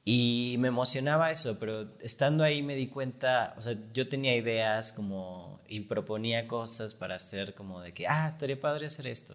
Y 0.04 0.56
me 0.58 0.68
emocionaba 0.68 1.30
eso, 1.30 1.58
pero 1.58 1.98
estando 1.98 2.44
ahí 2.44 2.62
me 2.62 2.76
di 2.76 2.88
cuenta, 2.88 3.54
o 3.56 3.62
sea, 3.62 3.74
yo 3.92 4.06
tenía 4.08 4.36
ideas 4.36 4.92
como 4.92 5.62
y 5.66 5.80
proponía 5.80 6.46
cosas 6.46 6.94
para 6.94 7.16
hacer 7.16 7.54
como 7.54 7.80
de 7.80 7.94
que, 7.94 8.06
ah, 8.06 8.28
estaría 8.28 8.60
padre 8.60 8.86
hacer 8.86 9.06
esto. 9.06 9.34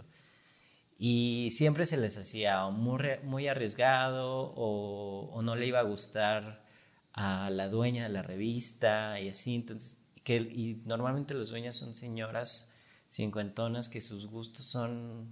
Y 0.97 1.49
siempre 1.51 1.85
se 1.85 1.97
les 1.97 2.17
hacía 2.17 2.67
muy, 2.67 2.99
muy 3.23 3.47
arriesgado 3.47 4.53
o, 4.55 5.29
o 5.33 5.41
no 5.41 5.55
le 5.55 5.65
iba 5.65 5.79
a 5.79 5.83
gustar 5.83 6.68
a 7.13 7.49
la 7.49 7.69
dueña 7.69 8.03
de 8.03 8.09
la 8.09 8.21
revista 8.21 9.19
y 9.19 9.29
así, 9.29 9.55
entonces, 9.55 9.99
que, 10.23 10.37
y 10.37 10.81
normalmente 10.85 11.33
las 11.33 11.49
dueñas 11.49 11.75
son 11.75 11.95
señoras 11.95 12.71
cincuentonas 13.09 13.89
que 13.89 14.01
sus 14.01 14.27
gustos 14.27 14.65
son, 14.65 15.27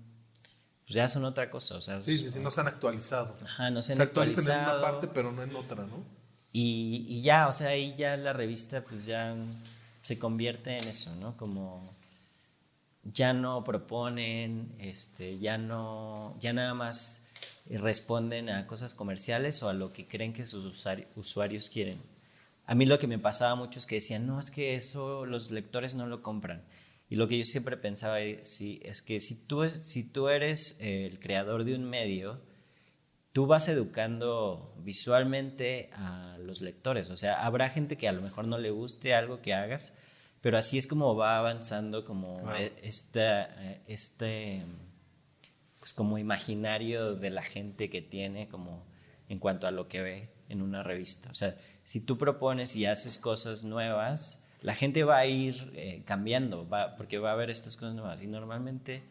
pues 0.85 0.95
ya 0.95 1.07
son 1.07 1.25
otra 1.25 1.49
cosa, 1.49 1.75
o 1.77 1.81
sea. 1.81 1.99
Sí, 1.99 2.17
sí, 2.17 2.29
sí, 2.29 2.39
no 2.39 2.49
se 2.49 2.61
han 2.61 2.67
actualizado. 2.67 3.37
Ajá, 3.43 3.69
no 3.69 3.83
se, 3.83 3.93
se 3.93 4.01
actualizan 4.01 4.45
en 4.45 4.63
una 4.63 4.81
parte, 4.81 5.07
pero 5.07 5.31
no 5.31 5.43
en 5.43 5.55
otra, 5.55 5.85
¿no? 5.85 6.03
Y, 6.51 7.05
y 7.07 7.21
ya, 7.21 7.47
o 7.47 7.53
sea, 7.53 7.69
ahí 7.69 7.93
ya 7.95 8.17
la 8.17 8.33
revista 8.33 8.83
pues 8.83 9.05
ya 9.05 9.35
se 10.01 10.17
convierte 10.17 10.77
en 10.77 10.87
eso, 10.87 11.15
¿no? 11.17 11.37
Como 11.37 11.95
ya 13.03 13.33
no 13.33 13.63
proponen, 13.63 14.73
este, 14.79 15.39
ya 15.39 15.57
no, 15.57 16.35
ya 16.39 16.53
nada 16.53 16.73
más 16.73 17.26
responden 17.69 18.49
a 18.49 18.67
cosas 18.67 18.93
comerciales 18.93 19.61
o 19.63 19.69
a 19.69 19.73
lo 19.73 19.91
que 19.91 20.07
creen 20.07 20.33
que 20.33 20.45
sus 20.45 20.65
usuarios 21.15 21.69
quieren. 21.69 22.01
A 22.65 22.75
mí 22.75 22.85
lo 22.85 22.99
que 22.99 23.07
me 23.07 23.19
pasaba 23.19 23.55
mucho 23.55 23.79
es 23.79 23.85
que 23.85 23.95
decían, 23.95 24.27
no, 24.27 24.39
es 24.39 24.51
que 24.51 24.75
eso 24.75 25.25
los 25.25 25.51
lectores 25.51 25.95
no 25.95 26.07
lo 26.07 26.21
compran. 26.21 26.63
Y 27.09 27.15
lo 27.15 27.27
que 27.27 27.37
yo 27.37 27.45
siempre 27.45 27.77
pensaba 27.77 28.17
sí, 28.43 28.81
es 28.83 29.01
que 29.01 29.21
si 29.21 29.45
tú, 29.45 29.69
si 29.69 30.09
tú 30.09 30.27
eres 30.27 30.79
el 30.81 31.19
creador 31.19 31.63
de 31.63 31.75
un 31.75 31.85
medio, 31.85 32.41
tú 33.31 33.47
vas 33.47 33.69
educando 33.69 34.73
visualmente 34.83 35.89
a 35.93 36.37
los 36.39 36.59
lectores. 36.59 37.09
O 37.09 37.15
sea, 37.17 37.45
habrá 37.45 37.69
gente 37.69 37.95
que 37.95 38.09
a 38.09 38.11
lo 38.11 38.21
mejor 38.21 38.45
no 38.45 38.57
le 38.57 38.71
guste 38.71 39.13
algo 39.13 39.41
que 39.41 39.53
hagas, 39.53 39.97
pero 40.41 40.57
así 40.57 40.77
es 40.77 40.87
como 40.87 41.15
va 41.15 41.37
avanzando 41.37 42.03
como 42.03 42.37
este 43.85 44.61
pues, 45.87 45.93
como 45.93 46.17
imaginario 46.17 47.15
de 47.15 47.29
la 47.29 47.43
gente 47.43 47.89
que 47.89 48.01
tiene 48.01 48.49
como 48.49 48.85
en 49.29 49.39
cuanto 49.39 49.67
a 49.67 49.71
lo 49.71 49.87
que 49.87 50.01
ve 50.01 50.29
en 50.49 50.61
una 50.61 50.83
revista. 50.83 51.31
O 51.31 51.33
sea, 51.33 51.57
si 51.85 52.01
tú 52.01 52.17
propones 52.17 52.75
y 52.75 52.85
haces 52.85 53.17
cosas 53.17 53.63
nuevas, 53.63 54.43
la 54.61 54.75
gente 54.75 55.05
va 55.05 55.19
a 55.19 55.25
ir 55.27 55.71
eh, 55.75 56.03
cambiando, 56.05 56.67
va, 56.67 56.97
porque 56.97 57.19
va 57.19 57.29
a 57.29 57.33
haber 57.33 57.49
estas 57.49 57.77
cosas 57.77 57.95
nuevas. 57.95 58.21
Y 58.21 58.27
normalmente 58.27 59.01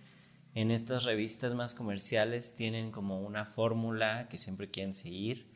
en 0.54 0.70
estas 0.70 1.04
revistas 1.04 1.54
más 1.54 1.74
comerciales 1.74 2.56
tienen 2.56 2.90
como 2.92 3.22
una 3.22 3.46
fórmula 3.46 4.28
que 4.28 4.36
siempre 4.36 4.70
quieren 4.70 4.92
seguir 4.92 5.46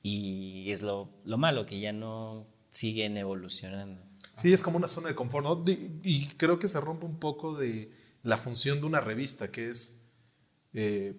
y 0.00 0.70
es 0.70 0.80
lo, 0.80 1.10
lo, 1.24 1.38
malo, 1.38 1.66
que 1.66 1.80
ya 1.80 1.92
no 1.92 2.46
siguen 2.70 3.16
evolucionando. 3.16 4.00
Sí, 4.34 4.52
es 4.52 4.62
como 4.62 4.76
una 4.76 4.86
zona 4.86 5.08
de 5.08 5.16
confort, 5.16 5.44
¿no? 5.44 5.64
y 6.04 6.26
creo 6.36 6.60
que 6.60 6.68
se 6.68 6.80
rompe 6.80 7.04
un 7.04 7.18
poco 7.18 7.56
de 7.56 7.90
la 8.22 8.36
función 8.36 8.80
de 8.80 8.86
una 8.86 9.00
revista, 9.00 9.50
que 9.50 9.70
es 9.70 10.05
eh, 10.76 11.18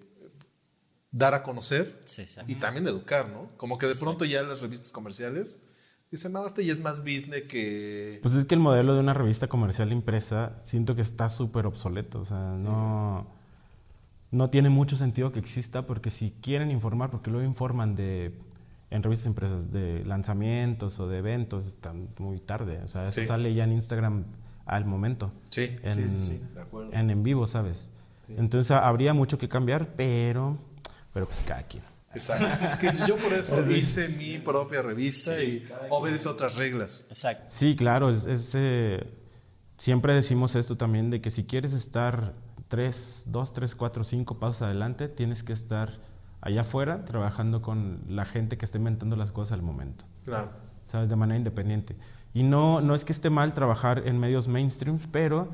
dar 1.12 1.34
a 1.34 1.41
conocer 1.41 2.06
y 2.48 2.56
también 2.56 2.86
educar, 2.88 3.30
¿no? 3.30 3.50
Como 3.58 3.78
que 3.78 3.88
de 3.88 3.96
pronto 3.96 4.24
ya 4.24 4.43
las 4.43 4.62
revistas 4.62 4.91
comerciales 4.91 5.63
dicen, 6.12 6.32
no, 6.32 6.46
esto 6.46 6.62
ya 6.62 6.72
es 6.72 6.80
más 6.80 7.02
business 7.02 7.43
que... 7.50 8.20
Pues 8.22 8.36
es 8.36 8.46
que 8.46 8.54
el 8.54 8.62
modelo 8.62 8.93
de 8.93 9.00
una 9.00 9.15
revista 9.15 9.48
comercial 9.48 9.91
impresa 9.91 10.62
siento 10.63 10.96
que 10.96 11.02
está 11.02 11.32
súper 11.32 11.65
obsoleto, 11.65 12.20
o 12.20 12.26
sea, 12.26 12.56
no, 12.60 13.28
no 14.30 14.48
tiene 14.48 14.70
mucho 14.70 14.96
sentido 14.96 15.32
que 15.32 15.39
exista 15.39 15.88
porque 15.88 16.12
si 16.12 16.32
quieren 16.32 16.70
informar, 16.70 17.10
porque 17.10 17.32
luego 17.32 17.46
informan 17.46 17.96
de 17.96 18.34
en 18.89 19.04
revistas 19.04 19.28
impresas 19.28 19.72
de 19.74 20.06
lanzamientos 20.06 21.00
o 21.00 21.10
de 21.10 21.17
eventos, 21.17 21.65
están 21.65 22.10
muy 22.20 22.39
tarde, 22.39 22.80
o 22.84 22.88
sea, 22.88 23.08
eso 23.08 23.26
sale 23.26 23.54
ya 23.56 23.63
en 23.63 23.74
Instagram 23.74 24.26
al 24.65 24.86
momento. 24.86 25.34
Sí, 25.50 25.76
sí, 25.89 26.08
sí, 26.08 26.41
de 26.54 26.62
acuerdo. 26.62 26.93
En 26.93 27.10
en 27.10 27.24
vivo, 27.24 27.48
¿sabes? 27.48 27.89
Entonces 28.30 28.72
habría 28.72 29.13
mucho 29.13 29.38
que 29.38 29.48
cambiar, 29.48 29.96
pero, 29.96 30.58
pero 31.13 31.26
pues 31.26 31.44
cada 31.48 31.63
quien. 31.63 31.84
Exacto. 32.13 32.46
Que 32.80 32.90
yo 33.08 33.16
por 33.18 33.34
eso 33.34 33.70
hice 33.72 34.10
mi 34.10 34.40
propia 34.40 34.82
revista 34.82 35.42
y 35.42 35.63
obedece 35.90 36.30
otras 36.30 36.56
reglas. 36.56 37.08
Exacto. 37.10 37.46
Sí, 37.50 37.76
claro. 37.76 38.10
Es, 38.10 38.54
eh, 38.56 39.08
siempre 39.78 40.13
decimos 40.13 40.56
esto 40.56 40.78
también, 40.78 41.10
de 41.10 41.21
que 41.21 41.32
si 41.32 41.46
quieres 41.46 41.73
estar 41.73 42.34
tres, 42.67 43.23
dos, 43.25 43.54
tres, 43.54 43.75
cuatro, 43.75 44.04
cinco 44.04 44.40
pasos 44.40 44.63
adelante, 44.63 45.08
tienes 45.08 45.44
que 45.44 45.54
estar 45.54 46.00
allá 46.42 46.62
afuera 46.62 47.06
trabajando 47.06 47.62
con 47.62 48.02
la 48.10 48.25
gente 48.25 48.58
que 48.58 48.65
está 48.65 48.78
inventando 48.78 49.15
las 49.15 49.32
cosas 49.32 49.54
al 49.54 49.62
momento. 49.62 50.06
Claro. 50.23 50.52
¿Sabes? 50.86 51.10
De 51.10 51.15
manera 51.15 51.38
independiente. 51.38 51.96
Y 52.34 52.44
no, 52.44 52.82
no 52.82 52.96
es 52.96 53.04
que 53.04 53.13
esté 53.13 53.30
mal 53.30 53.54
trabajar 53.54 54.04
en 54.06 54.19
medios 54.19 54.48
mainstream, 54.48 55.00
pero 55.12 55.50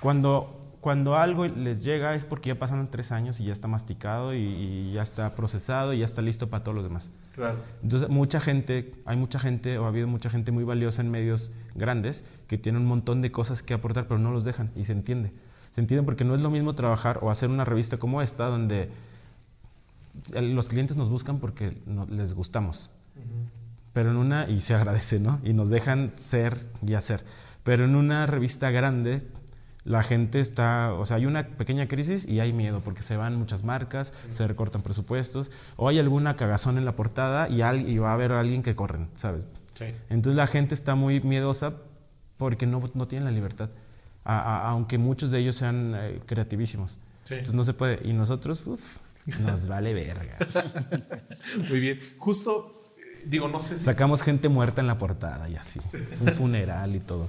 cuando 0.00 0.59
cuando 0.80 1.16
algo 1.16 1.46
les 1.46 1.84
llega 1.84 2.14
es 2.14 2.24
porque 2.24 2.48
ya 2.48 2.58
pasaron 2.58 2.90
tres 2.90 3.12
años 3.12 3.38
y 3.38 3.44
ya 3.44 3.52
está 3.52 3.68
masticado 3.68 4.34
y, 4.34 4.92
ya 4.92 5.02
está 5.02 5.34
procesado 5.34 5.92
y 5.92 5.98
ya 5.98 6.06
está 6.06 6.22
listo 6.22 6.48
para 6.48 6.64
todos 6.64 6.74
los 6.74 6.84
demás. 6.84 7.10
Claro. 7.34 7.58
Entonces, 7.82 8.08
mucha 8.08 8.40
gente, 8.40 8.94
hay 9.04 9.16
mucha 9.16 9.38
gente 9.38 9.78
o 9.78 9.84
ha 9.84 9.88
habido 9.88 10.08
mucha 10.08 10.30
gente 10.30 10.52
muy 10.52 10.64
valiosa 10.64 11.02
en 11.02 11.10
medios 11.10 11.50
grandes 11.74 12.22
que 12.48 12.56
tiene 12.56 12.78
un 12.78 12.86
montón 12.86 13.20
de 13.20 13.30
cosas 13.30 13.62
que 13.62 13.74
aportar, 13.74 14.06
pero 14.08 14.18
no 14.18 14.32
los 14.32 14.44
dejan 14.44 14.70
y 14.74 14.84
se 14.84 14.92
entiende. 14.92 15.32
se 15.70 15.80
entienden 15.80 16.06
porque 16.06 16.24
no 16.24 16.34
es 16.34 16.40
lo 16.40 16.50
mismo 16.50 16.74
trabajar 16.74 17.18
o 17.22 17.30
hacer 17.30 17.50
una 17.50 17.64
revista 17.64 17.98
como 17.98 18.22
esta 18.22 18.46
donde 18.46 18.90
los 20.32 20.68
clientes 20.68 20.96
nos 20.96 21.08
buscan 21.08 21.38
porque 21.38 21.76
les 22.10 22.34
gustamos. 22.34 22.90
Pero 23.92 24.10
en 24.10 24.16
una, 24.16 24.48
y 24.48 24.60
se 24.60 24.74
agradece, 24.74 25.18
¿no? 25.18 25.40
Y 25.42 25.52
nos 25.52 25.68
dejan 25.68 26.12
ser 26.16 26.66
y 26.86 26.94
hacer. 26.94 27.24
Pero 27.64 27.84
en 27.84 27.96
una 27.96 28.26
revista 28.26 28.70
grande, 28.70 29.26
la 29.84 30.02
gente 30.02 30.40
está, 30.40 30.92
o 30.92 31.06
sea, 31.06 31.16
hay 31.16 31.26
una 31.26 31.46
pequeña 31.46 31.88
crisis 31.88 32.26
y 32.26 32.40
hay 32.40 32.52
miedo 32.52 32.80
porque 32.84 33.02
se 33.02 33.16
van 33.16 33.36
muchas 33.36 33.64
marcas, 33.64 34.12
se 34.30 34.46
recortan 34.46 34.82
presupuestos, 34.82 35.50
o 35.76 35.88
hay 35.88 35.98
alguna 35.98 36.36
cagazón 36.36 36.78
en 36.78 36.84
la 36.84 36.96
portada 36.96 37.48
y, 37.48 37.62
y 37.62 37.98
va 37.98 38.10
a 38.10 38.14
haber 38.14 38.32
alguien 38.32 38.62
que 38.62 38.76
corren, 38.76 39.08
¿sabes? 39.16 39.46
Sí. 39.72 39.86
Entonces 40.10 40.36
la 40.36 40.46
gente 40.46 40.74
está 40.74 40.94
muy 40.94 41.20
miedosa 41.20 41.74
porque 42.36 42.66
no, 42.66 42.82
no 42.94 43.08
tienen 43.08 43.24
la 43.24 43.30
libertad, 43.30 43.70
aunque 44.24 44.98
muchos 44.98 45.30
de 45.30 45.38
ellos 45.38 45.56
sean 45.56 45.94
eh, 45.96 46.20
creativísimos. 46.26 46.98
Sí. 47.24 47.34
Entonces 47.34 47.54
no 47.54 47.64
se 47.64 47.72
puede. 47.72 48.00
Y 48.06 48.12
nosotros, 48.12 48.62
uff, 48.66 48.80
nos 49.40 49.66
vale 49.66 49.94
verga. 49.94 50.36
muy 51.68 51.80
bien. 51.80 51.98
Justo, 52.18 52.66
eh, 52.98 53.24
digo, 53.26 53.48
no 53.48 53.60
sé 53.60 53.78
si... 53.78 53.84
Sacamos 53.84 54.22
gente 54.22 54.48
muerta 54.48 54.80
en 54.80 54.86
la 54.86 54.98
portada 54.98 55.48
y 55.48 55.56
así, 55.56 55.80
un 56.20 56.28
funeral 56.28 56.96
y 56.96 57.00
todo. 57.00 57.28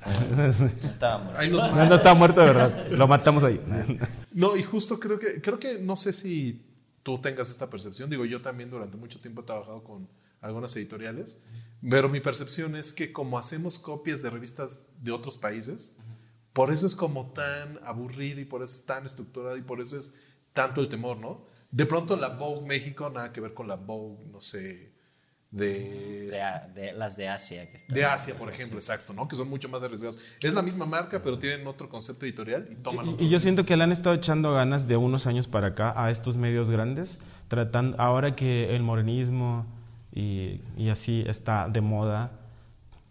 No 0.36 0.90
estaba 0.90 1.18
muerto. 1.18 1.86
No, 1.86 1.94
estaba 1.94 2.14
muerto 2.14 2.40
de 2.40 2.46
verdad. 2.46 2.90
Lo 2.92 3.06
matamos 3.06 3.44
ahí. 3.44 3.60
No, 4.34 4.56
y 4.56 4.62
justo 4.62 4.98
creo 4.98 5.18
que, 5.18 5.42
creo 5.42 5.58
que 5.58 5.78
no 5.78 5.94
sé 5.94 6.12
si 6.12 6.64
tú 7.02 7.18
tengas 7.18 7.50
esta 7.50 7.68
percepción. 7.68 8.08
Digo, 8.08 8.24
yo 8.24 8.40
también 8.40 8.70
durante 8.70 8.96
mucho 8.96 9.18
tiempo 9.20 9.42
he 9.42 9.44
trabajado 9.44 9.84
con 9.84 10.08
algunas 10.40 10.74
editoriales, 10.76 11.38
pero 11.88 12.08
mi 12.08 12.20
percepción 12.20 12.74
es 12.74 12.92
que 12.92 13.12
como 13.12 13.38
hacemos 13.38 13.78
copias 13.78 14.22
de 14.22 14.30
revistas 14.30 14.86
de 15.02 15.12
otros 15.12 15.36
países, 15.36 15.92
por 16.52 16.70
eso 16.70 16.86
es 16.86 16.96
como 16.96 17.30
tan 17.32 17.78
aburrida 17.84 18.40
y 18.40 18.44
por 18.44 18.62
eso 18.62 18.76
es 18.76 18.86
tan 18.86 19.04
estructurada 19.04 19.58
y 19.58 19.62
por 19.62 19.80
eso 19.80 19.96
es 19.96 20.16
tanto 20.52 20.80
el 20.80 20.88
temor, 20.88 21.18
¿no? 21.18 21.44
De 21.70 21.86
pronto 21.86 22.16
la 22.16 22.30
Vogue 22.30 22.66
México, 22.66 23.08
nada 23.10 23.32
que 23.32 23.40
ver 23.40 23.54
con 23.54 23.68
la 23.68 23.76
Vogue, 23.76 24.26
no 24.30 24.40
sé, 24.40 24.91
de, 25.52 26.30
de, 26.74 26.92
las 26.94 27.16
de 27.16 27.28
Asia. 27.28 27.70
Que 27.70 27.78
de 27.94 28.04
Asia, 28.04 28.34
por 28.36 28.48
ejemplo, 28.48 28.76
exacto, 28.76 29.12
¿no? 29.12 29.28
Que 29.28 29.36
son 29.36 29.48
mucho 29.48 29.68
más 29.68 29.82
arriesgados. 29.82 30.18
Es 30.42 30.54
la 30.54 30.62
misma 30.62 30.86
marca, 30.86 31.22
pero 31.22 31.38
tienen 31.38 31.66
otro 31.66 31.88
concepto 31.88 32.24
editorial 32.24 32.66
y 32.70 32.76
toman 32.76 33.10
otro. 33.10 33.24
Y, 33.24 33.30
yo 33.30 33.38
siento 33.38 33.62
que 33.64 33.76
le 33.76 33.84
han 33.84 33.92
estado 33.92 34.16
echando 34.16 34.52
ganas 34.52 34.88
de 34.88 34.96
unos 34.96 35.26
años 35.26 35.46
para 35.46 35.68
acá 35.68 35.92
a 35.94 36.10
estos 36.10 36.38
medios 36.38 36.70
grandes, 36.70 37.20
tratando, 37.48 38.00
ahora 38.00 38.34
que 38.34 38.74
el 38.74 38.82
morenismo 38.82 39.66
y, 40.14 40.62
y 40.76 40.88
así 40.88 41.22
está 41.26 41.68
de 41.68 41.82
moda, 41.82 42.32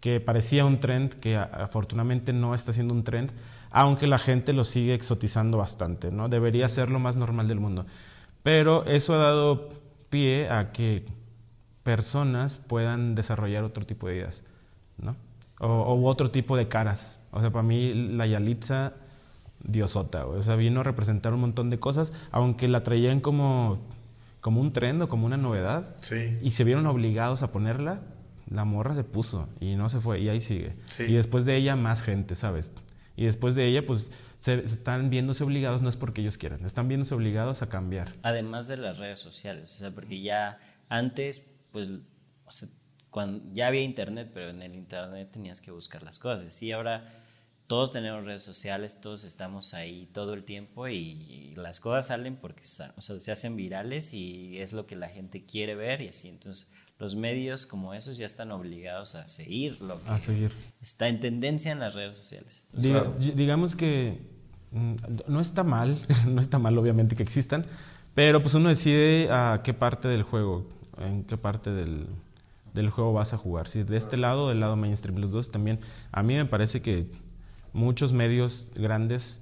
que 0.00 0.18
parecía 0.18 0.64
un 0.64 0.80
trend, 0.80 1.14
que 1.20 1.36
afortunadamente 1.36 2.32
no 2.32 2.56
está 2.56 2.72
siendo 2.72 2.92
un 2.92 3.04
trend, 3.04 3.30
aunque 3.70 4.08
la 4.08 4.18
gente 4.18 4.52
lo 4.52 4.64
sigue 4.64 4.94
exotizando 4.94 5.58
bastante, 5.58 6.10
¿no? 6.10 6.28
Debería 6.28 6.68
ser 6.68 6.90
lo 6.90 6.98
más 6.98 7.14
normal 7.14 7.46
del 7.46 7.60
mundo. 7.60 7.86
Pero 8.42 8.84
eso 8.86 9.14
ha 9.14 9.18
dado 9.18 9.70
pie 10.10 10.50
a 10.50 10.72
que 10.72 11.06
personas 11.82 12.58
puedan 12.66 13.14
desarrollar 13.14 13.64
otro 13.64 13.86
tipo 13.86 14.08
de 14.08 14.16
ideas, 14.16 14.42
¿no? 14.98 15.16
O, 15.58 16.08
otro 16.08 16.30
tipo 16.30 16.56
de 16.56 16.68
caras. 16.68 17.18
O 17.30 17.40
sea, 17.40 17.50
para 17.50 17.62
mí 17.62 17.94
la 17.94 18.26
Yalitza, 18.26 18.94
diosota, 19.62 20.26
o 20.26 20.42
sea, 20.42 20.56
vino 20.56 20.80
a 20.80 20.82
representar 20.82 21.32
un 21.32 21.40
montón 21.40 21.70
de 21.70 21.78
cosas, 21.78 22.12
aunque 22.32 22.66
la 22.66 22.82
traían 22.82 23.20
como, 23.20 23.78
como 24.40 24.60
un 24.60 24.72
trend 24.72 25.02
o 25.02 25.08
como 25.08 25.26
una 25.26 25.36
novedad. 25.36 25.94
Sí. 26.00 26.38
Y 26.42 26.50
se 26.52 26.64
vieron 26.64 26.86
obligados 26.86 27.42
a 27.42 27.52
ponerla, 27.52 28.00
la 28.50 28.64
morra 28.64 28.94
se 28.94 29.04
puso 29.04 29.48
y 29.60 29.76
no 29.76 29.88
se 29.88 30.00
fue, 30.00 30.20
y 30.20 30.28
ahí 30.28 30.40
sigue. 30.40 30.74
Y 31.08 31.14
después 31.14 31.44
de 31.44 31.56
ella, 31.56 31.76
más 31.76 32.02
gente, 32.02 32.34
¿sabes? 32.34 32.72
Y 33.16 33.26
después 33.26 33.54
de 33.54 33.66
ella, 33.66 33.86
pues 33.86 34.10
se, 34.40 34.54
están 34.64 35.10
viéndose 35.10 35.44
obligados, 35.44 35.82
no 35.82 35.88
es 35.88 35.96
porque 35.96 36.22
ellos 36.22 36.38
quieran, 36.38 36.64
están 36.64 36.88
viéndose 36.88 37.14
obligados 37.14 37.62
a 37.62 37.68
cambiar. 37.68 38.14
Además 38.22 38.66
de 38.66 38.78
las 38.78 38.98
redes 38.98 39.20
sociales, 39.20 39.64
o 39.64 39.78
sea, 39.78 39.90
porque 39.92 40.20
ya 40.20 40.58
antes 40.88 41.51
pues, 41.72 41.90
cuando, 43.10 43.44
ya 43.52 43.66
había 43.66 43.82
internet, 43.82 44.30
pero 44.32 44.50
en 44.50 44.62
el 44.62 44.74
internet 44.74 45.30
tenías 45.32 45.60
que 45.60 45.70
buscar 45.70 46.02
las 46.02 46.18
cosas. 46.18 46.62
Y 46.62 46.72
ahora 46.72 47.22
todos 47.66 47.92
tenemos 47.92 48.24
redes 48.24 48.42
sociales, 48.42 49.00
todos 49.00 49.24
estamos 49.24 49.74
ahí 49.74 50.08
todo 50.12 50.34
el 50.34 50.44
tiempo 50.44 50.88
y, 50.88 51.54
las 51.56 51.80
cosas 51.80 52.08
salen 52.08 52.36
porque 52.36 52.62
o 52.62 53.00
sea, 53.00 53.18
se 53.18 53.32
hacen 53.32 53.56
virales 53.56 54.14
y 54.14 54.58
es 54.58 54.72
lo 54.72 54.86
que 54.86 54.96
la 54.96 55.08
gente 55.08 55.44
quiere 55.44 55.74
ver 55.74 56.02
y 56.02 56.08
así. 56.08 56.28
Entonces, 56.28 56.72
los 56.98 57.16
medios 57.16 57.66
como 57.66 57.94
esos 57.94 58.16
ya 58.16 58.26
están 58.26 58.50
obligados 58.50 59.14
a 59.14 59.26
seguir 59.26 59.80
lo 59.80 60.02
que 60.02 60.10
a 60.10 60.18
seguir. 60.18 60.52
está 60.80 61.08
en 61.08 61.20
tendencia 61.20 61.72
en 61.72 61.80
las 61.80 61.94
redes 61.94 62.14
sociales. 62.14 62.68
Digamos 63.34 63.74
que 63.74 64.20
mm, 64.70 64.94
no 65.28 65.40
está 65.40 65.64
mal, 65.64 65.98
no 66.28 66.40
está 66.40 66.58
mal 66.58 66.76
obviamente 66.78 67.16
que 67.16 67.22
existan, 67.22 67.64
pero 68.14 68.42
pues 68.42 68.54
uno 68.54 68.68
decide 68.68 69.30
a 69.30 69.62
qué 69.64 69.74
parte 69.74 70.08
del 70.08 70.22
juego 70.22 70.66
en 70.98 71.24
qué 71.24 71.36
parte 71.36 71.70
del, 71.70 72.06
del 72.74 72.90
juego 72.90 73.12
vas 73.12 73.32
a 73.32 73.38
jugar. 73.38 73.68
Si 73.68 73.82
de 73.82 73.96
este 73.96 74.16
lado, 74.16 74.48
del 74.48 74.60
lado 74.60 74.76
mainstream, 74.76 75.18
los 75.18 75.30
dos 75.30 75.50
también. 75.50 75.80
A 76.10 76.22
mí 76.22 76.34
me 76.34 76.46
parece 76.46 76.82
que 76.82 77.06
muchos 77.72 78.12
medios 78.12 78.68
grandes 78.74 79.40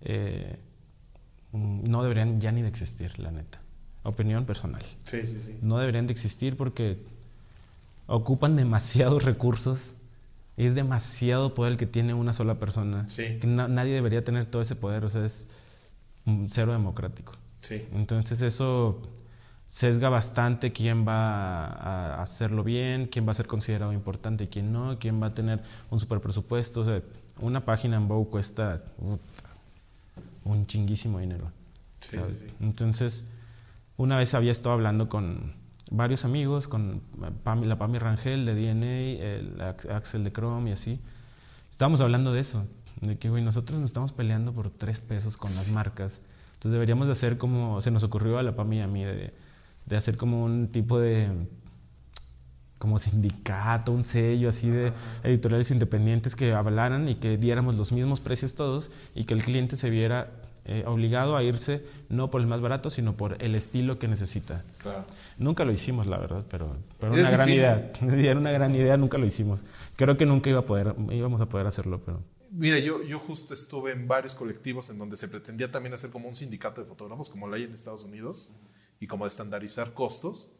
eh, 0.00 0.58
no 1.52 2.02
deberían 2.02 2.40
ya 2.40 2.52
ni 2.52 2.62
de 2.62 2.68
existir, 2.68 3.18
la 3.18 3.30
neta. 3.30 3.60
Opinión 4.02 4.44
personal. 4.44 4.82
Sí, 5.00 5.24
sí, 5.26 5.38
sí. 5.38 5.58
No 5.62 5.78
deberían 5.78 6.06
de 6.06 6.12
existir 6.12 6.56
porque 6.56 6.98
ocupan 8.06 8.56
demasiados 8.56 9.24
recursos. 9.24 9.92
Y 10.56 10.66
es 10.66 10.74
demasiado 10.74 11.54
poder 11.54 11.72
el 11.72 11.78
que 11.78 11.86
tiene 11.86 12.14
una 12.14 12.32
sola 12.32 12.58
persona. 12.58 13.06
Sí. 13.06 13.38
Que 13.38 13.46
nadie 13.46 13.94
debería 13.94 14.24
tener 14.24 14.46
todo 14.46 14.60
ese 14.60 14.74
poder. 14.74 15.04
O 15.04 15.08
sea, 15.08 15.24
es 15.24 15.46
cero 16.50 16.72
democrático. 16.72 17.34
Sí. 17.58 17.86
Entonces 17.92 18.40
eso 18.42 19.00
sesga 19.68 20.08
bastante 20.08 20.72
quién 20.72 21.06
va 21.06 21.66
a 21.66 22.22
hacerlo 22.22 22.64
bien, 22.64 23.06
quién 23.06 23.26
va 23.26 23.32
a 23.32 23.34
ser 23.34 23.46
considerado 23.46 23.92
importante 23.92 24.44
y 24.44 24.46
quién 24.48 24.72
no, 24.72 24.98
quién 24.98 25.22
va 25.22 25.28
a 25.28 25.34
tener 25.34 25.62
un 25.90 26.00
super 26.00 26.20
presupuesto. 26.20 26.80
O 26.80 26.84
sea, 26.84 27.02
una 27.40 27.64
página 27.64 27.96
en 27.96 28.08
Vogue 28.08 28.30
cuesta 28.30 28.82
un 30.44 30.66
chinguísimo 30.66 31.20
dinero. 31.20 31.52
Sí, 31.98 32.20
sí, 32.20 32.34
sí. 32.34 32.52
Entonces, 32.60 33.24
una 33.96 34.16
vez 34.16 34.34
había 34.34 34.52
estado 34.52 34.72
hablando 34.72 35.08
con 35.08 35.54
varios 35.90 36.24
amigos, 36.24 36.68
con 36.68 37.02
la 37.18 37.78
Pami 37.78 37.98
Rangel 37.98 38.46
de 38.46 38.54
DNA, 38.54 39.24
el 39.24 39.60
Axel 39.90 40.24
de 40.24 40.32
Chrome 40.32 40.70
y 40.70 40.72
así. 40.72 41.00
Estábamos 41.70 42.00
hablando 42.00 42.32
de 42.32 42.40
eso, 42.40 42.66
de 43.00 43.18
que, 43.18 43.28
güey, 43.30 43.44
nosotros 43.44 43.78
nos 43.78 43.90
estamos 43.90 44.12
peleando 44.12 44.52
por 44.52 44.70
tres 44.70 44.98
pesos 45.00 45.36
con 45.36 45.48
las 45.48 45.70
marcas. 45.72 46.20
Entonces 46.54 46.72
deberíamos 46.72 47.06
de 47.06 47.12
hacer 47.12 47.38
como 47.38 47.80
se 47.80 47.90
nos 47.90 48.02
ocurrió 48.02 48.38
a 48.38 48.42
la 48.42 48.56
Pami 48.56 48.78
y 48.78 48.80
a 48.80 48.88
mí 48.88 49.04
de 49.04 49.32
de 49.88 49.96
hacer 49.96 50.16
como 50.16 50.44
un 50.44 50.68
tipo 50.68 50.98
de 50.98 51.30
como 52.78 52.98
sindicato, 52.98 53.90
un 53.92 54.04
sello 54.04 54.48
así 54.48 54.68
de 54.68 54.92
editoriales 55.24 55.70
independientes 55.70 56.36
que 56.36 56.52
hablaran 56.52 57.08
y 57.08 57.16
que 57.16 57.36
diéramos 57.36 57.74
los 57.74 57.90
mismos 57.90 58.20
precios 58.20 58.54
todos 58.54 58.90
y 59.14 59.24
que 59.24 59.34
el 59.34 59.42
cliente 59.42 59.76
se 59.76 59.90
viera 59.90 60.30
eh, 60.64 60.84
obligado 60.86 61.36
a 61.36 61.42
irse 61.42 61.84
no 62.08 62.30
por 62.30 62.40
el 62.40 62.46
más 62.46 62.60
barato, 62.60 62.90
sino 62.90 63.16
por 63.16 63.42
el 63.42 63.54
estilo 63.54 63.98
que 63.98 64.06
necesita. 64.06 64.62
Claro. 64.78 65.04
Nunca 65.38 65.64
lo 65.64 65.72
hicimos, 65.72 66.06
la 66.06 66.18
verdad, 66.18 66.44
pero, 66.50 66.76
pero 67.00 67.12
una 67.12 67.30
gran 67.30 67.48
idea. 67.48 67.92
Era 68.00 68.38
una 68.38 68.52
gran 68.52 68.74
idea, 68.74 68.96
nunca 68.96 69.18
lo 69.18 69.26
hicimos. 69.26 69.62
Creo 69.96 70.16
que 70.16 70.26
nunca 70.26 70.50
iba 70.50 70.60
a 70.60 70.66
poder, 70.66 70.94
íbamos 71.10 71.40
a 71.40 71.46
poder 71.46 71.66
hacerlo, 71.66 72.00
pero... 72.04 72.22
Mira, 72.50 72.78
yo, 72.78 73.02
yo 73.02 73.18
justo 73.18 73.54
estuve 73.54 73.92
en 73.92 74.06
varios 74.08 74.34
colectivos 74.34 74.88
en 74.90 74.98
donde 74.98 75.16
se 75.16 75.28
pretendía 75.28 75.70
también 75.70 75.94
hacer 75.94 76.10
como 76.10 76.28
un 76.28 76.34
sindicato 76.34 76.80
de 76.80 76.86
fotógrafos, 76.86 77.28
como 77.28 77.46
lo 77.46 77.56
hay 77.56 77.64
en 77.64 77.72
Estados 77.72 78.04
Unidos 78.04 78.54
y 79.00 79.06
como 79.06 79.24
de 79.24 79.28
estandarizar 79.28 79.94
costos. 79.94 80.50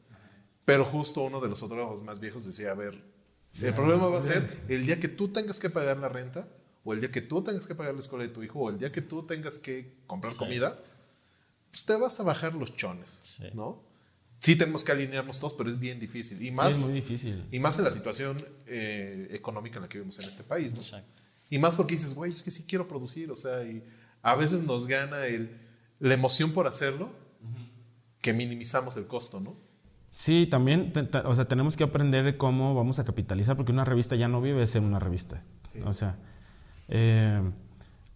Pero 0.64 0.84
justo 0.84 1.22
uno 1.22 1.40
de 1.40 1.48
los 1.48 1.60
fotógrafos 1.60 2.02
más 2.02 2.20
viejos 2.20 2.44
decía, 2.44 2.72
a 2.72 2.74
ver, 2.74 3.02
el 3.60 3.74
problema 3.74 4.06
va 4.08 4.18
a 4.18 4.20
ser 4.20 4.46
el 4.68 4.86
día 4.86 5.00
que 5.00 5.08
tú 5.08 5.28
tengas 5.28 5.58
que 5.60 5.70
pagar 5.70 5.96
la 5.96 6.08
renta, 6.08 6.48
o 6.84 6.92
el 6.92 7.00
día 7.00 7.10
que 7.10 7.20
tú 7.22 7.42
tengas 7.42 7.66
que 7.66 7.74
pagar 7.74 7.94
la 7.94 8.00
escuela 8.00 8.24
de 8.24 8.30
tu 8.30 8.42
hijo, 8.42 8.60
o 8.60 8.70
el 8.70 8.78
día 8.78 8.92
que 8.92 9.02
tú 9.02 9.24
tengas 9.24 9.58
que 9.58 9.96
comprar 10.06 10.34
comida, 10.36 10.80
pues 11.70 11.84
te 11.84 11.94
vas 11.96 12.20
a 12.20 12.22
bajar 12.22 12.54
los 12.54 12.74
chones, 12.74 13.38
¿no? 13.54 13.82
Sí 14.38 14.56
tenemos 14.56 14.84
que 14.84 14.92
alinearnos 14.92 15.40
todos, 15.40 15.54
pero 15.54 15.68
es 15.68 15.78
bien 15.78 15.98
difícil. 15.98 16.40
Y 16.44 16.52
más, 16.52 16.78
muy 16.80 16.92
difícil. 17.00 17.44
Y 17.50 17.58
más 17.58 17.78
en 17.78 17.84
la 17.84 17.90
situación 17.90 18.42
eh, 18.66 19.28
económica 19.32 19.78
en 19.78 19.82
la 19.82 19.88
que 19.88 19.98
vivimos 19.98 20.18
en 20.20 20.28
este 20.28 20.44
país, 20.44 20.74
¿no? 20.74 20.82
Y 21.50 21.58
más 21.58 21.76
porque 21.76 21.94
dices, 21.94 22.14
güey, 22.14 22.30
es 22.30 22.42
que 22.42 22.50
sí 22.50 22.64
quiero 22.68 22.86
producir, 22.86 23.30
o 23.30 23.36
sea, 23.36 23.64
y 23.64 23.82
a 24.22 24.36
veces 24.36 24.62
nos 24.62 24.86
gana 24.86 25.26
el, 25.26 25.56
la 25.98 26.14
emoción 26.14 26.52
por 26.52 26.66
hacerlo, 26.66 27.12
que 28.28 28.34
minimizamos 28.34 28.94
el 28.98 29.06
costo, 29.06 29.40
¿no? 29.40 29.56
Sí, 30.10 30.46
también, 30.50 30.92
o 31.24 31.34
sea, 31.34 31.48
tenemos 31.48 31.78
que 31.78 31.84
aprender 31.84 32.36
cómo 32.36 32.74
vamos 32.74 32.98
a 32.98 33.04
capitalizar, 33.04 33.56
porque 33.56 33.72
una 33.72 33.86
revista 33.86 34.16
ya 34.16 34.28
no 34.28 34.42
vive 34.42 34.66
ser 34.66 34.82
una 34.82 34.98
revista. 34.98 35.42
O 35.86 35.94
sea, 35.94 36.16
eh, 36.88 37.40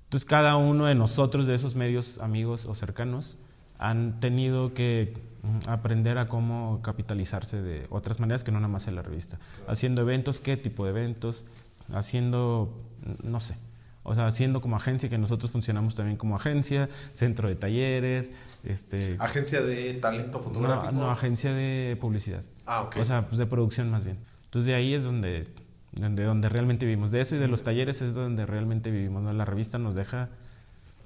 entonces 0.04 0.28
cada 0.28 0.56
uno 0.56 0.84
de 0.84 0.94
nosotros, 0.94 1.46
de 1.46 1.54
esos 1.54 1.76
medios 1.76 2.18
amigos 2.18 2.66
o 2.66 2.74
cercanos, 2.74 3.38
han 3.78 4.20
tenido 4.20 4.74
que 4.74 5.16
mm, 5.44 5.70
aprender 5.70 6.18
a 6.18 6.28
cómo 6.28 6.82
capitalizarse 6.82 7.62
de 7.62 7.86
otras 7.88 8.20
maneras 8.20 8.44
que 8.44 8.52
no 8.52 8.60
nada 8.60 8.70
más 8.70 8.88
en 8.88 8.96
la 8.96 9.02
revista. 9.02 9.38
Haciendo 9.66 10.02
eventos, 10.02 10.40
qué 10.40 10.58
tipo 10.58 10.84
de 10.84 10.90
eventos, 10.90 11.46
haciendo, 11.90 12.84
no 13.22 13.40
sé. 13.40 13.56
O 14.04 14.14
sea, 14.14 14.32
siendo 14.32 14.60
como 14.60 14.76
agencia, 14.76 15.08
que 15.08 15.18
nosotros 15.18 15.50
funcionamos 15.50 15.94
también 15.94 16.16
como 16.16 16.36
agencia, 16.36 16.88
centro 17.12 17.48
de 17.48 17.54
talleres, 17.54 18.30
este... 18.64 19.16
Agencia 19.18 19.62
de 19.62 19.94
talento 19.94 20.40
fotográfico. 20.40 20.92
No, 20.92 21.02
no, 21.02 21.10
agencia 21.10 21.52
de 21.52 21.96
publicidad. 22.00 22.42
Ah, 22.66 22.82
ok. 22.82 22.96
O 23.00 23.04
sea, 23.04 23.28
pues 23.28 23.38
de 23.38 23.46
producción 23.46 23.90
más 23.90 24.04
bien. 24.04 24.18
Entonces 24.44 24.66
de 24.66 24.74
ahí 24.74 24.94
es 24.94 25.04
donde, 25.04 25.48
donde, 25.92 26.24
donde 26.24 26.48
realmente 26.48 26.84
vivimos. 26.84 27.10
De 27.10 27.20
eso 27.20 27.36
y 27.36 27.38
de 27.38 27.48
los 27.48 27.62
talleres 27.62 28.02
es 28.02 28.14
donde 28.14 28.44
realmente 28.44 28.90
vivimos. 28.90 29.22
¿no? 29.22 29.32
La 29.32 29.44
revista 29.44 29.78
nos 29.78 29.94
deja 29.94 30.30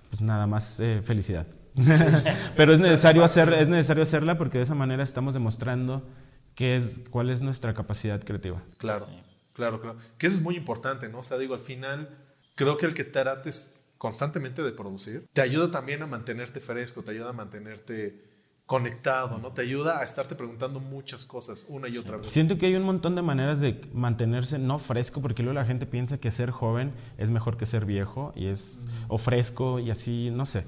pues 0.09 0.20
nada 0.20 0.47
más 0.47 0.80
eh, 0.80 1.03
felicidad. 1.05 1.47
Pero 2.57 2.72
es 2.72 2.82
necesario, 2.82 3.24
hacer, 3.24 3.53
es 3.53 3.68
necesario 3.68 4.03
hacerla 4.03 4.38
porque 4.38 4.59
de 4.59 4.64
esa 4.64 4.74
manera 4.74 5.03
estamos 5.03 5.34
demostrando 5.34 6.07
qué 6.55 6.78
es, 6.78 7.01
cuál 7.11 7.30
es 7.30 7.42
nuestra 7.42 7.74
capacidad 7.74 8.22
creativa. 8.24 8.62
Claro, 8.78 9.07
claro, 9.53 9.80
claro. 9.80 9.99
Que 10.16 10.26
eso 10.26 10.36
es 10.36 10.42
muy 10.42 10.57
importante, 10.57 11.09
¿no? 11.09 11.18
O 11.18 11.22
sea, 11.22 11.36
digo, 11.36 11.55
al 11.55 11.61
final, 11.61 12.09
creo 12.57 12.77
que 12.77 12.87
el 12.87 12.95
que 12.95 13.05
trates 13.05 13.79
constantemente 13.99 14.63
de 14.63 14.73
producir 14.73 15.27
te 15.33 15.43
ayuda 15.43 15.71
también 15.71 16.03
a 16.03 16.07
mantenerte 16.07 16.61
fresco, 16.61 17.03
te 17.03 17.13
ayuda 17.13 17.31
a 17.31 17.33
mantenerte 17.33 18.27
conectado, 18.67 19.39
¿no? 19.39 19.53
Te 19.53 19.63
ayuda 19.63 20.01
a 20.01 20.03
estarte 20.03 20.35
preguntando 20.35 20.81
muchas 20.81 21.25
cosas 21.25 21.67
una 21.69 21.89
y 21.89 21.99
otra 21.99 22.17
vez. 22.17 22.33
Siento 22.33 22.59
que 22.59 22.67
hay 22.67 22.75
un 22.75 22.83
montón 22.83 23.15
de 23.15 23.23
maneras 23.23 23.61
de 23.61 23.81
mantenerse 23.93 24.59
no 24.59 24.81
fresco, 24.81 25.23
porque 25.23 25.45
luego 25.45 25.55
la 25.55 25.65
gente 25.65 25.87
piensa 25.87 26.19
que 26.19 26.33
ser 26.33 26.51
joven 26.51 26.93
es 27.17 27.31
mejor 27.31 27.57
que 27.57 27.65
ser 27.65 27.85
viejo 27.85 28.33
y 28.35 28.49
es 28.49 28.87
o 29.07 29.19
fresco 29.19 29.79
y 29.79 29.91
así, 29.91 30.31
no 30.33 30.47
sé. 30.47 30.65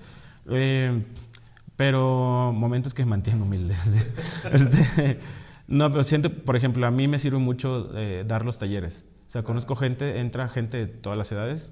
Eh, 0.49 1.03
pero 1.77 2.53
momentos 2.53 2.95
que 2.95 3.05
me 3.05 3.11
mantienen 3.11 3.43
humilde. 3.43 3.75
Este, 4.53 5.19
no, 5.67 5.91
pero 5.91 6.05
siento, 6.05 6.33
por 6.33 6.57
ejemplo, 6.57 6.87
a 6.87 6.91
mí 6.91 7.09
me 7.09 7.19
sirve 7.19 7.39
mucho 7.39 7.91
eh, 7.97 8.25
dar 8.27 8.45
los 8.45 8.59
talleres. 8.59 9.05
O 9.29 9.31
sea, 9.31 9.43
conozco 9.43 9.77
gente, 9.77 10.21
entra 10.21 10.49
gente 10.49 10.79
de 10.79 10.87
todas 10.87 11.19
las 11.19 11.31
edades 11.31 11.71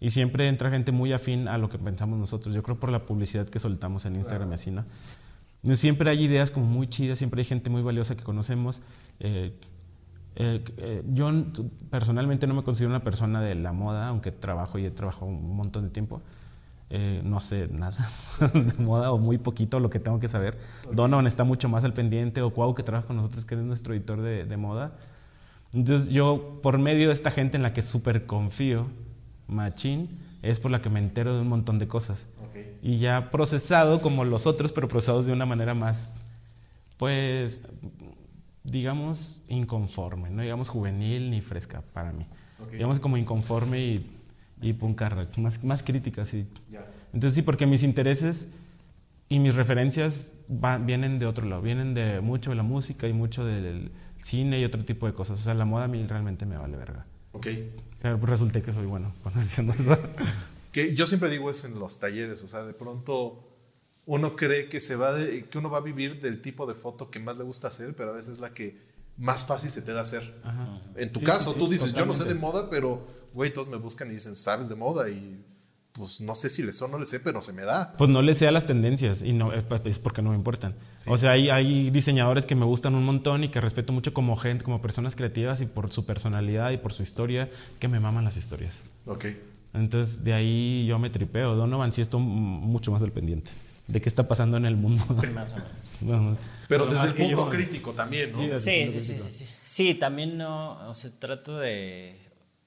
y 0.00 0.10
siempre 0.10 0.48
entra 0.48 0.68
gente 0.70 0.92
muy 0.92 1.14
afín 1.14 1.48
a 1.48 1.56
lo 1.56 1.70
que 1.70 1.78
pensamos 1.78 2.18
nosotros. 2.18 2.54
Yo 2.54 2.62
creo 2.62 2.78
por 2.78 2.90
la 2.92 3.06
publicidad 3.06 3.48
que 3.48 3.58
soltamos 3.58 4.04
en 4.04 4.16
Instagram 4.16 4.50
y 4.52 4.54
así, 4.54 4.70
¿no? 4.70 4.84
Siempre 5.72 6.10
hay 6.10 6.22
ideas 6.22 6.50
como 6.50 6.66
muy 6.66 6.88
chidas, 6.88 7.18
siempre 7.18 7.40
hay 7.40 7.46
gente 7.46 7.70
muy 7.70 7.80
valiosa 7.80 8.16
que 8.16 8.22
conocemos. 8.22 8.82
Eh, 9.18 9.58
eh, 10.36 10.62
eh, 10.76 11.02
yo 11.08 11.32
personalmente 11.88 12.46
no 12.46 12.52
me 12.52 12.62
considero 12.62 12.90
una 12.90 13.02
persona 13.02 13.40
de 13.40 13.54
la 13.54 13.72
moda, 13.72 14.08
aunque 14.08 14.30
trabajo 14.30 14.78
y 14.78 14.84
he 14.84 14.90
trabajado 14.90 15.24
un 15.24 15.56
montón 15.56 15.84
de 15.84 15.90
tiempo. 15.90 16.20
no 17.22 17.40
sé 17.40 17.68
nada 17.68 18.10
de 18.52 18.84
moda 18.84 19.10
o 19.10 19.16
muy 19.16 19.38
poquito 19.38 19.80
lo 19.80 19.88
que 19.88 20.00
tengo 20.00 20.20
que 20.20 20.28
saber. 20.28 20.58
Donovan 20.92 21.26
está 21.26 21.44
mucho 21.44 21.70
más 21.70 21.82
al 21.82 21.94
pendiente, 21.94 22.42
o 22.42 22.50
Cuau 22.50 22.74
que 22.74 22.82
trabaja 22.82 23.06
con 23.06 23.16
nosotros, 23.16 23.46
que 23.46 23.54
es 23.54 23.62
nuestro 23.62 23.94
editor 23.94 24.20
de, 24.20 24.44
de 24.44 24.56
moda. 24.58 24.92
Entonces 25.74 26.10
yo, 26.10 26.60
por 26.62 26.78
medio 26.78 27.08
de 27.08 27.14
esta 27.14 27.30
gente 27.30 27.56
en 27.56 27.62
la 27.62 27.72
que 27.72 27.82
súper 27.82 28.26
confío, 28.26 28.86
machín, 29.48 30.08
es 30.42 30.60
por 30.60 30.70
la 30.70 30.80
que 30.80 30.88
me 30.88 31.00
entero 31.00 31.34
de 31.34 31.42
un 31.42 31.48
montón 31.48 31.78
de 31.78 31.88
cosas. 31.88 32.26
Y 32.82 32.98
ya 32.98 33.30
procesado 33.30 34.00
como 34.02 34.24
los 34.24 34.46
otros, 34.46 34.70
pero 34.72 34.88
procesados 34.88 35.26
de 35.26 35.32
una 35.32 35.46
manera 35.46 35.74
más, 35.74 36.12
pues, 36.98 37.62
digamos, 38.62 39.42
inconforme, 39.48 40.30
no 40.30 40.42
digamos 40.42 40.68
juvenil 40.68 41.30
ni 41.30 41.40
fresca 41.40 41.82
para 41.92 42.12
mí. 42.12 42.26
Digamos 42.70 43.00
como 43.00 43.16
inconforme 43.16 43.80
y, 43.80 44.10
y 44.60 44.74
puncarra, 44.74 45.26
más, 45.38 45.62
más 45.64 45.82
crítica, 45.82 46.24
sí. 46.24 46.46
Entonces 47.12 47.34
sí, 47.34 47.42
porque 47.42 47.66
mis 47.66 47.82
intereses 47.82 48.48
y 49.28 49.38
mis 49.38 49.54
referencias 49.54 50.34
vienen 50.82 51.18
de 51.18 51.26
otro 51.26 51.46
lado, 51.48 51.62
vienen 51.62 51.94
de 51.94 52.20
mucho 52.20 52.50
de 52.50 52.56
la 52.56 52.62
música 52.62 53.08
y 53.08 53.12
mucho 53.12 53.44
del 53.44 53.90
cine 54.24 54.58
y 54.58 54.64
otro 54.64 54.84
tipo 54.84 55.06
de 55.06 55.12
cosas. 55.14 55.40
O 55.40 55.42
sea, 55.42 55.54
la 55.54 55.64
moda 55.64 55.84
a 55.84 55.88
mí 55.88 56.04
realmente 56.06 56.46
me 56.46 56.56
vale 56.56 56.76
verga. 56.76 57.06
Ok. 57.32 57.46
O 57.96 58.00
sea, 58.00 58.16
pues 58.16 58.30
resulté 58.30 58.62
que 58.62 58.72
soy 58.72 58.86
bueno. 58.86 59.14
Que 60.72 60.92
yo 60.92 61.06
siempre 61.06 61.30
digo 61.30 61.48
eso 61.50 61.68
en 61.68 61.78
los 61.78 62.00
talleres, 62.00 62.42
o 62.42 62.48
sea, 62.48 62.64
de 62.64 62.74
pronto 62.74 63.48
uno 64.06 64.34
cree 64.34 64.68
que 64.68 64.80
se 64.80 64.96
va 64.96 65.12
de, 65.12 65.44
que 65.44 65.58
uno 65.58 65.70
va 65.70 65.78
a 65.78 65.82
vivir 65.82 66.18
del 66.18 66.40
tipo 66.40 66.66
de 66.66 66.74
foto 66.74 67.12
que 67.12 67.20
más 67.20 67.38
le 67.38 67.44
gusta 67.44 67.68
hacer, 67.68 67.94
pero 67.94 68.10
a 68.10 68.12
veces 68.12 68.32
es 68.32 68.38
la 68.40 68.52
que 68.52 68.76
más 69.16 69.46
fácil 69.46 69.70
se 69.70 69.82
te 69.82 69.92
da 69.92 70.00
hacer. 70.00 70.34
En 70.96 71.12
tu 71.12 71.22
caso, 71.22 71.54
tú 71.54 71.68
dices, 71.68 71.94
yo 71.94 72.04
no 72.04 72.12
sé 72.12 72.24
de 72.24 72.34
moda, 72.34 72.68
pero 72.68 73.00
güey, 73.32 73.52
todos 73.52 73.68
me 73.68 73.76
buscan 73.76 74.08
y 74.10 74.14
dicen, 74.14 74.34
"¿Sabes 74.34 74.68
de 74.68 74.74
moda?" 74.74 75.08
y 75.08 75.40
pues 75.94 76.20
no 76.20 76.34
sé 76.34 76.50
si 76.50 76.64
le 76.64 76.72
sé 76.72 76.84
o 76.84 76.88
no 76.88 76.98
le 76.98 77.06
sé, 77.06 77.20
pero 77.20 77.40
se 77.40 77.52
me 77.52 77.62
da. 77.62 77.94
Pues 77.96 78.10
no 78.10 78.20
le 78.20 78.34
sé 78.34 78.48
a 78.48 78.50
las 78.50 78.66
tendencias 78.66 79.22
y 79.22 79.32
no 79.32 79.52
es 79.52 79.62
porque 80.00 80.22
no 80.22 80.30
me 80.30 80.36
importan. 80.36 80.74
O 81.06 81.16
sea, 81.16 81.32
hay, 81.32 81.50
hay 81.50 81.90
diseñadores 81.90 82.46
que 82.46 82.56
me 82.56 82.64
gustan 82.64 82.96
un 82.96 83.04
montón 83.04 83.44
y 83.44 83.48
que 83.48 83.60
respeto 83.60 83.92
mucho 83.92 84.12
como 84.12 84.36
gente, 84.36 84.64
como 84.64 84.82
personas 84.82 85.14
creativas 85.14 85.60
y 85.60 85.66
por 85.66 85.92
su 85.92 86.04
personalidad 86.04 86.72
y 86.72 86.78
por 86.78 86.92
su 86.92 87.04
historia, 87.04 87.48
que 87.78 87.86
me 87.86 88.00
maman 88.00 88.24
las 88.24 88.36
historias. 88.36 88.74
Ok. 89.06 89.26
Entonces, 89.72 90.24
de 90.24 90.32
ahí 90.32 90.84
yo 90.86 90.98
me 90.98 91.10
tripeo. 91.10 91.54
Donovan 91.54 91.92
sí 91.92 92.00
estoy 92.00 92.20
mucho 92.20 92.90
más 92.90 93.02
al 93.02 93.12
pendiente 93.12 93.52
de 93.86 94.00
qué 94.00 94.08
está 94.08 94.26
pasando 94.26 94.56
en 94.56 94.66
el 94.66 94.76
mundo. 94.76 95.04
Más 95.34 95.54
o 95.54 96.04
menos. 96.04 96.38
Pero 96.68 96.86
desde 96.86 97.08
el 97.08 97.14
punto 97.14 97.48
crítico 97.50 97.92
también, 97.92 98.32
¿no? 98.32 98.38
Sí, 98.58 98.88
sí, 98.88 99.00
sí, 99.00 99.20
sí, 99.30 99.46
sí. 99.64 99.94
también 99.94 100.38
no, 100.38 100.90
o 100.90 100.94
sea, 100.94 101.10
trato 101.20 101.58
de... 101.58 102.18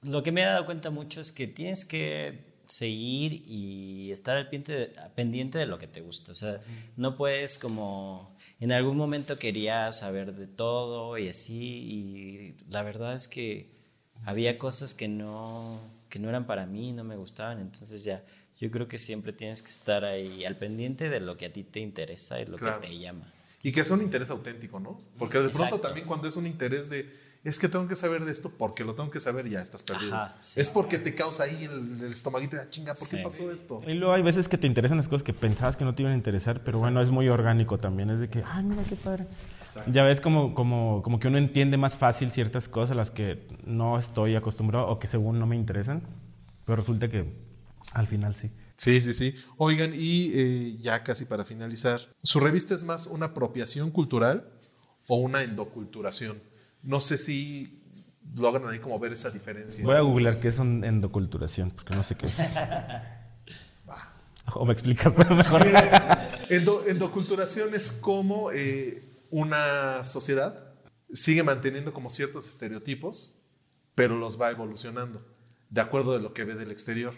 Lo 0.02 0.22
que 0.22 0.32
me 0.32 0.42
he 0.42 0.44
dado 0.44 0.64
cuenta 0.64 0.90
mucho 0.90 1.20
es 1.20 1.32
que 1.32 1.48
tienes 1.48 1.84
que 1.84 2.47
seguir 2.68 3.44
y 3.46 4.12
estar 4.12 4.36
al 4.36 4.48
pendiente 4.48 5.58
de, 5.58 5.66
lo 5.66 5.78
que 5.78 5.86
te 5.86 6.00
gusta. 6.00 6.32
O 6.32 6.34
sea, 6.34 6.60
no 6.96 7.16
puedes 7.16 7.58
como... 7.58 8.36
En 8.60 8.72
algún 8.72 8.96
momento 8.96 9.38
quería 9.38 9.90
saber 9.92 10.34
de 10.34 10.46
todo 10.46 11.16
y 11.16 11.28
así, 11.28 11.54
y 11.54 12.54
la 12.70 12.82
verdad 12.82 13.14
es 13.14 13.28
que 13.28 13.70
había 14.24 14.58
cosas 14.58 14.94
que 14.94 15.06
no, 15.08 15.80
que 16.08 16.18
no 16.18 16.28
eran 16.28 16.46
para 16.46 16.66
mí, 16.66 16.92
no 16.92 17.04
me 17.04 17.16
gustaban, 17.16 17.60
entonces 17.60 18.02
ya 18.02 18.24
yo 18.60 18.70
creo 18.70 18.88
que 18.88 18.98
siempre 18.98 19.32
tienes 19.32 19.62
que 19.62 19.70
estar 19.70 20.04
ahí 20.04 20.44
al 20.44 20.56
pendiente 20.56 21.08
de 21.08 21.20
lo 21.20 21.36
que 21.36 21.46
a 21.46 21.52
ti 21.52 21.62
te 21.62 21.78
interesa 21.80 22.40
y 22.40 22.46
lo 22.46 22.56
que 22.56 22.70
te 22.80 22.98
llama. 22.98 23.32
Y 23.62 23.72
que 23.72 23.80
es 23.80 23.90
un 23.90 24.02
interés 24.02 24.30
auténtico, 24.30 24.80
¿no? 24.80 25.00
Porque 25.18 25.38
de 25.38 25.50
pronto 25.50 25.80
también 25.80 26.06
cuando 26.06 26.28
es 26.28 26.36
un 26.36 26.46
interés 26.46 26.90
de, 26.90 27.08
es 27.44 27.58
que 27.58 27.68
tengo 27.68 27.86
que 27.86 27.94
saber 27.94 28.24
de 28.24 28.32
esto 28.32 28.50
porque 28.50 28.84
lo 28.84 28.94
tengo 28.94 29.10
que 29.10 29.20
saber, 29.20 29.48
ya 29.48 29.60
estás 29.60 29.82
perdido. 29.82 30.16
Es 30.56 30.70
porque 30.70 30.98
te 30.98 31.14
causa 31.14 31.44
ahí 31.44 31.64
el, 31.64 32.04
el 32.04 32.12
estomaguito 32.12 32.56
de 32.56 32.62
ah, 32.62 32.70
chinga, 32.70 32.94
¿por 32.94 33.08
qué 33.08 33.18
pasó 33.18 33.50
esto? 33.50 33.80
Y 33.86 33.94
luego 33.94 34.12
hay 34.12 34.22
veces 34.22 34.48
que 34.48 34.58
te 34.58 34.66
interesan 34.66 34.96
las 34.96 35.08
cosas 35.08 35.22
que 35.22 35.32
pensabas 35.32 35.76
que 35.76 35.84
no 35.84 35.94
te 35.94 36.02
iban 36.02 36.12
a 36.12 36.16
interesar, 36.16 36.62
pero 36.64 36.78
bueno, 36.78 37.00
es 37.00 37.10
muy 37.10 37.28
orgánico 37.28 37.78
también. 37.78 38.10
Es 38.10 38.20
de 38.20 38.28
que, 38.28 38.42
ay, 38.44 38.64
mira 38.64 38.82
qué 38.84 38.96
padre. 38.96 39.26
Ya 39.86 40.02
ves 40.02 40.20
como, 40.20 40.54
como, 40.54 41.02
como 41.02 41.20
que 41.20 41.28
uno 41.28 41.38
entiende 41.38 41.76
más 41.76 41.96
fácil 41.96 42.32
ciertas 42.32 42.68
cosas 42.68 42.92
a 42.92 42.94
las 42.94 43.10
que 43.10 43.46
no 43.64 43.98
estoy 43.98 44.34
acostumbrado 44.34 44.88
o 44.88 44.98
que 44.98 45.06
según 45.06 45.38
no 45.38 45.46
me 45.46 45.56
interesan, 45.56 46.02
pero 46.64 46.76
resulta 46.76 47.08
que 47.08 47.32
al 47.92 48.06
final 48.06 48.34
sí. 48.34 48.50
Sí, 48.74 49.00
sí, 49.00 49.12
sí. 49.14 49.34
Oigan, 49.56 49.92
y 49.94 50.30
eh, 50.34 50.76
ya 50.80 51.02
casi 51.02 51.24
para 51.24 51.44
finalizar, 51.44 52.00
¿su 52.22 52.40
revista 52.40 52.74
es 52.74 52.84
más 52.84 53.06
una 53.06 53.26
apropiación 53.26 53.90
cultural 53.90 54.52
o 55.08 55.16
una 55.16 55.42
endoculturación? 55.42 56.40
No 56.82 57.00
sé 57.00 57.18
si 57.18 57.82
logran 58.36 58.68
ahí 58.68 58.78
como 58.78 58.98
ver 58.98 59.12
esa 59.12 59.30
diferencia. 59.30 59.84
Voy 59.84 59.96
a 59.96 60.00
googlear 60.00 60.40
qué 60.40 60.48
es 60.48 60.58
una 60.58 60.86
endoculturación, 60.86 61.70
porque 61.70 61.96
no 61.96 62.02
sé 62.02 62.14
qué 62.14 62.26
es. 62.26 62.36
O 64.54 64.64
me 64.64 64.72
explicas 64.72 65.12
mejor. 65.30 65.62
endoculturación 66.48 67.74
es 67.74 67.92
como 67.92 68.50
eh, 68.50 69.02
una 69.30 70.02
sociedad 70.04 70.68
sigue 71.12 71.42
manteniendo 71.42 71.92
como 71.92 72.10
ciertos 72.10 72.48
estereotipos, 72.48 73.36
pero 73.94 74.16
los 74.16 74.40
va 74.40 74.50
evolucionando 74.50 75.24
de 75.70 75.80
acuerdo 75.80 76.12
de 76.12 76.20
lo 76.20 76.32
que 76.32 76.44
ve 76.44 76.54
del 76.54 76.70
exterior. 76.70 77.14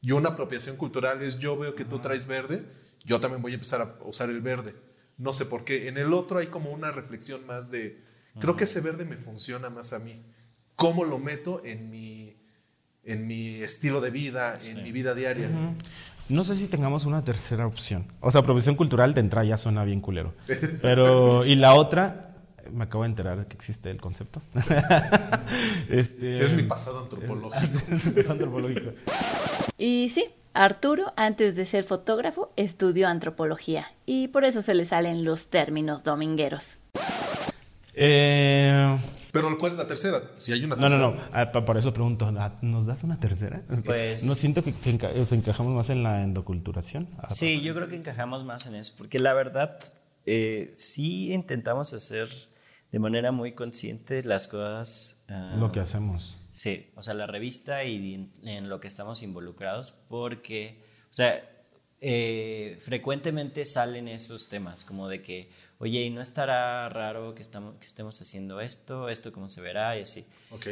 Y 0.00 0.12
una 0.12 0.30
apropiación 0.30 0.76
cultural 0.76 1.22
es 1.22 1.38
yo 1.38 1.56
veo 1.56 1.74
que 1.74 1.84
tú 1.84 1.98
traes 1.98 2.26
verde, 2.26 2.64
yo 3.04 3.20
también 3.20 3.42
voy 3.42 3.52
a 3.52 3.54
empezar 3.54 3.80
a 3.80 4.04
usar 4.04 4.30
el 4.30 4.40
verde. 4.40 4.74
No 5.16 5.32
sé 5.32 5.46
por 5.46 5.64
qué. 5.64 5.88
En 5.88 5.98
el 5.98 6.12
otro 6.12 6.38
hay 6.38 6.46
como 6.46 6.70
una 6.70 6.92
reflexión 6.92 7.44
más 7.46 7.70
de, 7.70 8.00
creo 8.40 8.56
que 8.56 8.64
ese 8.64 8.80
verde 8.80 9.04
me 9.04 9.16
funciona 9.16 9.70
más 9.70 9.92
a 9.92 9.98
mí. 9.98 10.22
¿Cómo 10.76 11.04
lo 11.04 11.18
meto 11.18 11.62
en 11.64 11.90
mi, 11.90 12.36
en 13.04 13.26
mi 13.26 13.56
estilo 13.56 14.00
de 14.00 14.10
vida, 14.10 14.58
en 14.64 14.82
mi 14.82 14.92
vida 14.92 15.14
diaria? 15.14 15.50
No 16.28 16.44
sé 16.44 16.56
si 16.56 16.66
tengamos 16.66 17.06
una 17.06 17.24
tercera 17.24 17.66
opción. 17.66 18.06
O 18.20 18.30
sea, 18.30 18.42
apropiación 18.42 18.76
cultural 18.76 19.14
de 19.14 19.20
entrada 19.20 19.46
ya 19.46 19.56
suena 19.56 19.82
bien 19.84 20.00
culero. 20.00 20.34
Pero, 20.82 21.44
y 21.44 21.54
la 21.54 21.74
otra, 21.74 22.36
me 22.70 22.84
acabo 22.84 23.04
de 23.04 23.10
enterar 23.10 23.46
que 23.46 23.56
existe 23.56 23.90
el 23.90 24.00
concepto. 24.00 24.42
Este, 25.88 26.36
es 26.36 26.52
mi 26.52 26.64
pasado 26.64 27.00
antropológico. 27.00 27.80
Es, 27.90 28.28
antropológico. 28.28 28.90
Y 29.78 30.10
sí, 30.10 30.26
Arturo, 30.52 31.14
antes 31.16 31.54
de 31.56 31.64
ser 31.64 31.82
fotógrafo, 31.82 32.52
estudió 32.56 33.08
antropología 33.08 33.86
y 34.04 34.28
por 34.28 34.44
eso 34.44 34.60
se 34.60 34.74
le 34.74 34.84
salen 34.84 35.24
los 35.24 35.48
términos 35.48 36.04
domingueros. 36.04 36.78
Eh, 38.00 38.98
Pero 39.32 39.58
¿cuál 39.58 39.72
es 39.72 39.78
la 39.78 39.86
tercera? 39.88 40.22
Si 40.36 40.52
hay 40.52 40.62
una 40.62 40.76
tercera. 40.76 41.02
No, 41.02 41.10
no, 41.10 41.16
no. 41.16 41.28
Ah, 41.32 41.50
por 41.50 41.76
eso 41.76 41.92
pregunto, 41.92 42.32
¿ah, 42.38 42.56
¿nos 42.62 42.86
das 42.86 43.02
una 43.02 43.18
tercera? 43.18 43.62
Pues. 43.84 44.22
No 44.22 44.36
siento 44.36 44.62
que, 44.62 44.72
encajamos 44.90 45.74
más 45.74 45.90
en 45.90 46.04
la 46.04 46.22
endoculturación. 46.22 47.08
Ah, 47.18 47.34
sí, 47.34 47.60
yo 47.60 47.74
creo 47.74 47.88
que 47.88 47.96
encajamos 47.96 48.44
más 48.44 48.66
en 48.68 48.76
eso. 48.76 48.94
Porque 48.96 49.18
la 49.18 49.34
verdad, 49.34 49.80
eh, 50.26 50.74
sí 50.76 51.32
intentamos 51.32 51.92
hacer 51.92 52.28
de 52.92 52.98
manera 53.00 53.32
muy 53.32 53.52
consciente 53.52 54.22
las 54.22 54.46
cosas. 54.46 55.24
Lo 55.58 55.72
que 55.72 55.80
hacemos. 55.80 56.36
Sí, 56.52 56.90
o 56.94 57.02
sea, 57.02 57.14
la 57.14 57.26
revista 57.26 57.82
y 57.82 58.14
en, 58.14 58.32
en 58.44 58.68
lo 58.68 58.78
que 58.78 58.86
estamos 58.86 59.24
involucrados, 59.24 59.92
porque, 60.08 60.80
o 61.10 61.14
sea, 61.14 61.40
eh, 62.00 62.78
frecuentemente 62.80 63.64
salen 63.64 64.06
esos 64.06 64.48
temas, 64.48 64.84
como 64.84 65.08
de 65.08 65.20
que, 65.20 65.50
oye, 65.78 66.02
¿y 66.04 66.10
no 66.10 66.20
estará 66.20 66.88
raro 66.88 67.34
que, 67.34 67.42
estamos, 67.42 67.76
que 67.76 67.86
estemos 67.86 68.20
haciendo 68.20 68.60
esto? 68.60 69.08
¿Esto 69.08 69.32
cómo 69.32 69.48
se 69.48 69.60
verá? 69.60 69.96
Y 69.98 70.02
así. 70.02 70.26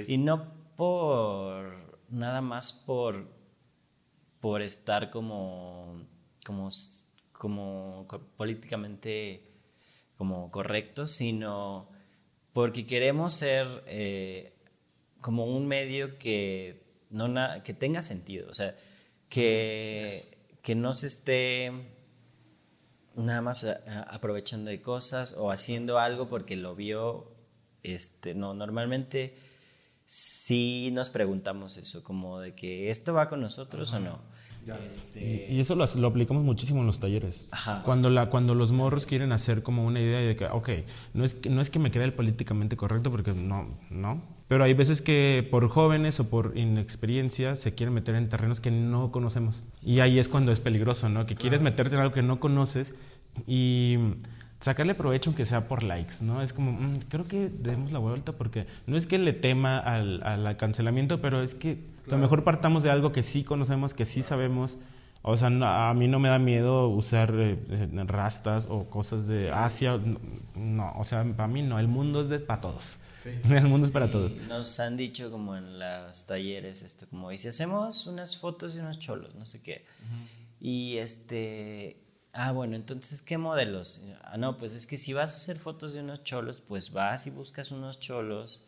Y 0.09 0.19
no 0.19 0.53
por 0.77 2.01
nada 2.09 2.41
más 2.41 2.73
por, 2.73 3.29
por 4.41 4.63
estar 4.63 5.11
como, 5.11 6.07
como, 6.45 6.69
como 7.33 8.07
políticamente 8.37 9.43
como 10.17 10.51
correctos, 10.51 11.11
sino 11.11 11.91
porque 12.53 12.87
queremos 12.87 13.35
ser 13.35 13.85
eh, 13.87 14.55
como 15.21 15.45
un 15.45 15.67
medio 15.67 16.19
que, 16.19 16.83
no 17.11 17.35
que 17.63 17.75
tenga 17.75 18.01
sentido, 18.01 18.51
o 18.51 18.55
sea, 18.55 18.75
que 19.29 20.07
que 20.67 20.75
no 20.75 20.95
se 20.95 21.07
esté 21.07 21.71
nada 23.17 23.41
más 23.41 23.65
eh, 23.65 23.77
aprovechando 24.09 24.71
de 24.71 24.81
cosas 24.81 25.35
o 25.39 25.51
haciendo 25.51 25.99
algo 25.99 26.29
porque 26.29 26.57
lo 26.57 26.75
vio, 26.75 27.33
este, 27.83 28.35
no, 28.35 28.55
normalmente 28.55 29.37
sí 30.05 30.91
nos 30.93 31.11
preguntamos 31.11 31.77
eso, 31.79 32.05
como 32.05 32.41
de 32.41 32.55
que 32.55 32.91
esto 32.91 33.15
va 33.15 33.29
con 33.29 33.41
nosotros 33.41 33.93
o 33.93 34.01
no. 34.01 34.21
Este, 34.87 35.47
y, 35.51 35.61
eso 35.61 35.77
lo, 35.77 35.85
aplicamos 36.09 36.43
muchísimo 36.43 36.81
en 36.81 36.87
los 36.87 36.99
talleres. 36.99 37.49
Cuando, 37.85 38.11
la, 38.11 38.31
cuando 38.31 38.55
los 38.55 38.73
morros 38.73 39.07
quieren 39.07 39.33
hacer 39.33 39.63
como 39.63 39.85
una 39.85 40.01
idea 40.01 40.19
de 40.19 40.35
que, 40.35 40.47
ok, 40.47 40.71
no 41.15 41.25
es, 41.25 41.37
no 41.49 41.61
es 41.61 41.71
que 41.71 41.79
me 41.79 41.91
crea 41.91 42.05
el 42.05 42.13
políticamente 42.13 42.77
correcto, 42.77 43.11
porque 43.11 43.33
no, 43.33 43.69
no, 43.91 44.23
pero 44.49 44.65
hay 44.65 44.75
veces 44.75 45.03
que 45.03 45.47
por 45.51 45.69
jóvenes 45.69 46.19
o 46.21 46.29
por 46.29 46.57
inexperiencia 46.57 47.57
se 47.57 47.75
quieren 47.75 47.95
meter 47.95 48.17
en 48.17 48.29
terrenos 48.29 48.61
que 48.61 48.71
no 48.71 49.13
conocemos. 49.13 49.65
Y 49.83 50.01
ahí 50.01 50.19
es 50.19 50.29
cuando 50.29 50.51
es 50.51 50.61
peligroso, 50.61 51.09
¿no? 51.09 51.27
Que 51.27 51.37
quieres 51.37 51.63
meterte 51.63 51.95
en 51.95 52.01
algo 52.01 52.15
que 52.15 52.23
no 52.23 52.41
conoces 52.41 52.95
y 53.47 53.99
sacarle 54.61 54.95
provecho 54.95 55.31
aunque 55.31 55.45
sea 55.45 55.69
por 55.69 55.83
likes, 55.83 56.17
¿no? 56.23 56.43
Es 56.43 56.53
como, 56.53 56.73
mm, 56.73 57.01
creo 57.09 57.27
que 57.27 57.51
demos 57.51 57.93
la 57.93 57.99
vuelta 57.99 58.33
porque 58.33 58.67
no 58.87 58.97
es 58.97 59.07
que 59.07 59.19
le 59.19 59.33
tema 59.33 59.79
al, 59.79 60.23
al 60.23 60.57
cancelamiento, 60.57 61.21
pero 61.21 61.43
es 61.43 61.55
que 61.55 61.96
a 62.07 62.11
lo 62.11 62.19
mejor 62.19 62.45
partamos 62.45 62.83
de 62.83 62.91
algo 62.91 63.13
que 63.13 63.23
sí 63.23 63.45
conocemos, 63.45 63.95
que 63.95 64.07
sí 64.07 64.23
sabemos. 64.23 64.79
O 65.23 65.37
sea, 65.37 65.49
a 65.49 65.95
mí 65.95 66.07
no 66.07 66.21
me 66.21 66.29
da 66.29 66.39
miedo 66.39 66.89
usar 66.89 67.35
eh, 67.35 67.59
rastas 68.07 68.69
o 68.71 68.89
cosas 68.89 69.27
de 69.27 69.51
Asia. 69.51 70.01
No, 70.55 70.93
o 70.97 71.05
sea, 71.05 71.25
para 71.25 71.49
mí 71.49 71.63
no. 71.63 71.81
El 71.81 71.89
mundo 71.89 72.21
es 72.21 72.29
de, 72.29 72.39
para 72.39 72.61
todos. 72.61 72.99
El 73.45 73.67
mundo 73.67 73.87
es 73.87 73.93
para 73.93 74.11
todos. 74.11 74.35
Nos 74.35 74.79
han 74.79 74.97
dicho 74.97 75.31
como 75.31 75.57
en 75.57 75.79
los 75.79 76.27
talleres 76.27 76.83
esto, 76.83 77.07
como, 77.09 77.33
y 77.33 77.37
si 77.37 77.49
hacemos 77.49 78.07
unas 78.07 78.37
fotos 78.37 78.75
de 78.75 78.83
unos 78.83 78.99
cholos, 78.99 79.35
no 79.35 79.47
sé 79.47 79.63
qué. 79.63 79.85
Y 80.61 80.99
este, 80.99 81.97
ah, 82.33 82.53
bueno, 82.53 82.77
entonces, 82.77 83.23
¿qué 83.23 83.37
modelos? 83.37 84.05
Ah, 84.23 84.37
no, 84.37 84.57
pues 84.57 84.75
es 84.75 84.87
que 84.87 84.97
si 84.97 85.13
vas 85.13 85.33
a 85.33 85.37
hacer 85.37 85.59
fotos 85.59 85.93
de 85.93 86.01
unos 86.01 86.23
cholos, 86.23 86.63
pues 86.67 86.93
vas 86.93 87.27
y 87.27 87.31
buscas 87.31 87.71
unos 87.71 87.99
cholos 87.99 88.66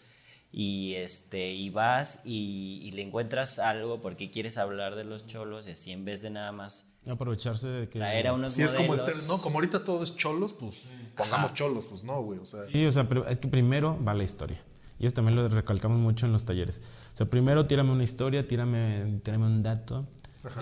y 0.51 0.94
este 0.94 1.53
y 1.53 1.70
vas 1.70 2.22
y, 2.24 2.90
le 2.92 3.03
encuentras 3.03 3.59
algo 3.59 4.01
porque 4.01 4.30
quieres 4.30 4.57
hablar 4.59 4.96
de 4.96 5.05
los 5.05 5.26
cholos 5.26 5.68
y 5.68 5.72
así 5.72 5.92
en 5.92 6.05
vez 6.05 6.22
de 6.22 6.30
nada 6.30 6.53
más 6.53 6.94
aprovecharse 7.07 7.68
de 7.68 7.88
que 7.88 7.99
era 7.99 8.32
unos 8.32 8.53
si 8.53 8.62
es 8.62 8.74
como 8.74 8.94
el 8.94 9.01
no 9.28 9.38
como 9.38 9.57
ahorita 9.57 9.84
todo 9.84 10.03
es 10.03 10.16
cholos 10.16 10.53
pues 10.53 10.96
pongamos 11.16 11.53
cholos 11.55 11.86
pues 11.86 12.05
no 12.05 12.22
güey 12.22 12.38
o 12.38 12.44
sea. 12.44 12.62
Sí 12.70 12.84
o 12.86 12.92
sea 12.92 13.09
pero 13.09 13.26
es 13.26 13.38
que 13.38 13.49
primero 13.49 14.03
va 14.03 14.14
la 14.14 14.24
historia. 14.24 14.62
Y 15.01 15.07
eso 15.07 15.14
también 15.14 15.36
lo 15.36 15.49
recalcamos 15.49 16.01
mucho 16.01 16.26
en 16.26 16.32
los 16.32 16.44
talleres. 16.44 16.80
O 17.12 17.16
sea 17.16 17.26
primero 17.30 17.66
tírame 17.66 17.92
una 17.92 18.05
historia 18.05 18.46
tírame, 18.49 19.20
tírame 19.22 19.46
un 19.46 19.62
dato 19.62 20.07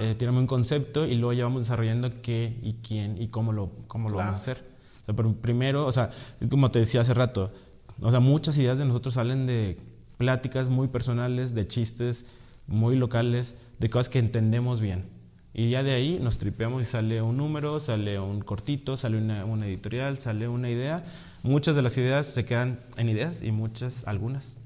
eh, 0.00 0.14
tírame 0.18 0.38
un 0.38 0.46
concepto 0.46 1.06
y 1.06 1.14
luego 1.14 1.32
ya 1.32 1.44
vamos 1.44 1.62
desarrollando 1.62 2.22
qué 2.22 2.58
y 2.62 2.74
quién 2.74 3.20
y 3.20 3.28
cómo 3.28 3.52
lo 3.52 3.70
cómo 3.88 4.08
lo 4.08 4.16
vamos 4.16 4.34
a 4.34 4.38
hacer. 4.38 4.64
O 5.02 5.04
sea 5.06 5.16
pero 5.16 5.32
primero 5.34 5.86
o 5.86 5.92
sea 5.92 6.10
como 6.50 6.70
te 6.70 6.80
decía 6.80 7.00
hace 7.00 7.14
rato 7.14 7.52
o 8.00 8.10
sea, 8.10 8.20
muchas 8.20 8.56
ideas 8.58 8.78
de 8.78 8.84
nosotros 8.84 9.14
salen 9.14 9.46
de 9.46 9.78
pláticas 10.18 10.68
muy 10.68 10.88
personales, 10.88 11.54
de 11.54 11.66
chistes 11.66 12.24
muy 12.66 12.96
locales, 12.96 13.54
de 13.78 13.90
cosas 13.90 14.08
que 14.08 14.18
entendemos 14.18 14.80
bien. 14.80 15.08
Y 15.54 15.70
ya 15.70 15.82
de 15.82 15.92
ahí 15.92 16.18
nos 16.20 16.38
tripeamos 16.38 16.82
y 16.82 16.84
sale 16.84 17.22
un 17.22 17.38
número, 17.38 17.80
sale 17.80 18.20
un 18.20 18.42
cortito, 18.42 18.96
sale 18.96 19.16
una, 19.16 19.66
editorial, 19.66 20.18
sale 20.18 20.48
una 20.48 20.68
idea. 20.68 21.04
Muchas 21.42 21.74
de 21.74 21.82
las 21.82 21.96
ideas 21.96 22.26
se 22.26 22.44
quedan 22.44 22.84
en 22.96 23.08
ideas 23.08 23.42
y 23.42 23.52
muchas, 23.52 24.06
algunas. 24.06 24.58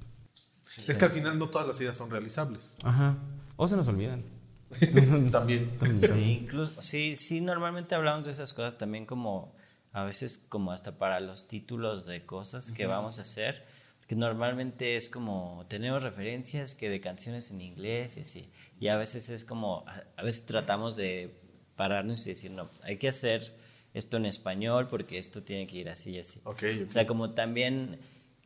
Es 0.76 0.98
que 0.98 1.04
al 1.04 1.10
final 1.10 1.38
no 1.38 1.48
todas 1.48 1.66
las 1.66 1.80
ideas 1.80 1.96
son 1.96 2.10
realizables. 2.10 2.78
Ajá. 2.82 3.18
O 3.56 3.68
se 3.68 3.76
nos 3.76 3.86
olvidan. 3.86 4.24
también. 5.30 5.70
Sí, 6.00 6.40
incluso, 6.42 6.82
sí, 6.82 7.14
sí, 7.16 7.40
normalmente 7.40 7.94
hablamos 7.94 8.26
de 8.26 8.32
esas 8.32 8.52
cosas 8.52 8.78
también 8.78 9.06
como 9.06 9.54
a 9.92 10.04
veces 10.04 10.44
como 10.48 10.72
hasta 10.72 10.98
para 10.98 11.20
los 11.20 11.48
títulos 11.48 12.06
de 12.06 12.24
cosas 12.24 12.72
que 12.72 12.86
vamos 12.86 13.18
a 13.18 13.22
hacer, 13.22 13.64
que 14.06 14.16
normalmente 14.16 14.96
es 14.96 15.08
como 15.08 15.66
tenemos 15.68 16.02
referencias 16.02 16.74
que 16.74 16.88
de 16.88 17.00
canciones 17.00 17.50
en 17.50 17.60
inglés 17.60 18.16
y 18.16 18.20
así, 18.22 18.50
y 18.78 18.88
a 18.88 18.96
veces 18.96 19.28
es 19.28 19.44
como, 19.44 19.84
a 20.16 20.22
veces 20.22 20.46
tratamos 20.46 20.96
de 20.96 21.34
pararnos 21.76 22.26
y 22.26 22.30
decir, 22.30 22.50
no, 22.50 22.68
hay 22.82 22.98
que 22.98 23.08
hacer 23.08 23.54
esto 23.94 24.16
en 24.16 24.26
español 24.26 24.86
porque 24.88 25.18
esto 25.18 25.42
tiene 25.42 25.66
que 25.66 25.78
ir 25.78 25.88
así 25.88 26.12
y 26.12 26.18
así. 26.18 26.40
Okay, 26.44 26.86
O 26.88 26.92
sea, 26.92 27.06
como 27.06 27.30
también, 27.30 27.98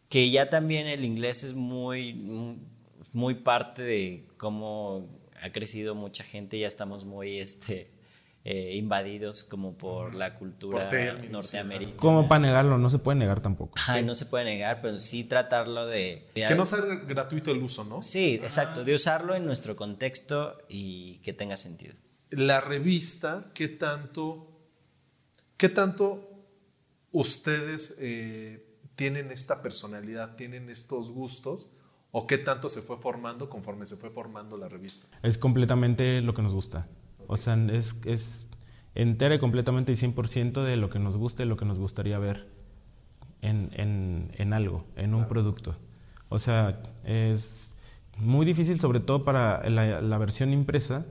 que 0.09 0.31
ya 0.31 0.49
también 0.51 0.87
el 0.87 1.05
inglés 1.05 1.45
es 1.45 1.55
muy, 1.55 2.15
muy 3.13 3.35
parte 3.35 3.83
de 3.83 4.27
cómo 4.37 5.09
ha 5.43 5.51
crecido 5.53 5.95
mucha 5.95 6.25
gente, 6.25 6.59
ya 6.59 6.67
estamos 6.67 7.05
muy, 7.05 7.39
este, 7.39 7.91
eh, 8.47 8.77
invadidos 8.77 9.43
como 9.43 9.79
por 9.79 10.15
la 10.15 10.35
cultura 10.35 10.79
norteamericana. 11.31 11.97
¿Cómo 11.97 12.29
para 12.29 12.41
negarlo? 12.41 12.77
No 12.77 12.91
se 12.91 12.99
puede 12.99 13.17
negar 13.17 13.41
tampoco. 13.41 13.79
No 14.05 14.15
se 14.15 14.27
puede 14.27 14.45
negar, 14.45 14.83
pero 14.83 15.01
sí 15.01 15.25
tratarlo 15.25 15.87
de... 15.87 16.31
Que 16.35 16.55
no 16.55 16.67
sea 16.67 16.81
gratuito 17.07 17.53
el 17.53 17.63
uso, 17.63 17.85
¿no? 17.85 18.03
Sí, 18.03 18.35
exacto, 18.35 18.85
de 18.85 18.95
usarlo 18.95 19.35
en 19.35 19.47
nuestro 19.47 19.77
contexto 19.77 20.59
y 20.69 21.21
que 21.21 21.33
tenga 21.33 21.57
sentido. 21.57 21.95
La 22.31 22.61
revista, 22.61 23.51
¿qué 23.55 23.69
tanto, 23.69 24.47
qué 25.57 25.71
tanto 25.71 26.29
ustedes 27.13 27.97
eh, 27.99 28.69
tienen 28.95 29.31
esta 29.31 29.63
personalidad, 29.63 30.37
tienen 30.37 30.69
estos 30.69 31.13
gustos? 31.13 31.73
¿O 32.17 32.27
qué 32.27 32.39
tanto 32.39 32.69
se 32.69 32.83
fue 32.83 32.99
formando 32.99 33.49
conforme 33.49 33.87
se 33.87 33.97
fue 33.97 34.11
formando 34.11 34.57
la 34.57 34.69
revista? 34.69 35.09
Es 35.23 35.39
completamente 35.39 36.21
lo 36.21 36.35
que 36.35 36.43
nos 36.43 36.55
gusta. 36.55 36.87
O 37.27 37.37
sea, 37.37 37.55
es, 37.70 37.97
es 38.05 38.49
entera 38.95 39.35
y 39.35 39.39
completamente 39.39 39.93
y 39.93 39.97
100% 39.97 40.62
de 40.62 40.77
lo 40.77 40.91
que 40.91 40.99
nos 40.99 41.16
gusta 41.16 41.43
y 41.43 41.47
lo 41.47 41.57
que 41.57 41.64
nos 41.64 41.79
gustaría 41.79 42.18
ver 42.18 42.47
en, 43.43 43.70
en, 43.75 44.31
en 44.37 44.53
algo, 44.53 44.85
en 44.97 45.14
un 45.14 45.27
producto. 45.27 45.77
O 46.29 46.39
sea, 46.39 46.83
es 47.05 47.77
muy 48.16 48.47
difícil, 48.47 48.79
sobre 48.79 49.01
todo 49.01 49.25
para 49.25 49.68
la, 49.68 50.01
la, 50.01 50.18
versión 50.18 50.53
impresa, 50.53 51.07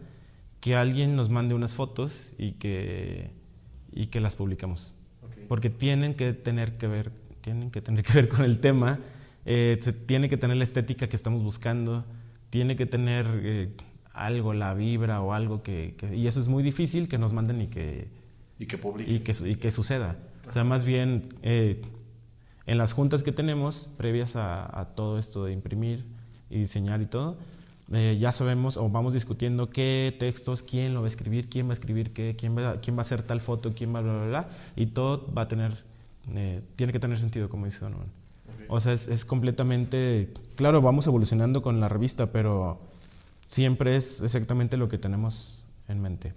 que 0.59 0.75
alguien 0.75 1.15
nos 1.15 1.29
mande 1.29 1.53
unas 1.53 1.75
fotos 1.75 2.33
y 2.37 2.51
que, 2.51 3.31
y 3.91 4.07
que 4.07 4.19
las 4.19 4.35
publicamos. 4.35 4.95
Porque 5.47 5.69
tienen 5.69 6.15
que 6.15 6.33
tener 6.33 6.77
que 6.77 6.87
ver, 6.87 7.11
tienen 7.41 7.69
que 7.69 7.81
tener 7.81 8.03
que 8.05 8.13
ver 8.13 8.29
con 8.29 8.43
el 8.43 8.59
tema, 8.59 8.99
eh, 9.45 9.77
se 9.81 9.93
tiene 9.93 10.29
que 10.29 10.37
tener 10.37 10.57
la 10.57 10.63
estética 10.63 11.07
que 11.07 11.15
estamos 11.15 11.43
buscando, 11.43 12.05
tiene 12.49 12.75
que 12.75 12.85
tener... 12.85 13.27
Eh, 13.43 13.69
algo, 14.13 14.53
la 14.53 14.73
vibra 14.73 15.21
o 15.21 15.33
algo 15.33 15.63
que, 15.63 15.95
y 16.13 16.27
eso 16.27 16.39
es 16.39 16.47
muy 16.47 16.63
difícil 16.63 17.07
que 17.07 17.17
nos 17.17 17.33
manden 17.33 17.61
y 17.61 17.67
que 17.67 18.07
y 18.59 18.65
que 18.67 18.77
y 19.07 19.19
que, 19.19 19.49
y 19.49 19.55
que 19.55 19.71
suceda. 19.71 20.17
O 20.47 20.51
sea, 20.51 20.63
más 20.63 20.85
bien 20.85 21.29
eh, 21.41 21.81
en 22.65 22.77
las 22.77 22.93
juntas 22.93 23.23
que 23.23 23.31
tenemos 23.31 23.89
previas 23.97 24.35
a, 24.35 24.93
todo 24.95 25.17
esto 25.17 25.45
de 25.45 25.53
imprimir 25.53 26.05
y 26.49 26.59
diseñar 26.59 27.01
y 27.01 27.07
todo, 27.07 27.37
eh, 27.91 28.17
ya 28.19 28.31
sabemos 28.31 28.77
o 28.77 28.87
vamos 28.89 29.13
discutiendo 29.13 29.69
qué 29.69 30.15
textos, 30.17 30.61
quién 30.61 30.93
lo 30.93 31.01
va 31.01 31.07
a 31.07 31.09
escribir, 31.09 31.49
quién 31.49 31.67
va 31.67 31.71
a 31.71 31.73
escribir 31.73 32.13
qué, 32.13 32.35
quién 32.37 32.57
va, 32.57 32.79
quién 32.79 32.95
va 32.95 32.99
a 32.99 33.01
hacer 33.01 33.23
tal 33.23 33.41
foto, 33.41 33.73
quién 33.75 33.93
va 33.93 33.99
a 33.99 34.01
bla, 34.03 34.13
bla, 34.13 34.25
bla, 34.27 34.49
y 34.75 34.87
todo 34.87 35.33
va 35.33 35.43
a 35.43 35.47
tener, 35.47 35.83
eh, 36.35 36.61
tiene 36.75 36.93
que 36.93 36.99
tener 36.99 37.17
sentido, 37.17 37.49
como 37.49 37.65
dice 37.65 37.79
Donovan. 37.79 38.07
O 38.69 38.79
sea, 38.79 38.93
es, 38.93 39.07
es 39.07 39.25
completamente, 39.25 40.33
claro, 40.55 40.81
vamos 40.81 41.05
evolucionando 41.07 41.61
con 41.61 41.79
la 41.79 41.89
revista, 41.89 42.31
pero 42.31 42.79
siempre 43.47 43.95
es 43.95 44.21
exactamente 44.21 44.77
lo 44.77 44.89
que 44.89 44.97
tenemos 44.97 45.65
en 45.87 46.01
mente. 46.01 46.33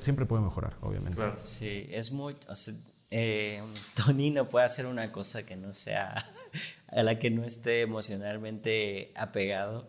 siempre 0.00 0.26
puede 0.26 0.42
mejorar, 0.42 0.76
obviamente. 0.80 1.20
Sí, 1.38 1.86
es 1.90 2.12
muy... 2.12 2.36
Eh, 3.10 3.60
Tony 3.94 4.30
no 4.30 4.48
puede 4.48 4.66
hacer 4.66 4.86
una 4.86 5.12
cosa 5.12 5.44
que 5.44 5.56
no 5.56 5.74
sea 5.74 6.14
a 6.88 7.02
la 7.02 7.18
que 7.18 7.30
no 7.30 7.44
esté 7.44 7.82
emocionalmente 7.82 9.12
apegado 9.14 9.86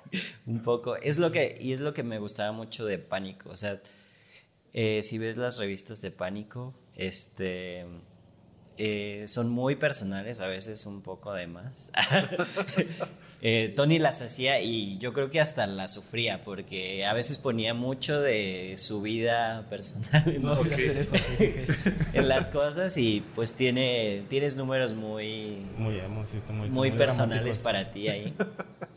un 0.46 0.62
poco. 0.62 0.96
Es 0.96 1.18
lo 1.18 1.30
que, 1.30 1.58
y 1.60 1.72
es 1.72 1.80
lo 1.80 1.94
que 1.94 2.02
me 2.02 2.18
gustaba 2.18 2.52
mucho 2.52 2.84
de 2.84 2.98
Pánico. 2.98 3.50
O 3.50 3.56
sea, 3.56 3.80
eh, 4.72 5.02
si 5.02 5.18
ves 5.18 5.36
las 5.36 5.58
revistas 5.58 6.00
de 6.00 6.10
Pánico, 6.10 6.74
este, 6.96 7.86
eh, 8.78 9.24
son 9.28 9.50
muy 9.50 9.76
personales, 9.76 10.40
a 10.40 10.46
veces 10.46 10.86
un 10.86 11.02
poco 11.02 11.32
de 11.32 11.46
más. 11.46 11.92
Eh, 13.44 13.70
Tony 13.74 13.98
las 13.98 14.22
hacía 14.22 14.60
y 14.60 14.98
yo 14.98 15.12
creo 15.12 15.28
que 15.28 15.40
hasta 15.40 15.66
las 15.66 15.92
sufría 15.92 16.44
porque 16.44 17.04
a 17.04 17.12
veces 17.12 17.38
ponía 17.38 17.74
mucho 17.74 18.20
de 18.20 18.74
su 18.78 19.02
vida 19.02 19.66
personal 19.68 20.22
en, 20.28 20.44
las 22.28 22.50
cosas 22.50 22.96
y 22.96 23.24
pues 23.34 23.54
tiene, 23.54 24.22
tienes 24.28 24.56
números 24.56 24.94
muy, 24.94 25.56
muy, 25.76 26.00
muy, 26.52 26.70
muy 26.70 26.90
personales 26.92 27.58
para 27.58 27.90
ti 27.90 28.08
ahí. 28.08 28.32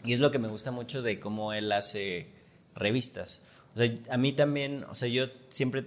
Y 0.04 0.14
es 0.14 0.20
lo 0.20 0.30
que 0.30 0.38
me 0.38 0.48
gusta 0.48 0.70
mucho 0.70 1.02
de 1.02 1.20
cómo 1.20 1.52
él 1.52 1.72
hace 1.72 2.28
revistas. 2.76 3.48
O 3.74 3.80
sea, 3.80 3.92
a 4.12 4.18
mí 4.18 4.32
también, 4.34 4.86
o 4.90 4.94
sea, 4.94 5.08
yo 5.08 5.26
siempre 5.50 5.84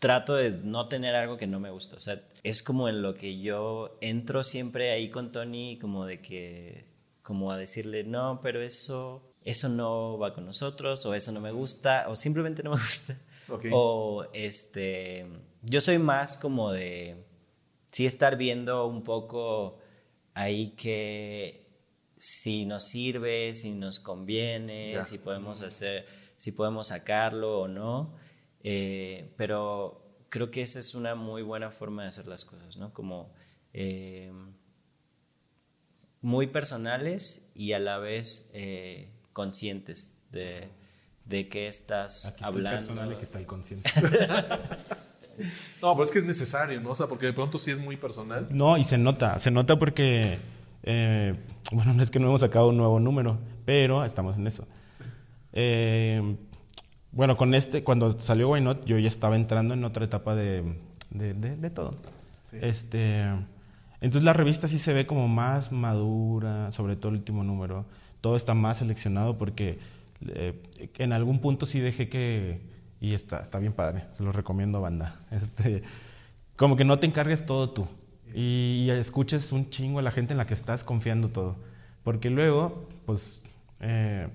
trato 0.00 0.34
de 0.34 0.50
no 0.50 0.88
tener 0.88 1.14
algo 1.14 1.36
que 1.36 1.46
no 1.46 1.60
me 1.60 1.70
gusta. 1.70 1.96
O 1.96 2.00
sea, 2.00 2.20
es 2.42 2.62
como 2.62 2.88
en 2.88 3.02
lo 3.02 3.14
que 3.14 3.38
yo 3.38 3.96
entro 4.00 4.42
siempre 4.42 4.90
ahí 4.90 5.10
con 5.10 5.30
Tony, 5.30 5.78
como 5.78 6.06
de 6.06 6.20
que, 6.20 6.86
como 7.22 7.52
a 7.52 7.58
decirle, 7.58 8.02
no, 8.02 8.40
pero 8.42 8.60
eso, 8.60 9.34
eso 9.44 9.68
no 9.68 10.18
va 10.18 10.34
con 10.34 10.46
nosotros, 10.46 11.04
o 11.06 11.14
eso 11.14 11.30
no 11.32 11.40
me 11.40 11.52
gusta, 11.52 12.06
o 12.08 12.16
simplemente 12.16 12.62
no 12.62 12.70
me 12.70 12.76
gusta. 12.80 13.16
O 13.72 14.26
este, 14.32 15.26
yo 15.62 15.80
soy 15.80 15.98
más 15.98 16.36
como 16.36 16.72
de, 16.72 17.24
sí 17.92 18.06
estar 18.06 18.36
viendo 18.36 18.86
un 18.86 19.02
poco 19.02 19.78
ahí 20.34 20.70
que 20.70 21.68
si 22.16 22.64
nos 22.64 22.84
sirve, 22.84 23.54
si 23.54 23.72
nos 23.72 24.00
conviene, 24.00 25.04
si 25.04 25.18
podemos 25.18 25.62
hacer, 25.62 26.06
si 26.36 26.52
podemos 26.52 26.88
sacarlo 26.88 27.60
o 27.60 27.68
no. 27.68 28.14
Eh, 28.62 29.32
pero 29.36 30.02
creo 30.28 30.50
que 30.50 30.62
esa 30.62 30.78
es 30.78 30.94
una 30.94 31.14
muy 31.14 31.42
buena 31.42 31.70
forma 31.70 32.02
de 32.02 32.08
hacer 32.08 32.26
las 32.26 32.44
cosas, 32.44 32.76
¿no? 32.76 32.92
Como 32.92 33.32
eh, 33.72 34.32
muy 36.22 36.46
personales 36.48 37.50
y 37.54 37.72
a 37.72 37.78
la 37.78 37.98
vez 37.98 38.50
eh, 38.54 39.10
conscientes 39.32 40.20
de, 40.30 40.68
de 41.24 41.48
qué 41.48 41.66
estás 41.66 42.32
Aquí 42.34 42.44
hablando. 42.44 42.78
personal 42.78 43.12
y 43.12 43.16
que 43.16 43.22
está 43.22 43.38
el 43.38 43.46
consciente. 43.46 43.90
no, 45.82 45.92
pero 45.94 46.02
es 46.02 46.10
que 46.10 46.18
es 46.18 46.24
necesario, 46.24 46.80
¿no? 46.80 46.90
O 46.90 46.94
sea, 46.94 47.06
porque 47.06 47.26
de 47.26 47.32
pronto 47.32 47.58
sí 47.58 47.70
es 47.70 47.78
muy 47.78 47.96
personal. 47.96 48.46
No, 48.50 48.76
y 48.76 48.84
se 48.84 48.98
nota, 48.98 49.38
se 49.38 49.50
nota 49.50 49.78
porque, 49.78 50.38
eh, 50.82 51.34
bueno, 51.72 51.94
no 51.94 52.02
es 52.02 52.10
que 52.10 52.18
no 52.18 52.28
hemos 52.28 52.42
sacado 52.42 52.68
un 52.68 52.76
nuevo 52.76 53.00
número, 53.00 53.38
pero 53.64 54.04
estamos 54.04 54.36
en 54.36 54.46
eso. 54.46 54.68
Eh, 55.52 56.36
bueno, 57.12 57.36
con 57.36 57.54
este, 57.54 57.82
cuando 57.82 58.18
salió 58.20 58.50
Why 58.50 58.60
Not, 58.60 58.84
yo 58.84 58.98
ya 58.98 59.08
estaba 59.08 59.36
entrando 59.36 59.74
en 59.74 59.84
otra 59.84 60.04
etapa 60.04 60.34
de, 60.34 60.76
de, 61.10 61.70
todo. 61.70 61.96
Este, 62.52 63.22
entonces 64.00 64.22
la 64.22 64.32
revista 64.32 64.68
sí 64.68 64.78
se 64.78 64.92
ve 64.92 65.06
como 65.06 65.26
más 65.26 65.72
madura, 65.72 66.70
sobre 66.72 66.96
todo 66.96 67.10
el 67.10 67.18
último 67.18 67.42
número. 67.42 67.84
Todo 68.20 68.36
está 68.36 68.54
más 68.54 68.78
seleccionado 68.78 69.38
porque 69.38 69.78
eh, 70.28 70.62
en 70.98 71.12
algún 71.12 71.40
punto 71.40 71.66
sí 71.66 71.80
dejé 71.80 72.08
que, 72.08 72.60
y 73.00 73.14
está, 73.14 73.40
está 73.40 73.58
bien 73.58 73.72
padre, 73.72 74.04
se 74.10 74.22
lo 74.22 74.30
recomiendo 74.30 74.80
banda. 74.80 75.20
Este, 75.32 75.82
como 76.56 76.76
que 76.76 76.84
no 76.84 76.98
te 76.98 77.06
encargues 77.06 77.44
todo 77.44 77.70
tú 77.70 77.88
y, 78.34 78.88
escuches 78.90 79.50
un 79.50 79.70
chingo 79.70 79.98
a 79.98 80.02
la 80.02 80.12
gente 80.12 80.32
en 80.32 80.38
la 80.38 80.46
que 80.46 80.54
estás 80.54 80.84
confiando 80.84 81.30
todo. 81.30 81.56
Porque 82.04 82.30
luego, 82.30 82.88
pues... 83.04 83.42
Eh, 83.80 84.28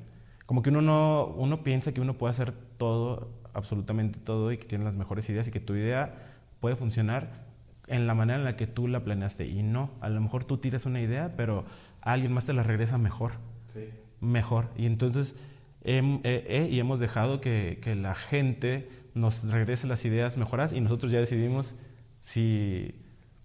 como 0.45 0.61
que 0.61 0.69
uno 0.69 0.81
no, 0.81 1.25
uno 1.37 1.63
piensa 1.63 1.91
que 1.91 2.01
uno 2.01 2.17
puede 2.17 2.31
hacer 2.31 2.53
todo, 2.77 3.29
absolutamente 3.53 4.19
todo, 4.19 4.51
y 4.51 4.57
que 4.57 4.65
tiene 4.65 4.83
las 4.83 4.97
mejores 4.97 5.29
ideas 5.29 5.47
y 5.47 5.51
que 5.51 5.59
tu 5.59 5.75
idea 5.75 6.15
puede 6.59 6.75
funcionar 6.75 7.45
en 7.87 8.07
la 8.07 8.13
manera 8.13 8.39
en 8.39 8.45
la 8.45 8.55
que 8.55 8.67
tú 8.67 8.87
la 8.87 9.03
planeaste. 9.03 9.47
Y 9.47 9.63
no, 9.63 9.91
a 10.01 10.09
lo 10.09 10.21
mejor 10.21 10.45
tú 10.45 10.57
tiras 10.57 10.85
una 10.85 11.01
idea, 11.01 11.33
pero 11.35 11.65
alguien 12.01 12.31
más 12.31 12.45
te 12.45 12.53
la 12.53 12.63
regresa 12.63 12.97
mejor. 12.97 13.33
Sí. 13.67 13.89
Mejor. 14.21 14.69
Y 14.77 14.85
entonces, 14.85 15.35
y 15.83 16.79
hemos 16.79 16.99
dejado 16.99 17.41
que, 17.41 17.79
que, 17.81 17.95
la 17.95 18.15
gente 18.15 18.89
nos 19.13 19.43
regrese 19.43 19.87
las 19.87 20.03
ideas 20.05 20.37
mejoradas 20.37 20.73
y 20.73 20.81
nosotros 20.81 21.11
ya 21.11 21.19
decidimos 21.19 21.75
si, 22.19 22.95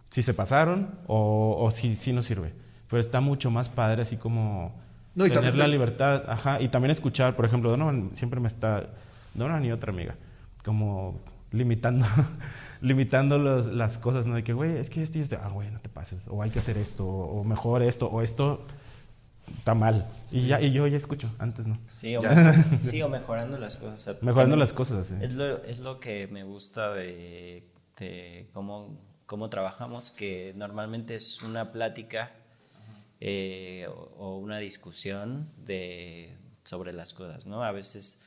si 0.08 0.22
se 0.22 0.32
pasaron 0.32 0.98
o, 1.06 1.56
o 1.58 1.70
si, 1.70 1.96
si 1.96 2.12
nos 2.12 2.24
sirve. 2.24 2.54
Pero 2.88 3.00
está 3.00 3.20
mucho 3.20 3.50
más 3.50 3.68
padre 3.68 4.02
así 4.02 4.16
como 4.16 4.74
no, 5.14 5.26
y 5.26 5.30
tener 5.30 5.58
la 5.58 5.66
libertad, 5.66 6.22
ajá, 6.28 6.60
y 6.60 6.68
también 6.68 6.92
escuchar, 6.92 7.34
por 7.34 7.44
ejemplo, 7.44 7.70
Donovan 7.70 8.10
siempre 8.14 8.38
me 8.38 8.46
está, 8.46 8.90
Donovan 9.34 9.64
y 9.64 9.72
otra 9.72 9.92
amiga, 9.92 10.16
como 10.64 11.20
limitando, 11.50 12.06
limitando 12.80 13.38
las 13.38 13.98
cosas, 13.98 14.26
¿no? 14.26 14.34
De 14.34 14.44
que, 14.44 14.52
güey, 14.52 14.76
es 14.76 14.90
que 14.90 15.02
esto 15.02 15.18
y 15.18 15.22
esto, 15.22 15.38
ah, 15.42 15.48
güey, 15.48 15.70
no 15.70 15.80
te 15.80 15.88
pases, 15.88 16.26
o 16.28 16.42
hay 16.42 16.50
que 16.50 16.58
hacer 16.58 16.78
esto, 16.78 17.06
o 17.06 17.44
mejor 17.44 17.82
esto, 17.82 18.08
o 18.08 18.22
esto 18.22 18.66
está 19.58 19.74
mal. 19.74 20.08
Y, 20.30 20.46
ya, 20.46 20.60
y 20.60 20.72
yo 20.72 20.86
ya 20.86 20.96
escucho, 20.96 21.30
antes 21.38 21.66
no. 21.66 21.78
Sí, 21.88 22.16
o, 22.16 22.20
mejorando 23.08 23.58
las 23.58 23.76
cosas. 23.76 24.22
mejorando 24.22 24.56
las 24.56 24.72
cosas, 24.72 25.06
sí. 25.06 25.14
Es 25.20 25.34
lo, 25.34 25.62
es 25.64 25.80
lo 25.80 26.00
que 26.00 26.26
me 26.28 26.44
gusta 26.44 26.92
de, 26.92 27.68
de 27.98 28.48
cómo, 28.52 28.98
cómo 29.26 29.50
trabajamos, 29.50 30.10
que 30.10 30.52
normalmente 30.56 31.14
es 31.14 31.42
una 31.42 31.72
plática 31.72 32.32
eh, 33.20 33.86
o, 34.16 34.38
una 34.38 34.58
discusión 34.58 35.50
de, 35.58 36.36
sobre 36.64 36.92
las 36.92 37.12
cosas, 37.12 37.46
¿no? 37.46 37.62
A 37.62 37.70
veces, 37.70 38.19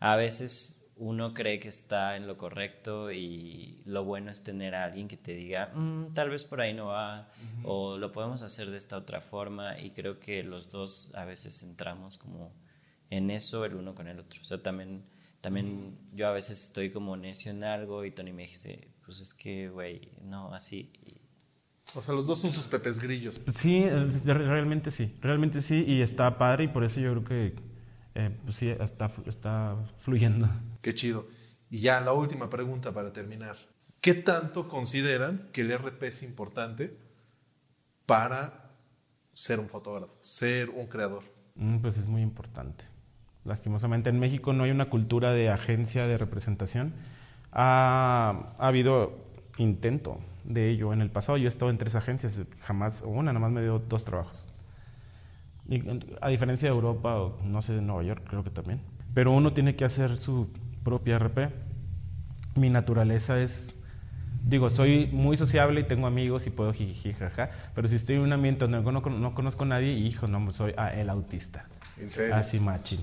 a 0.00 0.16
veces 0.16 0.78
uno 0.98 1.32
cree 1.32 1.60
que 1.60 1.68
está 1.68 2.16
en 2.16 2.26
lo 2.26 2.36
correcto 2.36 3.12
y 3.12 3.80
lo 3.84 4.04
bueno 4.04 4.32
es 4.32 4.42
tener 4.42 4.74
a 4.74 4.84
alguien 4.84 5.06
que 5.06 5.16
te 5.16 5.34
diga, 5.34 5.70
mm, 5.72 6.12
tal 6.12 6.28
vez 6.30 6.44
por 6.44 6.60
ahí 6.60 6.74
no 6.74 6.86
va, 6.86 7.30
o 7.62 7.96
lo 7.98 8.10
podemos 8.10 8.42
hacer 8.42 8.70
de 8.70 8.78
esta 8.78 8.96
otra 8.96 9.20
forma, 9.20 9.78
y 9.78 9.92
creo 9.92 10.18
que 10.18 10.42
los 10.42 10.68
dos 10.70 11.14
a 11.14 11.24
veces 11.24 11.62
entramos 11.62 12.18
como 12.18 12.52
en 13.10 13.30
eso 13.30 13.64
el 13.64 13.74
uno 13.74 13.94
con 13.94 14.08
el 14.08 14.18
otro. 14.18 14.40
O 14.42 14.44
sea, 14.44 14.60
también, 14.60 15.04
también 15.40 15.96
yo 16.12 16.26
a 16.26 16.32
veces 16.32 16.60
estoy 16.60 16.90
como 16.90 17.16
necio 17.16 17.52
en 17.52 17.62
algo 17.62 18.04
y 18.04 18.10
Tony 18.10 18.32
me 18.32 18.42
dice, 18.42 18.88
pues 19.06 19.20
es 19.20 19.32
que, 19.34 19.68
güey, 19.68 20.10
no, 20.22 20.52
así. 20.52 20.92
O 21.94 22.02
sea, 22.02 22.12
los 22.12 22.26
dos 22.26 22.40
son 22.40 22.50
sus 22.50 22.66
pepes 22.66 23.00
grillos. 23.00 23.40
Sí, 23.54 23.84
eh, 23.84 24.10
realmente 24.24 24.90
sí, 24.90 25.16
realmente 25.20 25.62
sí, 25.62 25.84
y 25.86 26.02
está 26.02 26.36
padre 26.38 26.64
y 26.64 26.68
por 26.68 26.82
eso 26.82 27.00
yo 27.00 27.12
creo 27.12 27.24
que 27.24 27.67
eh, 28.14 28.36
pues 28.44 28.56
sí, 28.56 28.68
está, 28.68 29.10
está 29.26 29.76
fluyendo. 29.98 30.48
Qué 30.82 30.94
chido. 30.94 31.26
Y 31.70 31.80
ya 31.80 32.00
la 32.00 32.12
última 32.12 32.48
pregunta 32.48 32.92
para 32.92 33.12
terminar. 33.12 33.56
¿Qué 34.00 34.14
tanto 34.14 34.68
consideran 34.68 35.48
que 35.52 35.62
el 35.62 35.76
RP 35.76 36.02
es 36.04 36.22
importante 36.22 36.96
para 38.06 38.72
ser 39.32 39.60
un 39.60 39.68
fotógrafo, 39.68 40.16
ser 40.20 40.70
un 40.70 40.86
creador? 40.86 41.22
Mm, 41.56 41.78
pues 41.78 41.98
es 41.98 42.08
muy 42.08 42.22
importante. 42.22 42.84
Lastimosamente 43.44 44.10
en 44.10 44.18
México 44.18 44.52
no 44.52 44.64
hay 44.64 44.70
una 44.70 44.88
cultura 44.88 45.32
de 45.32 45.50
agencia 45.50 46.06
de 46.06 46.16
representación. 46.16 46.94
Ha, 47.52 48.54
ha 48.58 48.66
habido 48.66 49.12
intento 49.58 50.20
de 50.44 50.70
ello. 50.70 50.92
En 50.92 51.00
el 51.00 51.10
pasado 51.10 51.38
yo 51.38 51.46
he 51.46 51.48
estado 51.48 51.70
en 51.70 51.78
tres 51.78 51.94
agencias, 51.94 52.40
jamás, 52.60 53.02
una 53.04 53.32
nada 53.32 53.40
más 53.40 53.52
me 53.52 53.62
dio 53.62 53.78
dos 53.78 54.04
trabajos. 54.04 54.50
A 56.20 56.28
diferencia 56.28 56.68
de 56.68 56.74
Europa 56.74 57.16
o 57.16 57.38
no 57.44 57.60
sé, 57.62 57.74
de 57.74 57.82
Nueva 57.82 58.02
York, 58.02 58.22
creo 58.26 58.42
que 58.42 58.50
también. 58.50 58.80
Pero 59.14 59.32
uno 59.32 59.52
tiene 59.52 59.76
que 59.76 59.84
hacer 59.84 60.16
su 60.16 60.48
propia 60.82 61.18
RP. 61.18 61.50
Mi 62.54 62.70
naturaleza 62.70 63.40
es, 63.40 63.76
digo, 64.44 64.70
soy 64.70 65.08
muy 65.12 65.36
sociable 65.36 65.80
y 65.80 65.84
tengo 65.84 66.06
amigos 66.06 66.46
y 66.46 66.50
puedo 66.50 66.72
jiji, 66.72 67.12
jaja, 67.12 67.50
pero 67.74 67.88
si 67.88 67.96
estoy 67.96 68.16
en 68.16 68.22
un 68.22 68.32
ambiente 68.32 68.66
donde 68.66 68.80
no, 68.80 69.00
no 69.00 69.34
conozco 69.34 69.64
a 69.64 69.66
nadie, 69.66 69.92
hijo, 69.92 70.26
no, 70.26 70.50
soy 70.52 70.72
ah, 70.76 70.88
el 70.90 71.10
autista. 71.10 71.66
¿En 71.98 72.08
serio? 72.08 72.34
Así 72.34 72.58
machín. 72.58 73.00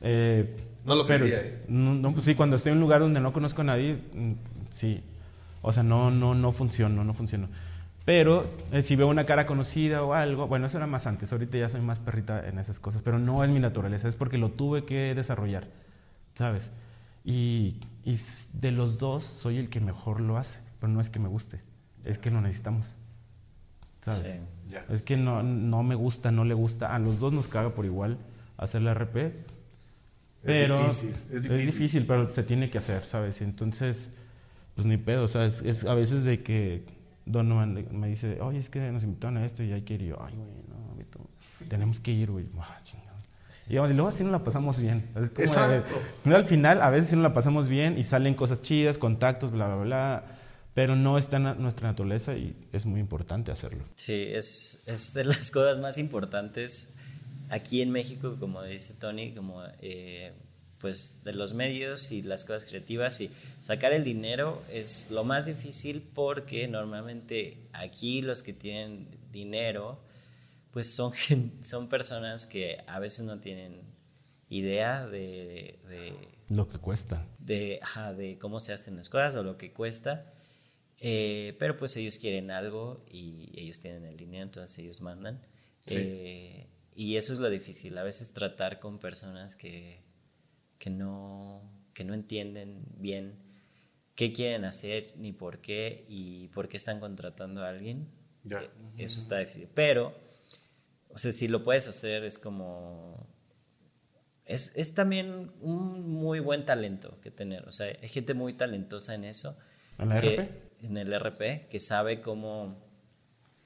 Eh, 0.00 0.56
no 0.84 0.94
lo 0.94 1.06
pero, 1.06 1.26
¿eh? 1.26 1.64
no, 1.68 2.12
pues 2.12 2.24
sí, 2.24 2.34
cuando 2.34 2.56
estoy 2.56 2.72
en 2.72 2.78
un 2.78 2.82
lugar 2.82 3.00
donde 3.00 3.20
no 3.20 3.32
conozco 3.32 3.62
a 3.62 3.64
nadie, 3.64 3.98
mm, 4.14 4.32
sí, 4.70 5.02
o 5.62 5.72
sea, 5.72 5.82
no, 5.82 6.10
no, 6.10 6.34
no 6.34 6.52
funcionó, 6.52 7.02
no 7.02 7.12
funcionó. 7.12 7.48
Pero 8.06 8.48
eh, 8.70 8.82
si 8.82 8.94
veo 8.94 9.08
una 9.08 9.26
cara 9.26 9.46
conocida 9.46 10.04
o 10.04 10.14
algo, 10.14 10.46
bueno, 10.46 10.66
eso 10.66 10.76
era 10.76 10.86
más 10.86 11.08
antes, 11.08 11.32
ahorita 11.32 11.58
ya 11.58 11.68
soy 11.68 11.80
más 11.80 11.98
perrita 11.98 12.48
en 12.48 12.60
esas 12.60 12.78
cosas, 12.78 13.02
pero 13.02 13.18
no 13.18 13.42
es 13.42 13.50
mi 13.50 13.58
naturaleza, 13.58 14.08
es 14.08 14.14
porque 14.14 14.38
lo 14.38 14.50
tuve 14.52 14.84
que 14.84 15.12
desarrollar, 15.16 15.66
¿sabes? 16.34 16.70
Y, 17.24 17.80
y 18.04 18.16
de 18.52 18.70
los 18.70 19.00
dos 19.00 19.24
soy 19.24 19.58
el 19.58 19.68
que 19.68 19.80
mejor 19.80 20.20
lo 20.20 20.38
hace, 20.38 20.60
pero 20.78 20.92
no 20.92 21.00
es 21.00 21.10
que 21.10 21.18
me 21.18 21.28
guste, 21.28 21.60
es 22.04 22.18
que 22.18 22.30
lo 22.30 22.40
necesitamos, 22.40 22.96
¿sabes? 24.02 24.40
Sí, 24.68 24.76
Es 24.88 25.04
que 25.04 25.16
no, 25.16 25.42
no 25.42 25.82
me 25.82 25.96
gusta, 25.96 26.30
no 26.30 26.44
le 26.44 26.54
gusta, 26.54 26.94
a 26.94 27.00
los 27.00 27.18
dos 27.18 27.32
nos 27.32 27.48
caga 27.48 27.74
por 27.74 27.86
igual 27.86 28.18
hacer 28.56 28.82
la 28.82 28.94
RP, 28.94 29.32
pero 30.44 30.78
es 30.78 31.02
difícil, 31.02 31.16
es 31.32 31.42
difícil. 31.42 31.60
Es 31.60 31.74
difícil, 31.74 32.06
pero 32.06 32.32
se 32.32 32.44
tiene 32.44 32.70
que 32.70 32.78
hacer, 32.78 33.02
¿sabes? 33.02 33.40
Entonces 33.42 34.12
pues 34.76 34.86
ni 34.86 34.98
pedo, 34.98 35.24
o 35.24 35.28
sea, 35.28 35.46
es, 35.46 35.84
a 35.86 35.94
veces 35.94 36.22
de 36.24 36.42
que 36.42 36.84
Donovan 37.26 37.86
me 37.90 38.08
dice, 38.08 38.40
oye, 38.40 38.58
es 38.58 38.70
que 38.70 38.90
nos 38.90 39.04
invitaron 39.04 39.36
a 39.36 39.44
esto 39.44 39.62
y 39.62 39.72
hay 39.72 39.82
que 39.82 39.94
ir. 39.94 40.02
Y 40.02 40.06
yo, 40.08 40.22
ay, 40.22 40.34
güey, 40.34 40.50
no, 40.68 40.86
tenemos 41.68 42.00
que 42.00 42.12
ir, 42.12 42.30
güey. 42.30 42.46
Ah, 42.58 42.80
y 43.68 43.74
luego 43.74 44.08
así 44.08 44.22
no 44.22 44.30
la 44.30 44.44
pasamos 44.44 44.80
bien. 44.80 45.10
Exacto. 45.16 45.94
al 46.24 46.44
final, 46.44 46.80
a 46.82 46.90
veces 46.90 47.10
sí 47.10 47.16
no 47.16 47.22
la 47.22 47.32
pasamos 47.32 47.68
bien 47.68 47.98
y 47.98 48.04
salen 48.04 48.34
cosas 48.34 48.60
chidas, 48.60 48.96
contactos, 48.96 49.50
bla, 49.50 49.66
bla, 49.66 49.76
bla. 49.76 50.24
pero 50.72 50.94
no 50.94 51.18
está 51.18 51.38
en 51.38 51.60
nuestra 51.60 51.88
naturaleza 51.88 52.36
y 52.36 52.56
es 52.72 52.86
muy 52.86 53.00
importante 53.00 53.50
hacerlo. 53.50 53.84
Sí, 53.96 54.14
es, 54.14 54.84
es 54.86 55.14
de 55.14 55.24
las 55.24 55.50
cosas 55.52 55.80
más 55.80 55.98
importantes 55.98 56.94
aquí 57.48 57.82
en 57.82 57.90
México, 57.90 58.36
como 58.38 58.62
dice 58.62 58.94
Tony, 58.94 59.34
como 59.34 59.62
eh, 59.80 60.32
pues 60.86 61.24
de 61.24 61.32
los 61.32 61.52
medios 61.52 62.12
y 62.12 62.22
las 62.22 62.44
cosas 62.44 62.64
creativas 62.64 63.20
y 63.20 63.32
sacar 63.60 63.92
el 63.92 64.04
dinero 64.04 64.62
es 64.70 65.10
lo 65.10 65.24
más 65.24 65.46
difícil 65.46 66.00
porque 66.00 66.68
normalmente 66.68 67.58
aquí 67.72 68.22
los 68.22 68.44
que 68.44 68.52
tienen 68.52 69.08
dinero 69.32 69.98
pues 70.70 70.94
son, 70.94 71.12
son 71.60 71.88
personas 71.88 72.46
que 72.46 72.84
a 72.86 73.00
veces 73.00 73.26
no 73.26 73.40
tienen 73.40 73.80
idea 74.48 75.08
de, 75.08 75.80
lo 76.50 76.68
que 76.68 76.78
cuesta. 76.78 77.26
De, 77.40 77.80
de 78.16 78.38
cómo 78.38 78.60
se 78.60 78.72
hacen 78.72 78.96
las 78.96 79.08
cosas 79.08 79.34
o 79.34 79.42
lo 79.42 79.58
que 79.58 79.72
cuesta. 79.72 80.32
Eh, 81.00 81.56
pero 81.58 81.76
pues 81.76 81.96
ellos 81.96 82.20
quieren 82.20 82.52
algo 82.52 83.04
y 83.10 83.50
ellos 83.60 83.80
tienen 83.80 84.04
el 84.04 84.16
dinero, 84.16 84.44
entonces 84.44 84.78
ellos 84.78 85.00
mandan. 85.00 85.42
Eh, 85.90 86.68
y 86.94 87.16
eso 87.16 87.32
es 87.32 87.40
lo 87.40 87.50
difícil, 87.50 87.98
a 87.98 88.04
veces 88.04 88.32
tratar 88.32 88.78
con 88.78 89.00
personas 89.00 89.56
que, 89.56 90.05
que, 90.86 90.90
no, 90.90 91.68
que 91.94 92.04
no 92.04 92.14
entienden 92.14 92.84
bien 92.96 93.34
qué 94.14 94.32
quieren 94.32 94.64
hacer 94.64 95.14
ni 95.16 95.32
por 95.32 95.60
qué 95.60 96.04
y 96.08 96.46
por 96.54 96.68
qué 96.68 96.76
están 96.76 97.00
contratando 97.00 97.64
a 97.64 97.70
alguien. 97.70 98.06
Eh, 98.48 98.70
eso 98.96 99.18
está 99.18 99.38
difícil. 99.38 99.68
Pero, 99.74 100.16
o 101.08 101.18
sea, 101.18 101.32
si 101.32 101.48
lo 101.48 101.64
puedes 101.64 101.88
hacer 101.88 102.22
es 102.22 102.38
como 102.38 103.26
es, 104.44 104.76
es, 104.76 104.94
también 104.94 105.50
un 105.60 106.08
muy 106.08 106.38
buen 106.38 106.64
talento 106.64 107.18
que 107.20 107.32
tener. 107.32 107.66
O 107.66 107.72
sea, 107.72 107.88
hay 108.00 108.08
gente 108.08 108.32
muy 108.32 108.52
talentosa 108.52 109.12
en 109.16 109.24
eso. 109.24 109.58
¿En 109.98 110.10
la 110.10 110.20
RP? 110.20 110.50
En 110.84 110.96
el 110.98 111.12
RP, 111.18 111.68
que 111.68 111.80
sabe 111.80 112.20
cómo, 112.20 112.80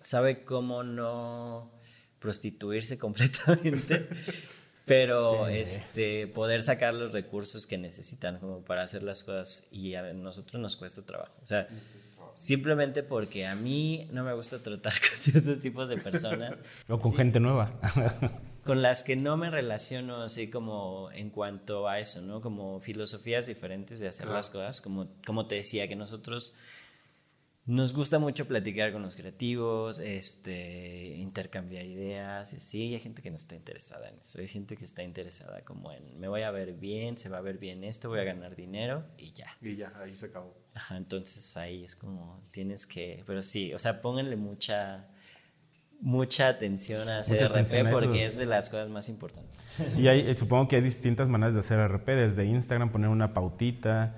sabe 0.01 0.43
cómo 0.43 0.85
no 0.85 1.71
prostituirse 2.19 2.99
completamente, 2.99 4.09
pero 4.87 5.47
este, 5.49 6.27
poder 6.27 6.63
sacar 6.63 6.95
los 6.95 7.13
recursos 7.13 7.67
que 7.67 7.79
necesitan 7.79 8.39
como 8.39 8.63
para 8.63 8.83
hacer 8.83 9.03
las 9.03 9.23
cosas 9.23 9.69
y 9.71 9.95
a 9.95 10.13
nosotros 10.13 10.61
nos 10.61 10.77
cuesta 10.77 11.03
trabajo. 11.03 11.35
O 11.43 11.47
sea, 11.47 11.69
simplemente 12.35 13.03
porque 13.03 13.47
a 13.47 13.55
mí 13.55 14.09
no 14.13 14.25
me 14.25 14.33
gusta 14.33 14.63
tratar 14.63 14.93
con 15.01 15.19
ciertos 15.19 15.61
tipos 15.61 15.89
de 15.89 15.97
personas. 15.99 16.57
O 16.89 16.99
con 16.99 17.15
gente 17.15 17.39
nueva. 17.41 17.79
con 18.65 18.83
las 18.83 19.03
que 19.03 19.17
no 19.17 19.37
me 19.37 19.51
relaciono 19.51 20.23
así 20.23 20.51
como 20.51 21.11
en 21.13 21.31
cuanto 21.31 21.89
a 21.89 21.99
eso, 21.99 22.23
¿no? 22.23 22.41
Como 22.41 22.81
filosofías 22.81 23.47
diferentes 23.47 24.01
de 24.01 24.09
hacer 24.09 24.29
las 24.29 24.51
cosas, 24.51 24.81
como, 24.81 25.09
como 25.27 25.47
te 25.47 25.57
decía, 25.57 25.89
que 25.89 25.97
nosotros 25.97 26.55
nos 27.71 27.95
gusta 27.95 28.19
mucho 28.19 28.49
platicar 28.49 28.93
con 28.93 29.03
los 29.03 29.15
creativos, 29.15 30.01
este, 30.01 31.15
intercambiar 31.19 31.85
ideas, 31.87 32.53
y 32.53 32.59
sí, 32.59 32.95
hay 32.95 32.99
gente 32.99 33.23
que 33.23 33.31
no 33.31 33.37
está 33.37 33.55
interesada 33.55 34.09
en 34.09 34.19
eso, 34.19 34.41
hay 34.41 34.49
gente 34.49 34.77
que 34.77 34.85
está 34.85 35.05
interesada 35.05 35.63
como 35.63 35.93
en, 35.93 36.19
me 36.19 36.27
voy 36.27 36.43
a 36.43 36.51
ver 36.51 36.73
bien, 36.73 37.17
se 37.17 37.29
va 37.29 37.39
a 37.39 37.43
ver 37.43 37.59
bien 37.59 37.85
esto, 37.85 38.09
voy 38.09 38.19
a 38.19 38.25
ganar 38.25 38.57
dinero 38.57 39.05
y 39.17 39.33
ya. 39.33 39.57
Y 39.63 39.77
ya, 39.77 39.93
ahí 39.95 40.17
se 40.17 40.27
acabó. 40.27 40.53
Ajá, 40.75 40.97
entonces 40.97 41.57
ahí 41.57 41.85
es 41.85 41.95
como, 41.95 42.43
tienes 42.51 42.87
que, 42.87 43.23
pero 43.25 43.41
sí, 43.41 43.73
o 43.73 43.79
sea, 43.79 44.01
pónganle 44.01 44.35
mucha 44.35 45.07
mucha 46.01 46.49
atención 46.49 47.09
a 47.09 47.19
hacer 47.19 47.53
RP 47.53 47.91
porque 47.93 48.25
es 48.25 48.37
de 48.39 48.47
las 48.47 48.69
cosas 48.69 48.89
más 48.89 49.09
importantes. 49.09 49.77
Y 49.97 50.09
hay, 50.09 50.29
eh, 50.29 50.35
supongo 50.35 50.67
que 50.67 50.77
hay 50.77 50.83
distintas 50.83 51.29
maneras 51.29 51.55
de 51.55 51.61
hacer 51.61 51.79
RP, 51.79 52.17
desde 52.17 52.47
Instagram 52.47 52.91
poner 52.91 53.11
una 53.11 53.33
pautita, 53.33 54.17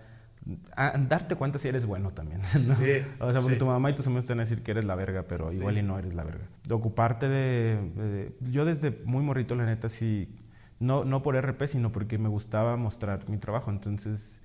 darte 1.08 1.36
cuenta 1.36 1.58
si 1.58 1.68
eres 1.68 1.86
bueno 1.86 2.10
también. 2.10 2.40
o 3.20 3.32
sea, 3.32 3.58
tu 3.58 3.66
mamá 3.66 3.90
y 3.90 3.94
tus 3.94 4.06
amigos 4.06 4.26
te 4.26 4.32
van 4.32 4.40
a 4.40 4.42
decir 4.44 4.62
que 4.62 4.72
eres 4.72 4.84
la 4.84 4.94
verga, 4.94 5.24
pero 5.28 5.52
igual 5.52 5.78
y 5.78 5.82
no 5.82 5.98
eres 5.98 6.14
la 6.14 6.24
verga. 6.24 6.46
De 6.66 6.74
ocuparte 6.74 7.28
de, 7.28 8.34
Yo 8.40 8.64
desde 8.64 8.90
muy 9.04 9.22
morrito, 9.22 9.54
la 9.54 9.64
neta, 9.64 9.88
sí, 9.88 10.34
no, 10.80 11.04
no 11.04 11.22
por 11.22 11.36
RP, 11.36 11.66
sino 11.68 11.92
porque 11.92 12.18
me 12.18 12.28
gustaba 12.28 12.76
mostrar 12.76 13.28
mi 13.28 13.38
trabajo. 13.38 13.70
Entonces, 13.70 14.40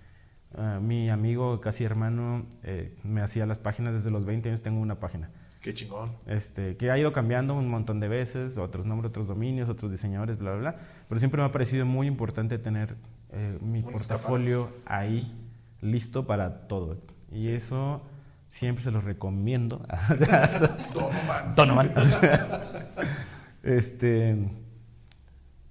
ah, 0.55 0.79
mi 0.81 1.09
amigo, 1.09 1.59
casi 1.61 1.83
hermano, 1.83 2.45
eh, 2.63 2.95
me 3.03 3.21
hacía 3.21 3.45
las 3.45 3.59
páginas 3.59 3.93
desde 3.93 4.11
los 4.11 4.25
20 4.25 4.49
años, 4.49 4.61
tengo 4.61 4.79
una 4.79 4.99
página. 4.99 5.31
Qué 5.61 5.73
chingón. 5.73 6.11
Este, 6.27 6.77
que 6.77 6.91
ha 6.91 6.97
ido 6.99 7.11
cambiando 7.11 7.55
un 7.55 7.67
montón 7.67 7.99
de 7.99 8.07
veces, 8.07 8.59
otros 8.59 8.85
nombres, 8.85 9.09
otros 9.09 9.27
dominios, 9.27 9.67
otros 9.67 9.89
diseñadores, 9.89 10.37
bla, 10.37 10.51
bla, 10.51 10.59
bla. 10.59 10.79
Pero 11.09 11.19
siempre 11.19 11.41
me 11.41 11.47
ha 11.47 11.51
parecido 11.51 11.87
muy 11.87 12.05
importante 12.05 12.59
tener 12.59 12.95
eh, 13.31 13.57
mi 13.61 13.81
portafolio 13.81 14.69
ahí 14.85 15.46
listo 15.81 16.27
para 16.27 16.67
todo. 16.67 16.97
Y 17.31 17.49
eso 17.49 18.01
siempre 18.47 18.83
se 18.83 18.91
lo 18.91 19.01
recomiendo. 19.01 19.85
Donovan. 20.93 21.55
Donovan. 21.55 21.93
este. 23.63 24.49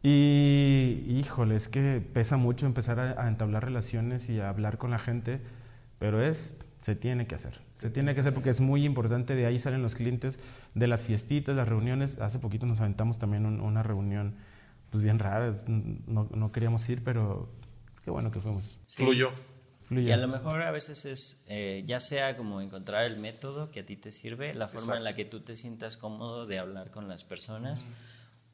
Y 0.03 1.05
híjole, 1.09 1.57
es 1.57 1.69
que 1.69 2.01
pesa 2.01 2.37
mucho 2.37 2.67
empezar 2.67 3.01
a 3.01 3.29
entablar 3.29 3.65
relaciones 3.65 4.29
y 4.29 4.41
a 4.41 4.49
hablar 4.49 4.79
con 4.79 4.93
la 4.93 5.01
gente, 5.01 5.41
pero 5.99 6.23
es 6.23 6.59
se 6.87 6.95
tiene 6.95 7.27
que 7.27 7.35
hacer. 7.35 7.61
Se 7.75 7.91
tiene 7.91 8.15
que 8.15 8.21
hacer 8.21 8.33
porque 8.33 8.51
es 8.51 8.61
muy 8.61 8.85
importante. 8.85 9.35
De 9.35 9.45
ahí 9.45 9.59
salen 9.59 9.83
los 9.83 9.97
clientes 9.97 10.39
de 10.75 10.87
las 10.87 11.03
fiestitas, 11.03 11.57
las 11.57 11.69
reuniones. 11.69 12.21
Hace 12.21 12.39
poquito 12.39 12.65
nos 12.65 12.81
aventamos 12.81 13.19
también 13.19 13.45
una 13.45 13.83
reunión 13.83 14.37
pues 14.91 15.03
bien 15.03 15.19
rara. 15.19 15.53
No, 15.67 16.29
no, 16.33 16.53
queríamos 16.53 16.89
ir, 16.89 17.03
pero 17.03 17.49
qué 18.05 18.13
bueno 18.13 18.31
que 18.31 18.39
fuimos. 18.39 18.79
Fluyó. 18.87 19.31
Y 19.91 20.11
a 20.11 20.17
lo 20.17 20.27
mejor 20.27 20.63
a 20.63 20.71
veces 20.71 21.05
es, 21.05 21.45
eh, 21.49 21.85
ya 21.87 22.01
sea 22.01 22.37
como 22.37 22.61
encontrar 22.61 23.05
el 23.05 23.19
método 23.19 23.71
que 23.71 23.81
a 23.81 23.87
ti 23.87 23.97
te 23.97 24.11
sirve, 24.11 24.53
la 24.53 24.69
forma 24.69 24.97
en 24.97 25.05
la 25.05 25.13
que 25.13 25.25
tú 25.25 25.41
te 25.41 25.55
sientas 25.55 25.97
cómodo 25.97 26.47
de 26.47 26.59
hablar 26.59 26.91
con 26.91 27.09
las 27.09 27.23
personas. 27.23 27.87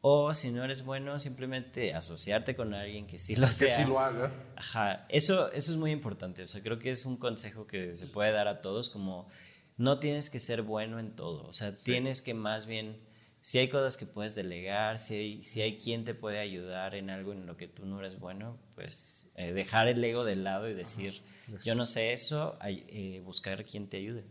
O 0.04 0.34
si 0.34 0.50
no 0.50 0.64
eres 0.64 0.84
bueno, 0.84 1.20
simplemente 1.20 1.94
asociarte 1.94 2.56
con 2.56 2.74
alguien 2.74 3.06
que 3.06 3.18
sí 3.18 3.36
lo 3.36 3.48
sea. 3.50 3.68
Que 3.68 3.72
sí 3.72 3.84
lo 3.88 4.00
haga. 4.00 4.32
Ajá, 4.56 5.06
eso, 5.08 5.50
eso 5.52 5.70
es 5.70 5.78
muy 5.78 5.92
importante. 5.92 6.42
O 6.42 6.48
sea, 6.48 6.60
creo 6.60 6.80
que 6.80 6.90
es 6.90 7.06
un 7.06 7.16
consejo 7.16 7.68
que 7.68 7.94
se 7.94 8.08
puede 8.08 8.32
dar 8.32 8.48
a 8.48 8.60
todos, 8.60 8.90
como 8.90 9.28
no 9.76 10.00
tienes 10.00 10.28
que 10.28 10.40
ser 10.40 10.62
bueno 10.62 10.98
en 10.98 11.14
todo. 11.14 11.46
O 11.46 11.52
sea, 11.52 11.72
tienes 11.72 12.20
que 12.20 12.34
más 12.34 12.66
bien, 12.66 12.98
si 13.42 13.58
hay 13.58 13.68
cosas 13.68 13.96
que 13.96 14.06
puedes 14.06 14.36
delegar, 14.36 14.98
si 14.98 15.14
hay, 15.14 15.44
si 15.44 15.60
hay 15.60 15.76
quien 15.76 16.04
te 16.04 16.14
puede 16.14 16.38
ayudar 16.38 16.94
en 16.94 17.10
algo 17.10 17.32
en 17.32 17.44
lo 17.44 17.56
que 17.56 17.66
tú 17.66 17.84
no 17.84 17.98
eres 17.98 18.20
bueno, 18.20 18.56
pues 18.76 19.32
eh, 19.34 19.52
dejar 19.52 19.88
el 19.88 20.02
ego 20.02 20.24
de 20.24 20.36
lado 20.36 20.70
y 20.70 20.74
decir, 20.74 21.20
yo 21.64 21.74
no 21.74 21.84
sé 21.84 22.12
eso, 22.12 22.56
eh, 22.64 23.20
buscar 23.24 23.64
quien 23.64 23.88
te 23.88 23.96
ayude. 23.96 24.24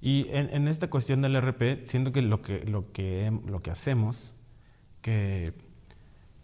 Y 0.00 0.26
en, 0.30 0.48
en, 0.54 0.68
esta 0.68 0.88
cuestión 0.88 1.20
del 1.20 1.38
RP, 1.38 1.86
siento 1.86 2.12
que 2.12 2.22
lo 2.22 2.40
que, 2.40 2.64
lo 2.64 2.90
que, 2.92 3.30
lo 3.46 3.60
que 3.60 3.70
hacemos 3.70 4.32
que 5.02 5.52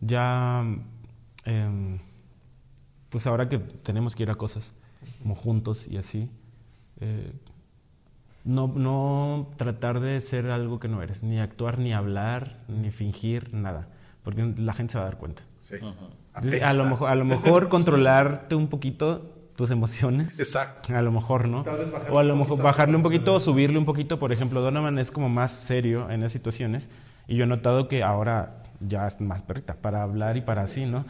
ya, 0.00 0.64
em, 1.44 1.98
pues 3.08 3.26
ahora 3.26 3.48
que 3.48 3.58
tenemos 3.58 4.14
que 4.14 4.24
ir 4.24 4.30
a 4.30 4.34
cosas 4.34 4.72
como 5.22 5.34
juntos 5.34 5.86
y 5.88 5.96
así, 5.96 6.28
eh, 7.00 7.32
no, 8.46 8.68
no 8.68 9.50
tratar 9.56 10.00
de 10.00 10.20
ser 10.20 10.50
algo 10.50 10.78
que 10.78 10.88
no 10.88 11.02
eres, 11.02 11.22
ni 11.24 11.40
actuar, 11.40 11.78
ni 11.78 11.92
hablar, 11.92 12.60
ni 12.68 12.92
fingir, 12.92 13.52
nada, 13.52 13.88
porque 14.22 14.54
la 14.56 14.72
gente 14.72 14.92
se 14.92 14.98
va 14.98 15.04
a 15.04 15.08
dar 15.08 15.18
cuenta. 15.18 15.42
Sí. 15.58 15.76
a, 16.62 16.72
lo 16.74 16.84
mejor, 16.84 17.10
a 17.10 17.14
lo 17.16 17.24
mejor 17.24 17.68
controlarte 17.68 18.54
un 18.54 18.68
poquito 18.68 19.32
tus 19.56 19.70
emociones. 19.72 20.38
Exacto. 20.38 20.94
A 20.94 21.02
lo 21.02 21.10
mejor, 21.10 21.48
¿no? 21.48 21.64
o 22.10 22.18
a 22.18 22.24
lo 22.24 22.36
mejor 22.36 22.62
bajarle 22.62 22.96
un 22.96 23.02
poquito 23.02 23.34
o 23.34 23.40
subirle 23.40 23.78
un 23.78 23.84
poquito. 23.84 24.18
Por 24.20 24.32
ejemplo, 24.32 24.60
Donovan 24.60 24.98
es 24.98 25.10
como 25.10 25.28
más 25.28 25.52
serio 25.52 26.08
en 26.10 26.20
esas 26.20 26.32
situaciones 26.32 26.88
y 27.26 27.36
yo 27.36 27.44
he 27.44 27.46
notado 27.48 27.88
que 27.88 28.04
ahora 28.04 28.62
ya 28.80 29.06
es 29.08 29.20
más 29.20 29.42
perrita 29.42 29.74
para 29.74 30.02
hablar 30.02 30.36
y 30.36 30.42
para 30.42 30.62
así, 30.62 30.86
¿no? 30.86 31.04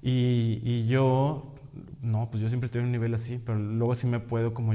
Y, 0.00 0.60
y 0.62 0.86
yo, 0.86 1.54
no, 2.00 2.30
pues 2.30 2.40
yo 2.40 2.48
siempre 2.48 2.66
estoy 2.66 2.80
en 2.80 2.86
un 2.86 2.92
nivel 2.92 3.12
así, 3.12 3.38
pero 3.44 3.58
luego 3.58 3.94
sí 3.94 4.06
me 4.06 4.20
puedo 4.20 4.54
como, 4.54 4.72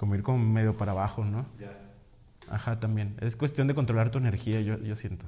como 0.00 0.14
ir 0.14 0.22
como 0.22 0.38
medio 0.38 0.78
para 0.78 0.92
abajo, 0.92 1.26
¿no? 1.26 1.46
Ya. 1.58 1.78
Ajá, 2.48 2.80
también. 2.80 3.18
Es 3.20 3.36
cuestión 3.36 3.68
de 3.68 3.74
controlar 3.74 4.10
tu 4.10 4.16
energía, 4.16 4.62
yo, 4.62 4.78
yo 4.78 4.96
siento. 4.96 5.26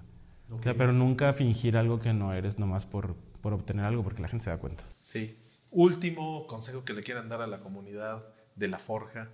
O 0.48 0.62
sea, 0.62 0.72
pero 0.72 0.94
nunca 0.94 1.30
fingir 1.34 1.76
algo 1.76 2.00
que 2.00 2.14
no 2.14 2.32
eres 2.32 2.58
nomás 2.58 2.86
por, 2.86 3.14
por 3.42 3.52
obtener 3.52 3.84
algo, 3.84 4.02
porque 4.02 4.22
la 4.22 4.28
gente 4.28 4.44
se 4.44 4.50
da 4.50 4.56
cuenta. 4.56 4.82
Sí. 4.98 5.38
Último 5.70 6.46
consejo 6.46 6.86
que 6.86 6.94
le 6.94 7.02
quieran 7.02 7.28
dar 7.28 7.42
a 7.42 7.46
la 7.46 7.60
comunidad 7.60 8.24
de 8.56 8.68
la 8.68 8.78
forja. 8.78 9.30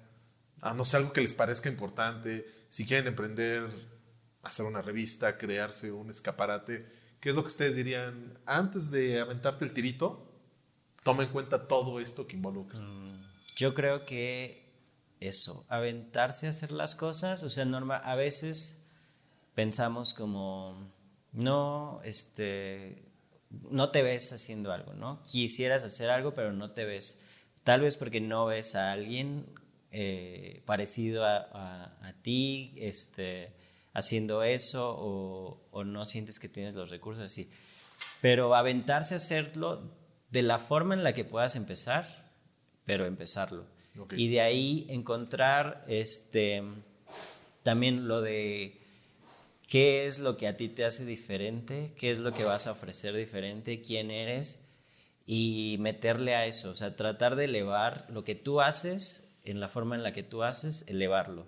A 0.61 0.75
no 0.75 0.85
sé, 0.85 0.97
algo 0.97 1.13
que 1.13 1.21
les 1.21 1.35
parezca 1.35 1.69
importante. 1.69 2.45
Si 2.69 2.85
quieren 2.85 3.07
emprender 3.07 3.63
hacer 4.43 4.67
una 4.67 4.81
revista, 4.81 5.39
crearse 5.39 5.93
un 5.93 6.11
escaparate. 6.11 6.85
¿Qué 7.21 7.29
es 7.29 7.37
lo 7.37 7.43
que 7.43 7.49
ustedes 7.49 7.77
dirían 7.77 8.37
antes 8.45 8.91
de 8.91 9.21
aventarte 9.21 9.65
el 9.65 9.73
tirito? 9.73 10.33
Toma 11.05 11.23
en 11.23 11.29
cuenta 11.29 11.69
todo 11.69 12.01
esto 12.01 12.27
que 12.27 12.35
involucra. 12.35 12.81
Mm, 12.81 13.23
yo 13.55 13.73
creo 13.73 14.05
que 14.05 14.68
eso, 15.21 15.65
aventarse 15.69 16.47
a 16.47 16.51
hacer 16.51 16.71
las 16.71 16.95
cosas, 16.95 17.43
o 17.43 17.51
sea, 17.51 17.65
norma, 17.65 17.97
a 17.97 18.15
veces 18.15 18.85
pensamos 19.55 20.15
como, 20.15 20.93
no, 21.33 22.01
este, 22.05 23.05
no 23.51 23.91
te 23.91 24.03
ves 24.03 24.33
haciendo 24.33 24.73
algo, 24.73 24.95
¿no? 24.95 25.23
Quisieras 25.25 25.85
hacer 25.85 26.11
algo, 26.11 26.35
pero 26.35 26.53
no 26.53 26.71
te 26.73 26.85
ves. 26.85 27.25
Tal 27.65 27.81
vez 27.81 27.97
porque 27.97 28.21
no 28.21 28.47
ves 28.47 28.77
a 28.77 28.93
alguien 28.93 29.47
eh, 29.91 30.63
parecido 30.67 31.25
a, 31.25 31.97
a, 32.03 32.13
ti 32.23 32.75
este, 32.77 33.53
haciendo 33.95 34.43
eso 34.43 34.95
o, 34.99 35.67
o, 35.71 35.85
no 35.85 36.05
sientes 36.05 36.39
que 36.39 36.49
tienes 36.49 36.75
los 36.75 36.91
recursos 36.91 37.25
así. 37.25 37.51
Pero 38.21 38.55
aventarse 38.55 39.15
a 39.15 39.19
hacerlo 39.19 39.91
de 40.31 40.43
la 40.43 40.59
forma 40.59 40.95
en 40.95 41.05
la 41.05 41.15
que 41.15 41.25
puedas 41.25 41.57
empezar, 41.57 42.31
pero 42.85 43.07
empezarlo. 43.07 43.67
Y 44.17 44.29
de 44.29 44.41
ahí 44.41 44.87
encontrar 44.89 45.85
este, 45.89 46.63
también 47.63 48.09
lo 48.09 48.21
de 48.21 48.81
qué 49.69 50.07
es 50.07 50.19
lo 50.19 50.37
que 50.37 50.49
a 50.49 50.57
ti 50.57 50.69
te 50.69 50.85
hace 50.85 51.05
diferente, 51.05 51.93
qué 51.97 52.11
es 52.11 52.19
lo 52.19 52.33
que 52.33 52.45
vas 52.45 52.67
a 52.67 52.73
ofrecer 52.73 53.15
diferente, 53.15 53.83
quién 53.83 54.11
eres 54.11 54.67
y 55.27 55.77
meterle 55.81 56.35
a 56.35 56.47
eso, 56.47 56.71
o 56.71 56.75
sea, 56.75 56.97
tratar 56.97 57.37
de 57.37 57.45
elevar 57.45 58.07
lo 58.11 58.25
que 58.25 58.35
tú 58.35 58.61
haces 58.63 59.29
en 59.45 59.61
la 59.61 59.69
forma 59.69 59.95
en 59.95 60.03
la 60.03 60.13
que 60.13 60.23
tú 60.23 60.43
haces, 60.43 60.87
elevarlo. 60.89 61.47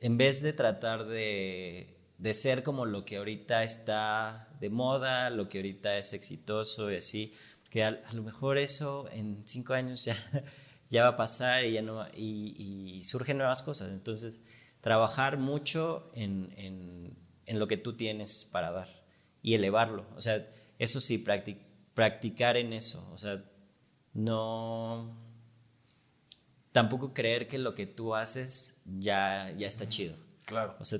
En 0.00 0.18
vez 0.18 0.42
de 0.42 0.52
tratar 0.52 1.06
de, 1.06 1.96
de 2.18 2.34
ser 2.34 2.62
como 2.62 2.84
lo 2.84 3.04
que 3.04 3.16
ahorita 3.16 3.62
está 3.64 4.48
de 4.60 4.70
moda, 4.70 5.30
lo 5.30 5.48
que 5.48 5.58
ahorita 5.58 5.96
es 5.98 6.12
exitoso 6.12 6.90
y 6.90 6.96
así, 6.96 7.34
que 7.70 7.84
a, 7.84 8.02
lo 8.12 8.22
mejor 8.22 8.58
eso 8.58 9.08
en 9.12 9.42
cinco 9.46 9.74
años 9.74 10.04
ya, 10.04 10.16
ya 10.90 11.02
va 11.02 11.08
a 11.10 11.16
pasar 11.16 11.64
y, 11.64 11.72
ya 11.72 11.82
no, 11.82 12.06
y, 12.14 13.02
surgen 13.04 13.38
nuevas 13.38 13.62
cosas. 13.62 13.90
Entonces, 13.90 14.42
trabajar 14.80 15.38
mucho 15.38 16.10
en, 16.14 16.52
en, 16.56 17.16
en, 17.46 17.58
lo 17.58 17.66
que 17.66 17.76
tú 17.76 17.96
tienes 17.96 18.44
para 18.44 18.70
dar 18.70 18.88
y 19.42 19.54
elevarlo. 19.54 20.06
O 20.16 20.20
sea, 20.20 20.46
eso 20.78 21.00
sí, 21.00 21.18
practic, 21.18 21.58
practicar 21.94 22.56
en 22.56 22.72
eso. 22.72 23.08
O 23.12 23.18
sea, 23.18 23.44
no... 24.12 25.24
Tampoco 26.72 27.14
creer 27.14 27.48
que 27.48 27.56
lo 27.56 27.74
que 27.74 27.86
tú 27.86 28.14
haces 28.14 28.82
ya, 28.84 29.50
ya 29.56 29.66
está 29.66 29.88
chido. 29.88 30.14
Claro. 30.44 30.76
O 30.78 30.84
sea, 30.84 30.98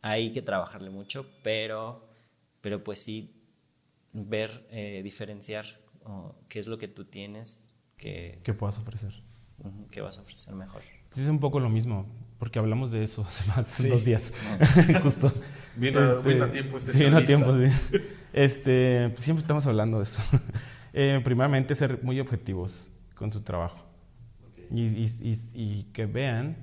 hay 0.00 0.32
que 0.32 0.40
trabajarle 0.40 0.88
mucho, 0.88 1.26
pero, 1.42 2.08
pero 2.62 2.82
pues 2.82 3.00
sí 3.00 3.42
ver, 4.12 4.66
eh, 4.70 5.02
diferenciar 5.02 5.66
qué 6.48 6.58
es 6.58 6.66
lo 6.66 6.78
que 6.78 6.88
tú 6.88 7.04
tienes 7.04 7.71
que... 8.02 8.40
Que 8.42 8.52
puedas 8.52 8.76
ofrecer. 8.78 9.12
que 9.92 10.00
vas 10.00 10.18
a 10.18 10.22
ofrecer 10.22 10.54
mejor. 10.54 10.82
Sí, 11.12 11.22
es 11.22 11.28
un 11.28 11.38
poco 11.38 11.60
lo 11.60 11.70
mismo, 11.70 12.06
porque 12.38 12.58
hablamos 12.58 12.90
de 12.90 13.04
eso 13.04 13.24
hace 13.28 13.48
más 13.48 13.82
de 13.82 13.88
dos 13.90 14.04
días. 14.04 14.34
Justo. 15.02 15.32
Vino, 15.76 16.00
a 16.00 16.20
este, 16.26 16.46
tiempo 16.48 16.76
este 16.76 16.92
Sí, 16.92 17.04
vino 17.04 17.16
a 17.16 17.22
tiempo, 17.22 17.56
sí. 17.56 17.98
Este, 18.32 19.10
pues 19.10 19.24
siempre 19.24 19.42
estamos 19.42 19.66
hablando 19.66 19.98
de 19.98 20.04
eso. 20.04 20.22
eh, 20.94 21.20
primeramente, 21.22 21.74
ser 21.74 22.02
muy 22.02 22.18
objetivos 22.18 22.90
con 23.14 23.30
su 23.30 23.42
trabajo. 23.42 23.84
Y, 24.70 24.84
y, 24.84 25.38
y, 25.52 25.82
que 25.92 26.06
vean. 26.06 26.56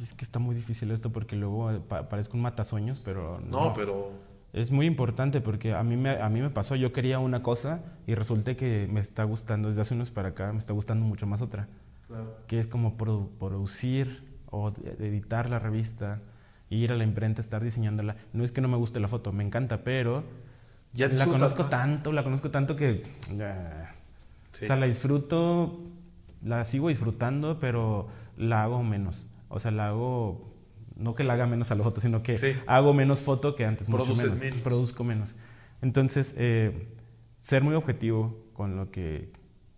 es 0.00 0.14
que 0.14 0.24
está 0.24 0.38
muy 0.38 0.54
difícil 0.54 0.90
esto 0.90 1.12
porque 1.12 1.36
luego 1.36 1.82
parezco 2.08 2.38
un 2.38 2.42
matasueños, 2.42 3.02
pero. 3.04 3.38
No, 3.40 3.66
no, 3.66 3.72
pero. 3.74 4.12
Es 4.52 4.70
muy 4.70 4.86
importante 4.86 5.40
porque 5.40 5.74
a 5.74 5.82
mí, 5.82 5.96
me, 5.96 6.10
a 6.10 6.28
mí 6.28 6.40
me 6.40 6.50
pasó, 6.50 6.74
yo 6.74 6.92
quería 6.92 7.18
una 7.18 7.42
cosa 7.42 7.82
y 8.06 8.14
resulta 8.14 8.54
que 8.56 8.88
me 8.90 9.00
está 9.00 9.24
gustando, 9.24 9.68
desde 9.68 9.82
hace 9.82 9.94
unos 9.94 10.10
para 10.10 10.30
acá, 10.30 10.52
me 10.52 10.58
está 10.58 10.72
gustando 10.72 11.04
mucho 11.04 11.26
más 11.26 11.42
otra. 11.42 11.68
Claro. 12.06 12.36
Que 12.46 12.58
es 12.58 12.66
como 12.66 12.96
producir 12.96 14.26
o 14.50 14.72
editar 14.98 15.50
la 15.50 15.58
revista 15.58 16.20
ir 16.70 16.92
a 16.92 16.96
la 16.96 17.04
imprenta, 17.04 17.40
estar 17.40 17.62
diseñándola. 17.62 18.16
No 18.32 18.44
es 18.44 18.52
que 18.52 18.60
no 18.60 18.68
me 18.68 18.76
guste 18.76 19.00
la 19.00 19.08
foto, 19.08 19.32
me 19.32 19.44
encanta, 19.44 19.84
pero 19.84 20.24
ya 20.92 21.08
la 21.08 21.26
conozco 21.26 21.66
tanto, 21.66 22.12
la 22.12 22.24
conozco 22.24 22.50
tanto 22.50 22.76
que 22.76 23.04
o 23.30 23.34
sea, 24.50 24.76
la 24.76 24.86
disfruto, 24.86 25.80
la 26.42 26.64
sigo 26.64 26.88
disfrutando, 26.88 27.58
pero 27.60 28.08
la 28.36 28.64
hago 28.64 28.82
menos. 28.82 29.28
O 29.48 29.60
sea, 29.60 29.70
la 29.70 29.88
hago 29.88 30.47
no 30.98 31.14
que 31.14 31.24
la 31.24 31.34
haga 31.34 31.46
menos 31.46 31.70
a 31.70 31.76
la 31.76 31.84
foto, 31.84 32.00
sino 32.00 32.22
que 32.22 32.34
hago 32.66 32.92
menos 32.92 33.24
foto 33.24 33.56
que 33.56 33.64
antes. 33.64 33.88
Produces 33.88 34.36
menos, 34.36 34.60
Produzco 34.60 35.04
menos. 35.04 35.38
Entonces, 35.80 36.34
eh, 36.36 36.86
ser 37.40 37.62
muy 37.62 37.74
objetivo 37.74 38.36
con 38.52 38.76
lo 38.76 38.90
que 38.90 39.32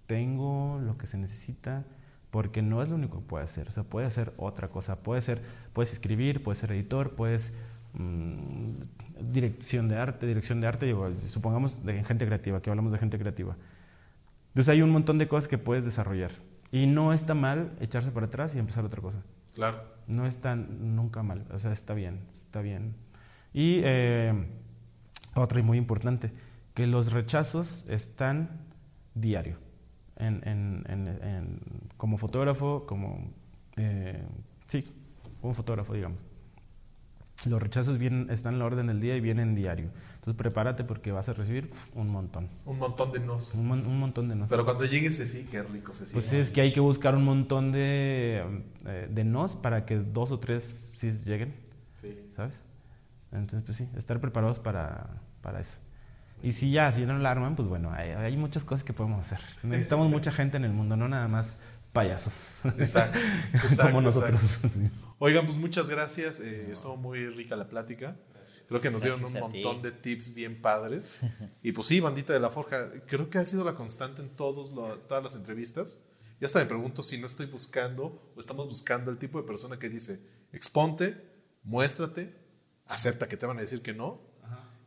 tengo, 0.07 0.81
lo 0.85 0.99
que 0.99 1.07
se 1.07 1.18
necesita 1.18 1.85
porque 2.31 2.62
no 2.62 2.83
es 2.83 2.89
lo 2.89 2.95
único 2.95 3.21
que 3.21 3.27
puede 3.27 3.45
hacer, 3.45 3.68
o 3.68 3.73
sea, 3.73 3.83
puede 3.83 4.07
hacer 4.07 4.33
otra 4.37 4.68
cosa, 4.68 5.03
puede 5.03 5.21
ser, 5.21 5.43
puedes 5.73 5.93
escribir, 5.93 6.43
puedes 6.43 6.59
ser 6.59 6.73
editor, 6.73 7.14
puedes 7.16 7.53
mm, 7.95 8.75
dirección 9.33 9.89
de 9.89 9.97
arte, 9.97 10.27
dirección 10.27 10.61
de 10.61 10.68
arte, 10.68 10.87
digo, 10.87 11.11
supongamos 11.21 11.85
de 11.85 12.05
gente 12.05 12.27
creativa, 12.27 12.62
que 12.62 12.71
hablamos 12.71 12.93
de 12.93 12.99
gente 12.99 13.18
creativa. 13.18 13.57
Entonces 14.49 14.68
hay 14.68 14.83
un 14.83 14.91
montón 14.91 15.18
de 15.18 15.29
cosas 15.29 15.49
que 15.49 15.59
puedes 15.59 15.85
desarrollar 15.85 16.33
y 16.73 16.87
no 16.87 17.12
está 17.12 17.35
mal 17.35 17.73
echarse 17.81 18.11
para 18.11 18.27
atrás 18.27 18.55
y 18.55 18.59
empezar 18.59 18.85
otra 18.85 19.03
cosa. 19.03 19.23
Claro. 19.55 19.83
No 20.11 20.26
está 20.26 20.56
nunca 20.56 21.22
mal, 21.22 21.46
o 21.52 21.58
sea, 21.61 21.72
está 21.72 21.94
bien, 21.94 22.26
está 22.30 22.61
bien. 22.61 22.96
Y 23.52 23.80
eh, 23.84 24.34
otra 25.34 25.61
y 25.61 25.62
muy 25.62 25.78
importante, 25.78 26.32
que 26.74 26.88
los 26.88 27.12
rechazos 27.12 27.84
están 27.88 28.66
diario 29.14 29.58
en, 30.16 31.61
como 31.96 32.18
fotógrafo, 32.18 32.86
como... 32.86 33.30
Eh, 33.76 34.20
sí, 34.66 34.84
como 35.40 35.54
fotógrafo, 35.54 35.94
digamos. 35.94 36.26
Los 37.46 37.62
rechazos 37.62 37.96
vienen, 37.96 38.30
están 38.30 38.54
en 38.54 38.58
la 38.58 38.66
orden 38.66 38.88
del 38.88 39.00
día 39.00 39.16
y 39.16 39.20
vienen 39.20 39.54
diario. 39.54 39.90
Entonces 40.21 40.37
prepárate 40.37 40.85
porque 40.85 41.12
vas 41.12 41.31
a 41.31 41.33
recibir 41.33 41.71
un 41.95 42.11
montón. 42.11 42.51
Un 42.66 42.79
montón 42.79 43.11
de 43.11 43.21
nos. 43.21 43.55
Un, 43.55 43.99
montón 43.99 44.29
de 44.29 44.37
nos. 44.37 44.51
Pero 44.51 44.66
cuando 44.66 44.85
llegues 44.85 45.16
sí, 45.16 45.49
qué 45.51 45.62
rico 45.62 45.95
se 45.95 46.12
Pues 46.12 46.31
es 46.35 46.51
que 46.51 46.61
hay 46.61 46.75
que 46.75 46.81
buscar 46.81 47.14
un 47.14 47.25
montón 47.25 47.73
de, 47.73 48.45
eh, 48.85 49.09
de 49.11 49.25
nos 49.25 49.57
para 49.57 49.87
que 49.87 49.97
dos 49.97 50.31
o 50.31 50.39
tres 50.39 50.91
sí 50.95 51.11
lleguen. 51.25 51.55
Sí. 51.99 52.14
¿Sabes? 52.37 52.61
Entonces, 53.33 53.62
pues 53.62 53.79
sí, 53.79 53.89
estar 53.97 54.21
preparados 54.21 54.59
para, 54.59 55.09
para 55.41 55.59
eso. 55.59 55.79
Y 56.43 56.53
si 56.53 56.71
ya, 56.71 56.93
si 56.93 57.07
no 57.07 57.18
lo 57.18 57.27
arman, 57.27 57.57
pues 57.57 57.68
bueno, 57.68 57.91
hay, 57.91 58.37
muchas 58.37 58.62
cosas 58.62 58.85
que 58.85 58.93
podemos 58.93 59.21
hacer. 59.25 59.41
Necesitamos 59.62 60.11
mucha 60.11 60.33
gente 60.33 60.59
en 60.59 60.64
el 60.64 60.73
mundo, 60.73 60.99
no 60.99 61.09
nada 61.09 61.29
más 61.29 61.62
payasos. 61.95 62.59
Exacto, 62.79 63.18
exacto. 63.55 63.93
Como 63.93 64.03
nosotros. 64.03 64.61
Oigan, 65.18 65.47
pues 65.47 65.57
muchas 65.57 65.89
gracias. 65.89 66.41
Eh, 66.41 66.71
estuvo 66.71 66.99
muy 66.99 67.27
rica 67.29 67.57
la 67.57 67.71
plática. 67.71 68.16
Creo 68.68 68.80
que 68.80 68.91
nos 68.91 69.03
dieron 69.03 69.24
un 69.24 69.32
montón 69.32 69.82
de 69.82 69.93
tips 69.93 70.34
bien 70.34 70.61
padres. 70.61 71.16
Y 71.62 71.72
pues 71.72 71.88
sí, 71.88 72.01
bandita 72.01 72.32
de 72.32 72.41
la 72.41 72.49
forja, 72.49 72.91
creo 73.07 73.28
que 73.28 73.38
ha 73.38 73.45
sido 73.45 73.64
la 73.64 73.74
constante 73.74 74.22
en 74.22 74.30
todos 74.30 74.74
todas 75.07 75.22
las 75.22 75.34
entrevistas. 75.34 76.01
Y 76.41 76.45
hasta 76.47 76.59
me 76.59 76.66
pregunto 76.66 77.03
si 77.03 77.18
no 77.18 77.26
estoy 77.26 77.47
buscando 77.47 78.32
o 78.34 78.41
estamos 78.41 78.66
buscando 78.66 79.11
el 79.11 79.18
tipo 79.18 79.38
de 79.38 79.47
persona 79.47 79.78
que 79.78 79.91
dice, 79.91 80.20
exponte, 80.53 81.22
muéstrate, 81.62 82.34
acepta 82.86 83.28
que 83.28 83.36
te 83.36 83.45
van 83.45 83.59
a 83.59 83.61
decir 83.61 83.82
que 83.82 83.93
no 83.93 84.30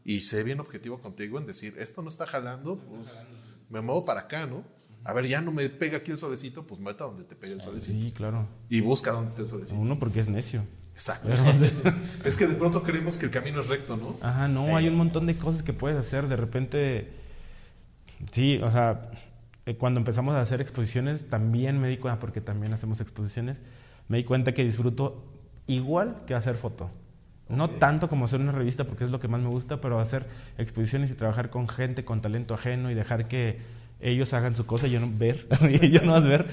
y 0.04 0.22
sé 0.22 0.44
bien 0.44 0.60
objetivo 0.60 1.00
contigo 1.00 1.38
en 1.38 1.46
decir, 1.46 1.76
esto 1.78 2.02
no 2.02 2.10
está 2.10 2.26
jalando, 2.26 2.78
pues 2.90 3.26
me 3.70 3.82
muevo 3.82 4.04
para 4.04 4.22
acá, 4.22 4.46
¿no? 4.46 4.64
A 5.06 5.14
ver, 5.14 5.26
ya 5.26 5.42
no 5.42 5.52
me 5.52 5.68
pega 5.70 5.98
aquí 5.98 6.12
el 6.12 6.18
solecito, 6.18 6.66
pues 6.66 6.80
meta 6.80 7.06
donde 7.06 7.24
te 7.24 7.36
pegue 7.36 7.54
el 7.54 7.62
solecito. 7.62 8.02
Sí, 8.02 8.12
claro. 8.12 8.48
Y 8.70 8.82
busca 8.82 9.12
donde 9.12 9.30
esté 9.30 9.42
el 9.42 9.48
solecito. 9.48 9.80
Uno 9.80 10.00
porque 10.00 10.22
es 10.22 10.28
necio. 10.28 10.66
Exacto. 10.94 11.30
es 12.24 12.38
que 12.38 12.48
de 12.48 12.56
pronto 12.56 12.84
creemos 12.84 13.18
que 13.18 13.26
el 13.26 13.32
camino 13.32 13.60
es 13.60 13.70
recto, 13.70 13.98
¿no? 13.98 14.18
Ajá, 14.22 14.48
no, 14.48 14.78
hay 14.78 14.88
un 14.88 14.96
montón 14.96 15.26
de 15.26 15.36
cosas 15.36 15.64
que 15.64 15.74
puedes 15.74 15.98
hacer. 15.98 16.28
De 16.28 16.36
repente, 16.36 17.12
sí, 18.32 18.60
o 18.64 18.72
sea, 18.72 19.10
eh, 19.66 19.76
cuando 19.76 20.00
empezamos 20.00 20.36
a 20.36 20.42
hacer 20.42 20.62
exposiciones, 20.62 21.30
también 21.30 21.80
me 21.80 21.90
di 21.90 21.98
cuenta, 21.98 22.20
porque 22.20 22.42
también 22.42 22.74
hacemos 22.74 23.02
exposiciones, 23.02 23.62
me 24.08 24.18
di 24.18 24.24
cuenta 24.24 24.54
que 24.54 24.64
disfruto 24.64 25.24
igual 25.68 26.24
que 26.28 26.36
hacer 26.36 26.56
foto. 26.56 26.92
No 27.50 27.70
tanto 27.70 28.10
como 28.10 28.26
hacer 28.26 28.40
una 28.40 28.52
revista 28.52 28.86
porque 28.86 29.04
es 29.04 29.10
lo 29.10 29.20
que 29.20 29.28
más 29.28 29.42
me 29.42 29.50
gusta, 29.50 29.82
pero 29.82 30.00
hacer 30.00 30.28
exposiciones 30.58 31.12
y 31.12 31.16
trabajar 31.16 31.50
con 31.50 31.68
gente 31.68 32.06
con 32.06 32.22
talento 32.22 32.54
ajeno 32.54 32.90
y 32.90 32.94
dejar 32.94 33.28
que 33.28 33.60
ellos 34.00 34.34
hagan 34.34 34.56
su 34.56 34.66
cosa 34.66 34.88
y 34.88 34.92
yo 34.92 35.00
no 35.00 35.12
ver, 35.12 35.48
y 35.82 35.90
yo 35.90 36.02
no 36.02 36.14
más 36.14 36.26
ver. 36.26 36.48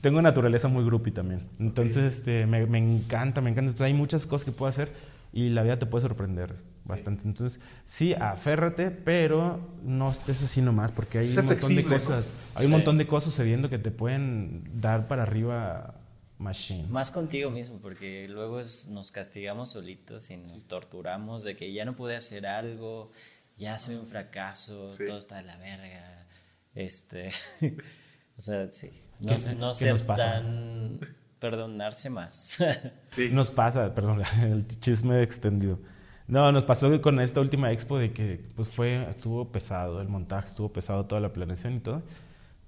Tengo 0.00 0.22
naturaleza 0.22 0.68
muy 0.68 0.84
groupie 0.84 1.12
también. 1.12 1.48
Entonces, 1.58 2.14
este, 2.14 2.46
me, 2.46 2.66
me, 2.66 2.78
encanta, 2.78 3.40
me 3.40 3.50
encanta. 3.50 3.70
Entonces, 3.70 3.82
hay 3.82 3.94
muchas 3.94 4.26
cosas 4.26 4.44
que 4.44 4.52
puedo 4.52 4.68
hacer 4.68 4.92
y 5.32 5.48
la 5.48 5.62
vida 5.62 5.78
te 5.78 5.86
puede 5.86 6.02
sorprender 6.02 6.54
bastante. 6.84 7.24
Entonces, 7.24 7.60
sí, 7.84 8.14
aférrate, 8.14 8.90
pero 8.90 9.60
no 9.82 10.10
estés 10.10 10.42
así 10.42 10.62
nomás 10.62 10.92
porque 10.92 11.18
hay 11.18 11.26
un 11.26 11.46
montón 11.46 11.74
de 11.74 11.84
cosas. 11.84 12.32
Hay 12.54 12.66
un 12.66 12.72
montón 12.72 12.98
de 12.98 13.06
cosas 13.06 13.30
sucediendo 13.30 13.68
que 13.68 13.78
te 13.78 13.90
pueden 13.90 14.80
dar 14.80 15.08
para 15.08 15.24
arriba 15.24 16.00
Machine. 16.38 16.88
Más 16.88 17.10
contigo 17.10 17.50
mismo, 17.50 17.78
porque 17.80 18.28
luego 18.28 18.58
nos 18.90 19.10
castigamos 19.12 19.70
solitos 19.70 20.30
y 20.30 20.36
nos 20.36 20.66
torturamos 20.66 21.44
de 21.44 21.56
que 21.56 21.72
ya 21.72 21.84
no 21.84 21.96
pude 21.96 22.16
hacer 22.16 22.46
algo, 22.46 23.10
ya 23.56 23.78
soy 23.78 23.96
un 23.96 24.06
fracaso, 24.06 24.88
todo 25.06 25.18
está 25.18 25.36
de 25.36 25.44
la 25.44 25.56
verga. 25.56 26.26
Este, 26.74 27.30
o 28.36 28.40
sea, 28.40 28.70
sí. 28.70 29.03
No, 29.20 29.34
no 29.58 29.74
ser 29.74 30.00
tan 30.00 30.98
perdonarse 31.38 32.10
más. 32.10 32.58
sí. 33.04 33.30
Nos 33.32 33.50
pasa, 33.50 33.94
perdón, 33.94 34.22
el 34.42 34.66
chisme 34.80 35.22
extendido. 35.22 35.78
No, 36.26 36.50
nos 36.52 36.64
pasó 36.64 37.00
con 37.02 37.20
esta 37.20 37.40
última 37.40 37.70
expo 37.70 37.98
de 37.98 38.12
que 38.12 38.42
pues 38.56 38.68
fue 38.68 39.08
estuvo 39.10 39.52
pesado 39.52 40.00
el 40.00 40.08
montaje, 40.08 40.46
estuvo 40.48 40.72
pesado 40.72 41.04
toda 41.04 41.20
la 41.20 41.34
planeación 41.34 41.74
y 41.74 41.80
todo 41.80 42.02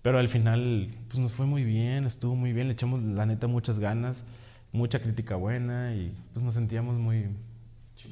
Pero 0.03 0.18
al 0.18 0.28
final, 0.28 0.94
pues 1.09 1.18
nos 1.18 1.32
fue 1.32 1.47
muy 1.47 1.64
bien, 1.64 2.05
estuvo 2.05 2.36
muy 2.36 2.53
bien, 2.53 2.66
le 2.66 2.74
echamos 2.74 3.03
la 3.03 3.24
neta 3.24 3.47
muchas 3.47 3.78
ganas, 3.78 4.24
mucha 4.72 5.01
crítica 5.01 5.36
buena 5.36 5.94
y 5.94 6.14
pues 6.34 6.44
nos 6.44 6.55
sentíamos 6.55 6.97
muy, 6.97 7.28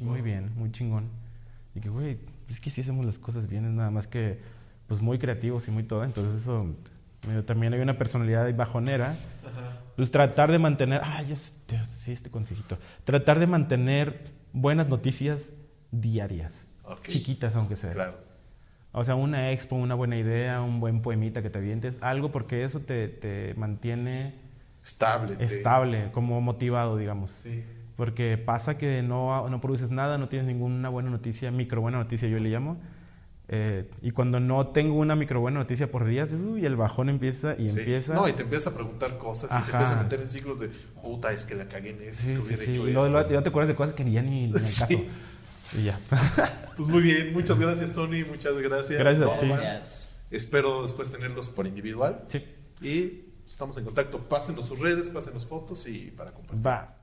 muy 0.00 0.22
bien, 0.22 0.50
muy 0.56 0.72
chingón. 0.72 1.10
Y 1.74 1.80
que, 1.80 1.90
güey, 1.90 2.18
es 2.48 2.60
que 2.60 2.70
sí 2.70 2.80
hacemos 2.80 3.04
las 3.04 3.18
cosas 3.18 3.48
bien, 3.48 3.66
es 3.66 3.72
nada 3.72 3.90
más 3.90 4.06
que, 4.06 4.40
pues 4.86 5.02
muy 5.02 5.18
creativos 5.18 5.68
y 5.68 5.70
muy 5.70 5.82
todo. 5.82 6.04
Entonces 6.04 6.40
eso, 6.40 6.74
también 7.44 7.72
hay 7.72 7.80
una 7.80 7.98
personalidad 7.98 8.52
bajonera. 8.54 9.16
Pues 9.96 10.10
tratar 10.10 10.50
de 10.50 10.58
mantener, 10.58 11.00
ay, 11.04 11.30
este, 11.32 11.80
sí, 11.96 12.12
este 12.12 12.30
consejito. 12.30 12.78
Tratar 13.04 13.38
de 13.38 13.46
mantener 13.46 14.32
buenas 14.52 14.88
noticias 14.88 15.50
diarias, 15.92 16.72
chiquitas 17.02 17.54
aunque 17.54 17.76
sea. 17.76 17.90
Claro. 17.90 18.18
O 18.92 19.02
sea, 19.04 19.14
una 19.16 19.50
expo, 19.50 19.76
una 19.76 19.94
buena 19.94 20.16
idea, 20.16 20.62
un 20.62 20.80
buen 20.80 21.02
poemita 21.02 21.42
que 21.42 21.50
te 21.50 21.58
avientes, 21.58 21.98
algo 22.00 22.30
porque 22.30 22.64
eso 22.64 22.80
te, 22.80 23.08
te 23.08 23.54
mantiene 23.54 24.34
Estable. 24.82 25.36
estable, 25.40 26.10
como 26.12 26.40
motivado, 26.40 26.96
digamos. 26.96 27.32
Sí. 27.32 27.64
Porque 27.96 28.38
pasa 28.38 28.76
que 28.76 29.02
no, 29.02 29.48
no 29.48 29.60
produces 29.60 29.90
nada, 29.90 30.18
no 30.18 30.28
tienes 30.28 30.46
ninguna 30.46 30.88
buena 30.88 31.10
noticia, 31.10 31.50
micro 31.50 31.80
buena 31.80 31.98
noticia 31.98 32.28
yo 32.28 32.38
le 32.38 32.50
llamo. 32.50 32.76
Eh, 33.48 33.90
y 34.00 34.10
cuando 34.12 34.40
no 34.40 34.68
tengo 34.68 34.94
una 34.96 35.16
micro 35.16 35.38
buena 35.40 35.58
noticia 35.60 35.90
por 35.90 36.06
días, 36.06 36.32
uy, 36.32 36.64
el 36.64 36.76
bajón 36.76 37.10
empieza 37.10 37.54
y 37.58 37.68
Sí. 37.68 37.80
empieza. 37.80 38.14
No, 38.14 38.26
y 38.26 38.32
te 38.32 38.42
empiezas 38.42 38.72
a 38.72 38.76
preguntar 38.76 39.18
cosas 39.18 39.50
y 39.52 39.62
te 39.64 39.70
empiezas 39.72 39.96
a 39.98 40.02
meter 40.02 40.20
en 40.20 40.26
ciclos 40.28 40.60
de 40.60 40.68
puta, 41.02 41.30
es 41.32 41.44
que 41.44 41.54
la 41.54 41.68
cagué 41.68 41.90
en 41.90 42.00
esto, 42.02 42.22
es 42.24 42.30
Sí, 42.30 42.36
que 42.36 42.40
sí, 42.42 42.46
hubiera 42.46 42.64
sí. 42.64 42.70
hecho 42.72 42.86
esto. 42.88 43.08
luego 43.10 43.28
ya 43.28 43.42
te 43.42 43.48
acuerdas 43.50 43.68
de 43.68 43.74
cosas 43.74 43.94
que 43.94 44.10
ya 44.10 44.22
ni, 44.22 44.46
ni 44.46 44.52
al 44.52 44.52
caso. 44.60 44.86
Y 45.76 45.82
ya. 45.84 46.00
Pues 46.76 46.88
muy 46.88 47.02
bien, 47.02 47.32
muchas 47.32 47.60
gracias 47.60 47.92
Tony, 47.92 48.24
muchas 48.24 48.54
gracias. 48.60 48.98
Gracias 48.98 49.28
a 49.28 49.38
ti. 49.40 49.46
Gracias. 49.46 50.16
Espero 50.30 50.82
después 50.82 51.10
tenerlos 51.10 51.48
por 51.50 51.66
individual. 51.66 52.24
sí. 52.28 52.44
Y 52.82 53.26
estamos 53.46 53.76
en 53.76 53.84
contacto. 53.84 54.28
Pásenos 54.28 54.66
sus 54.66 54.80
redes, 54.80 55.08
pásenos 55.10 55.46
fotos 55.46 55.86
y 55.86 56.10
para 56.10 56.32
compartir. 56.32 56.66
Va. 56.66 56.96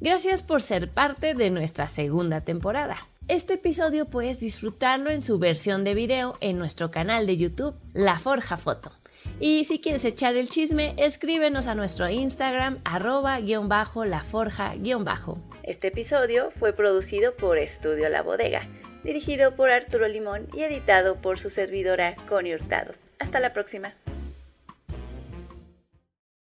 Gracias 0.00 0.42
por 0.42 0.62
ser 0.62 0.90
parte 0.92 1.34
de 1.34 1.50
nuestra 1.50 1.86
segunda 1.88 2.40
temporada. 2.40 2.96
Este 3.30 3.54
episodio 3.54 4.06
puedes 4.06 4.40
disfrutarlo 4.40 5.08
en 5.08 5.22
su 5.22 5.38
versión 5.38 5.84
de 5.84 5.94
video 5.94 6.36
en 6.40 6.58
nuestro 6.58 6.90
canal 6.90 7.28
de 7.28 7.36
YouTube, 7.36 7.76
La 7.92 8.18
Forja 8.18 8.56
Foto. 8.56 8.90
Y 9.38 9.62
si 9.62 9.80
quieres 9.80 10.04
echar 10.04 10.34
el 10.34 10.48
chisme, 10.48 10.94
escríbenos 10.96 11.68
a 11.68 11.76
nuestro 11.76 12.08
Instagram, 12.10 12.80
arroba 12.84 13.38
guion 13.38 13.68
bajo 13.68 14.04
la 14.04 14.24
forja 14.24 14.74
guion 14.74 15.04
bajo. 15.04 15.38
Este 15.62 15.86
episodio 15.86 16.50
fue 16.58 16.72
producido 16.72 17.36
por 17.36 17.58
Estudio 17.58 18.08
La 18.08 18.22
Bodega, 18.22 18.66
dirigido 19.04 19.54
por 19.54 19.70
Arturo 19.70 20.08
Limón 20.08 20.48
y 20.52 20.62
editado 20.62 21.22
por 21.22 21.38
su 21.38 21.50
servidora 21.50 22.16
Connie 22.28 22.56
Hurtado. 22.56 22.94
Hasta 23.20 23.38
la 23.38 23.52
próxima. 23.52 23.94